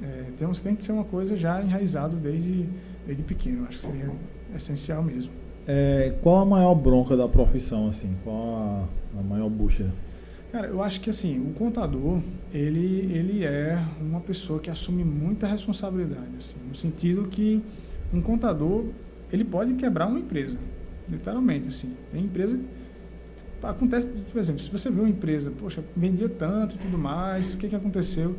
[0.01, 2.65] é, temos, tem que ser uma coisa já enraizado desde,
[3.05, 4.09] desde pequeno, acho que seria
[4.55, 5.40] essencial mesmo.
[5.73, 8.13] É, qual a maior bronca da profissão, assim?
[8.25, 8.57] Qual
[9.15, 9.89] a, a maior bucha?
[10.51, 12.19] Cara, eu acho que assim, o contador,
[12.53, 17.63] ele, ele é uma pessoa que assume muita responsabilidade, assim, no sentido que
[18.13, 18.83] um contador,
[19.31, 20.57] ele pode quebrar uma empresa,
[21.07, 21.93] literalmente, assim.
[22.11, 22.59] Tem empresa
[23.63, 27.57] acontece, por exemplo, se você vê uma empresa, poxa, vendia tanto e tudo mais, o
[27.57, 28.35] que que aconteceu?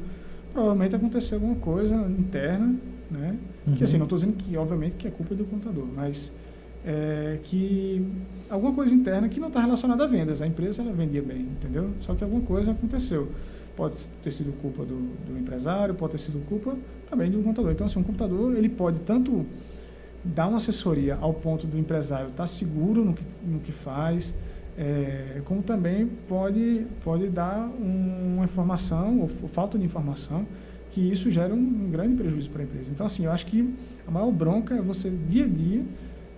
[0.52, 2.74] Provavelmente aconteceu alguma coisa interna,
[3.10, 3.38] né?
[3.66, 3.74] Uhum.
[3.74, 6.30] Que assim, não estou dizendo que obviamente que é culpa do contador, mas
[6.84, 8.04] é, que
[8.50, 10.42] alguma coisa interna que não está relacionada a vendas.
[10.42, 11.90] A empresa ela vendia bem, entendeu?
[12.02, 13.28] Só que alguma coisa aconteceu.
[13.76, 14.96] Pode ter sido culpa do,
[15.26, 16.76] do empresário, pode ter sido culpa
[17.08, 17.72] também do contador.
[17.72, 19.46] Então, assim, um computador ele pode tanto
[20.24, 24.32] dar uma assessoria ao ponto do empresário estar tá seguro no que, no que faz,
[24.78, 30.46] é, como também pode, pode dar um, uma informação, ou, ou, falta de informação,
[30.90, 32.90] que isso gera um, um grande prejuízo para a empresa.
[32.90, 33.72] Então, assim, eu acho que
[34.06, 35.82] a maior bronca é você, dia a dia,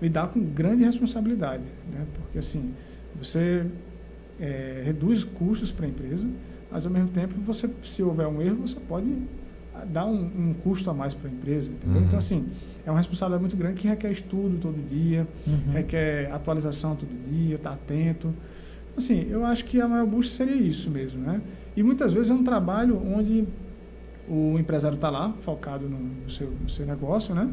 [0.04, 1.62] lidar com grande responsabilidade,
[1.92, 2.06] né?
[2.14, 2.72] porque assim,
[3.18, 3.66] você
[4.38, 6.26] é, reduz custos para a empresa,
[6.70, 9.06] mas ao mesmo tempo, você, se houver um erro, você pode
[9.74, 11.70] ah, dar um, um custo a mais para a empresa.
[11.86, 12.02] Uhum.
[12.02, 12.46] Então, assim,
[12.84, 15.72] é uma responsabilidade muito grande que requer estudo todo dia, uhum.
[15.72, 18.34] requer atualização todo dia, estar tá atento.
[18.96, 21.40] Assim, eu acho que a maior busca seria isso mesmo, né?
[21.76, 23.44] E muitas vezes é um trabalho onde
[24.28, 27.48] o empresário está lá, focado no, no, seu, no seu negócio, né?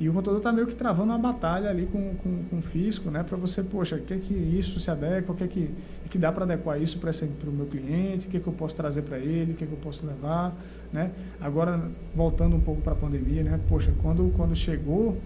[0.00, 3.10] E o contador está meio que travando uma batalha ali com, com, com o fisco,
[3.10, 3.24] né?
[3.24, 5.70] Para você, poxa, o que é que isso se adequa, o que é que,
[6.08, 8.76] que, dá para adequar isso para o meu cliente, o que é que eu posso
[8.76, 10.56] trazer para ele, o que é que eu posso levar,
[10.92, 11.10] né?
[11.40, 11.82] Agora,
[12.14, 13.58] voltando um pouco para a pandemia, né?
[13.68, 15.16] Poxa, quando, quando chegou,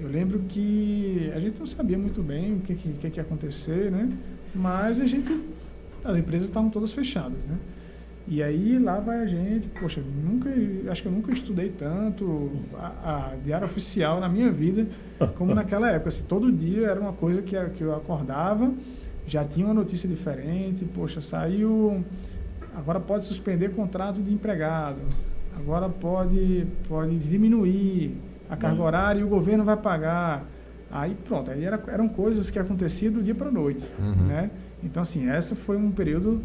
[0.00, 3.22] eu lembro que a gente não sabia muito bem o que, que, que, que ia
[3.22, 4.10] acontecer, né?
[4.52, 5.32] Mas a gente,
[6.04, 7.56] as empresas estavam todas fechadas, né?
[8.30, 10.50] E aí lá vai a gente, poxa, nunca,
[10.90, 14.86] acho que eu nunca estudei tanto a, a diário oficial na minha vida
[15.36, 16.10] como naquela época.
[16.10, 18.70] Assim, todo dia era uma coisa que, que eu acordava,
[19.26, 22.04] já tinha uma notícia diferente, poxa, saiu,
[22.76, 24.98] agora pode suspender contrato de empregado,
[25.58, 28.14] agora pode, pode diminuir
[28.50, 30.44] a carga horária e o governo vai pagar.
[30.90, 34.26] Aí pronto, aí era, eram coisas que aconteciam do dia para a noite, Uhum.
[34.26, 34.50] né?
[34.84, 36.40] Então assim, essa foi um período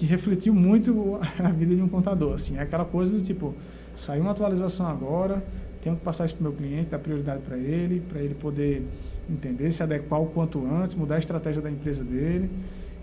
[0.00, 3.54] que refletiu muito a vida de um contador, assim, é aquela coisa do tipo,
[3.98, 5.44] saiu uma atualização agora,
[5.82, 8.82] tenho que passar isso para o meu cliente, dar prioridade para ele, para ele poder
[9.28, 12.48] entender, se adequar o quanto antes, mudar a estratégia da empresa dele.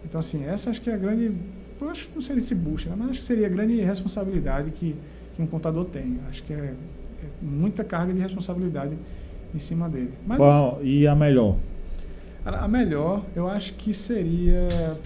[0.03, 1.31] Então assim, essa acho que é a grande,
[1.79, 2.95] eu acho que não seria esse bucha, né?
[2.97, 4.95] mas acho que seria a grande responsabilidade que,
[5.35, 6.19] que um contador tem.
[6.27, 6.75] Acho que é, é
[7.39, 8.97] muita carga de responsabilidade
[9.53, 10.13] em cima dele.
[10.25, 11.57] Mas Qual, e a melhor?
[12.43, 14.97] a a melhor, eu acho que seria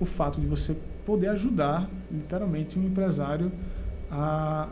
[0.00, 0.74] o fato de você
[1.08, 3.50] poder ajudar, literalmente, um empresário
[4.10, 4.68] a.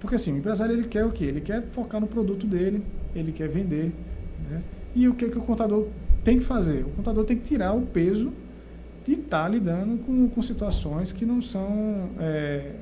[0.00, 1.24] Porque assim, o empresário ele quer o quê?
[1.24, 2.80] Ele quer focar no produto dele,
[3.12, 3.92] ele quer vender.
[4.48, 4.62] Né?
[4.94, 5.88] E o que, que o contador
[6.22, 6.82] tem que fazer?
[6.82, 8.32] O contador tem que tirar o peso
[9.04, 12.10] de estar lidando com, com situações que não são.
[12.20, 12.74] é,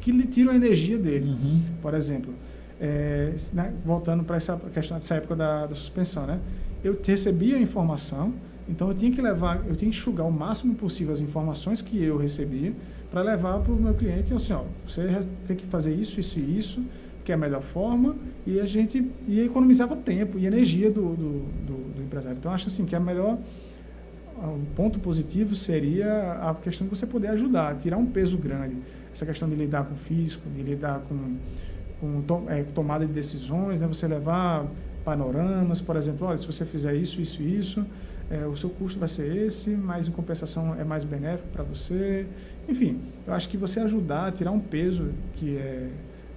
[0.00, 1.28] que lhe tiram a energia dele.
[1.28, 1.60] Uhum.
[1.82, 2.32] Por exemplo,
[2.80, 6.40] é, né, voltando para essa questão dessa época da, da suspensão, né?
[6.82, 8.32] Eu recebia a informação,
[8.68, 12.02] então eu tinha que levar, eu tinha que enxugar o máximo possível as informações que
[12.02, 12.72] eu recebia
[13.10, 15.02] para levar para o meu cliente, assim, ó, você
[15.46, 16.82] tem que fazer isso, isso e isso,
[17.24, 18.14] que é a melhor forma,
[18.46, 21.30] e a gente e economizava tempo e energia do, do,
[21.66, 22.36] do- do empresário.
[22.38, 23.38] Então, acho assim que a melhor
[24.42, 28.76] um ponto positivo seria a questão de você poder ajudar, tirar um peso grande.
[29.12, 31.16] Essa questão de lidar com o fisco, de lidar com,
[32.00, 33.86] com to- é, tomada de decisões, né?
[33.86, 34.64] você levar
[35.04, 37.84] panoramas, por exemplo, olha, se você fizer isso, isso e isso,
[38.30, 42.26] é, o seu custo vai ser esse, mas em compensação é mais benéfico para você.
[42.68, 45.88] Enfim, eu acho que você ajudar a tirar um peso que é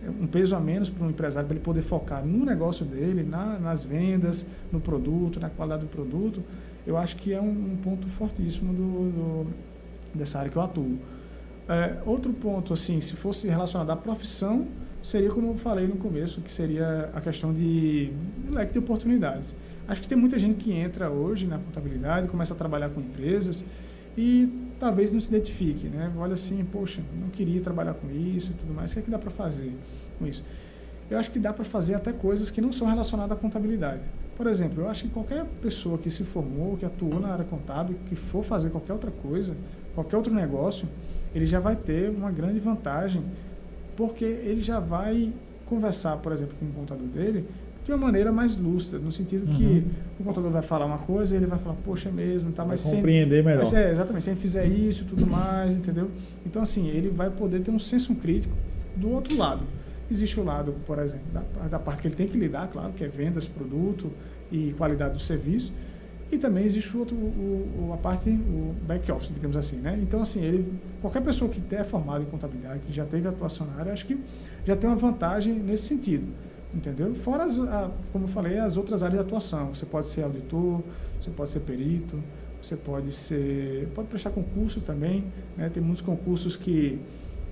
[0.03, 3.21] é um peso a menos para um empresário para ele poder focar no negócio dele,
[3.21, 6.41] na- nas vendas, no produto, na qualidade do produto,
[6.87, 9.47] eu acho que é um, um ponto fortíssimo do, do-
[10.15, 10.97] dessa área que eu atuo.
[11.69, 14.65] É, outro ponto, assim, se fosse relacionado à profissão,
[15.03, 18.11] seria como eu falei no começo, que seria a questão de
[18.49, 19.53] leque de oportunidades.
[19.91, 23.61] Acho que tem muita gente que entra hoje na contabilidade, começa a trabalhar com empresas
[24.17, 24.47] e
[24.79, 26.09] talvez não se identifique, né?
[26.17, 29.11] Olha assim, poxa, não queria trabalhar com isso e tudo mais, o que é que
[29.11, 29.73] dá para fazer
[30.17, 30.45] com isso?
[31.09, 33.99] Eu acho que dá para fazer até coisas que não são relacionadas à contabilidade.
[34.37, 37.97] Por exemplo, eu acho que qualquer pessoa que se formou, que atuou na área contábil,
[38.07, 39.53] que for fazer qualquer outra coisa,
[39.93, 40.87] qualquer outro negócio,
[41.35, 43.21] ele já vai ter uma grande vantagem,
[43.97, 45.33] porque ele já vai
[45.65, 47.45] conversar, por exemplo, com o contador dele
[47.91, 49.83] de uma maneira mais lúcida, no sentido que Uhum.
[50.19, 52.71] o contador vai falar uma coisa e ele vai falar, poxa, é mesmo, tá, Vai
[52.73, 53.59] mas sem, compreender melhor.
[53.59, 56.09] mas é, exatamente, se ele fizer isso e tudo mais, entendeu?
[56.45, 58.53] Então, assim, ele vai poder ter um senso crítico
[58.95, 59.61] do outro lado.
[60.09, 63.03] Existe o lado, por exemplo, da, da parte que ele tem que lidar, claro, que
[63.03, 64.09] é vendas, produto
[64.51, 65.71] e qualidade do serviço.
[66.31, 69.99] E também existe o outro, o, o- a parte, o back office, digamos assim, né?
[70.01, 70.65] Então, assim, ele,
[71.01, 74.17] qualquer pessoa que é formada em contabilidade, que já teve atuação na área, acho que
[74.65, 76.23] já tem uma vantagem nesse sentido,
[76.73, 77.13] entendeu?
[77.15, 79.73] Fora, as, a, como eu falei, as outras áreas de atuação.
[79.75, 80.81] Você pode ser auditor,
[81.21, 82.17] você pode ser perito,
[82.61, 85.23] você pode ser, pode prestar concurso também,
[85.57, 85.69] né?
[85.73, 86.99] Tem muitos concursos que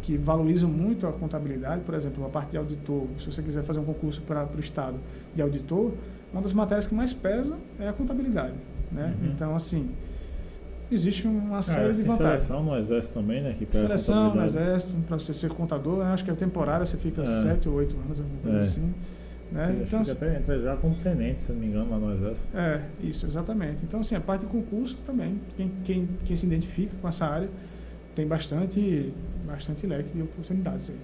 [0.02, 3.06] que valorizam muito a contabilidade, por exemplo, a parte de auditor.
[3.20, 4.96] Se você quiser fazer um concurso para o estado
[5.36, 5.92] de auditor,
[6.32, 8.54] uma das matérias que mais pesa é a contabilidade,
[8.94, 9.14] né?
[9.22, 9.30] Uhum.
[9.32, 9.90] Então, assim,
[10.90, 12.42] existe uma Ah, série de tem vantagens.
[12.42, 13.54] seleção no exército também, né?
[13.60, 16.14] Que Seleção no exército, para você ser contador, né?
[16.14, 17.42] acho que é temporário, você fica É.
[17.44, 18.62] sete ou oito anos, alguma coisa É.
[18.62, 18.94] assim.
[19.52, 19.84] Né?
[19.86, 22.56] Então, que até entra já como tenente, se não me engano, lá no exército.
[22.56, 23.80] É, isso, exatamente.
[23.84, 27.50] Então, assim, a parte de concurso também, quem, quem, quem se identifica com essa área
[28.16, 29.12] tem bastante,
[29.46, 30.98] bastante leque de oportunidades aí.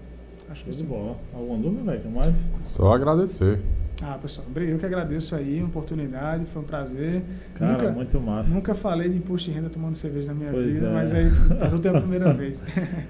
[0.49, 0.83] Acho que de sim.
[0.83, 1.17] bola.
[1.33, 2.11] Alguma dúvida, velho?
[2.11, 2.35] Mais?
[2.61, 3.59] Só agradecer.
[4.03, 7.21] Ah, pessoal, eu que agradeço aí, uma oportunidade, foi um prazer.
[7.55, 8.53] Cara, nunca, muito massa.
[8.53, 10.93] nunca falei de imposto de renda tomando cerveja na minha Pois vida, é.
[10.93, 11.25] mas aí
[11.69, 12.61] tudo é a primeira vez.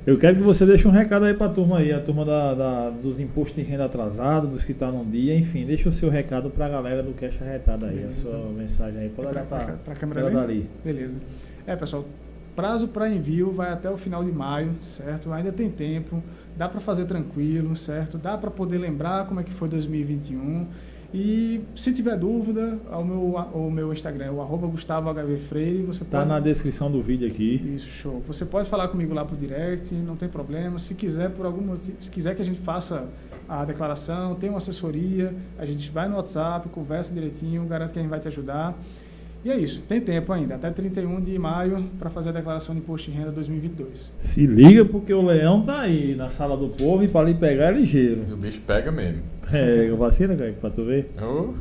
[0.06, 2.90] Eu quero que você deixe um recado aí pra turma aí, a turma da, da-
[2.91, 6.52] dos impostos de renda atrasado, dos que tá no dia, enfim, deixa o seu recado
[6.52, 8.28] pra galera do Cash Arretado aí, Beleza.
[8.28, 9.10] a sua mensagem aí.
[9.10, 10.36] Pode olhar pra, pra câmera ali?
[10.36, 10.70] dali.
[10.84, 11.20] Beleza.
[11.66, 12.06] É, pessoal,
[12.56, 15.34] prazo para envio vai até o final de maio, certo?
[15.34, 16.22] Ainda tem tempo,
[16.57, 18.18] dá para fazer tranquilo, certo?
[18.18, 20.68] Dá para poder lembrar como é que foi 2021.
[21.14, 25.84] E se tiver dúvida, o meu, o meu Instagram é o arroba Gustavo HV Freire.
[25.84, 26.30] Você Tá pode...
[26.30, 27.73] na descrição do vídeo aqui.
[27.76, 28.22] Isso, show.
[28.27, 30.77] Você pode falar comigo lá pro direct, não tem problema.
[30.77, 33.07] Se quiser, por algum motivo, se quiser que a gente faça
[33.48, 38.02] a declaração, tem uma assessoria, a gente vai no WhatsApp, conversa direitinho, garanto que a
[38.02, 38.77] gente vai te ajudar.
[39.45, 42.81] E é isso, tem tempo ainda, até 31 de maio para fazer a declaração de
[42.81, 44.11] imposto de renda 2022.
[44.17, 47.65] Se liga porque o leão tá aí na sala do povo e pra lhe pegar
[47.65, 48.26] é ligeiro.
[48.27, 49.22] E o bicho pega mesmo.
[49.51, 51.11] É, vacina, Kaique, pra tu ver.
[51.22, 51.53] Oh,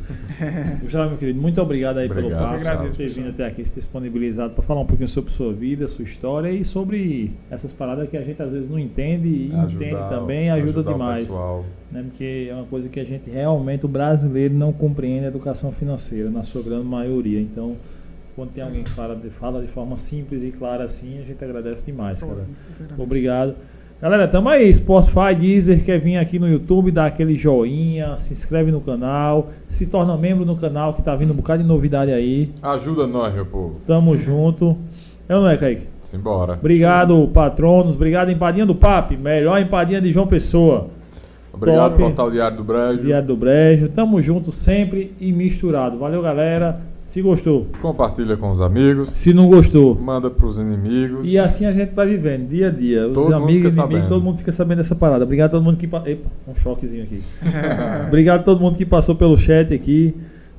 [0.80, 3.64] Gustavo, meu querido, muito obrigado aí Obrigado, pelo papo, agradeço, por ter vindo até aqui,
[3.64, 8.08] se disponibilizado para falar um pouquinho sobre sua vida, sua história e sobre essas paradas
[8.08, 11.18] que a gente às vezes não entende e entende também, ajuda ajudar o demais.
[11.20, 11.64] pessoal.
[11.90, 12.04] né?
[12.08, 16.30] Porque é uma coisa que a gente realmente, o brasileiro não compreende a educação financeira,
[16.30, 17.40] na sua grande maioria.
[17.40, 17.76] Então,
[18.34, 21.42] quando tem alguém que fala de, fala de forma simples e clara assim, a gente
[21.44, 22.46] agradece demais, cara.
[22.98, 23.54] Obrigado.
[24.02, 28.70] Galera, tamo aí, Spotify, Deezer, quer vir aqui no YouTube, dá aquele joinha, se inscreve
[28.70, 32.50] no canal, se torna membro no canal que tá vindo um bocado de novidade aí.
[32.62, 33.80] Ajuda nós, meu povo.
[33.86, 34.76] Tamo junto.
[35.26, 35.86] É ou não é, Kaique?
[36.02, 36.52] Simbora.
[36.54, 37.96] Obrigado, patronos.
[37.96, 39.16] Obrigado, Empadinha do Papi.
[39.16, 40.88] Melhor empadinha de João Pessoa.
[41.50, 42.02] Obrigado, Top.
[42.02, 43.02] Portal Diário do Brejo.
[43.04, 43.88] Diário do Brejo.
[43.88, 45.96] Tamo junto sempre e misturado.
[45.98, 46.78] Valeu, galera.
[47.14, 47.66] Se gostou.
[47.80, 49.08] Compartilha com os amigos.
[49.10, 49.94] Se não gostou.
[49.94, 51.30] Manda pros inimigos.
[51.30, 53.06] E assim a gente vai vivendo, dia a dia.
[53.06, 54.08] Os Todo mundo amigos, fica inimigos, sabendo.
[54.08, 55.22] todo mundo fica sabendo dessa parada.
[55.22, 55.86] Obrigado a todo mundo que.
[55.86, 57.22] pa- Epa, um choquezinho aqui.
[58.08, 60.12] Obrigado a todo mundo que passou pelo chat aqui.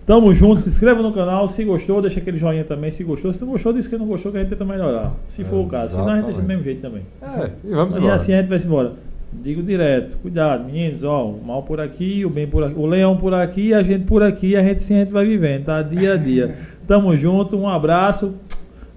[0.06, 1.46] Tamo junto, se inscreva no canal.
[1.50, 2.90] Se gostou, deixa aquele joinha também.
[2.90, 5.14] Se gostou, se não gostou, diz que não gostou, que a gente tenta melhorar.
[5.28, 5.92] Se for o caso.
[5.98, 7.02] Senão a gente deixa do mesmo jeito também.
[7.22, 8.16] É, e vamos E embora.
[8.16, 8.94] assim a gente vai se embora.
[9.42, 13.16] Digo direto, cuidado, meninos, ó, o mal por aqui, o bem por aqui, o leão
[13.18, 15.82] por aqui, a gente por aqui, a gente sim a gente vai vivendo, tá?
[15.82, 16.56] Dia a dia.
[16.88, 18.36] Tamo junto, um abraço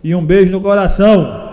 [0.02, 1.47] e um beijo no coração.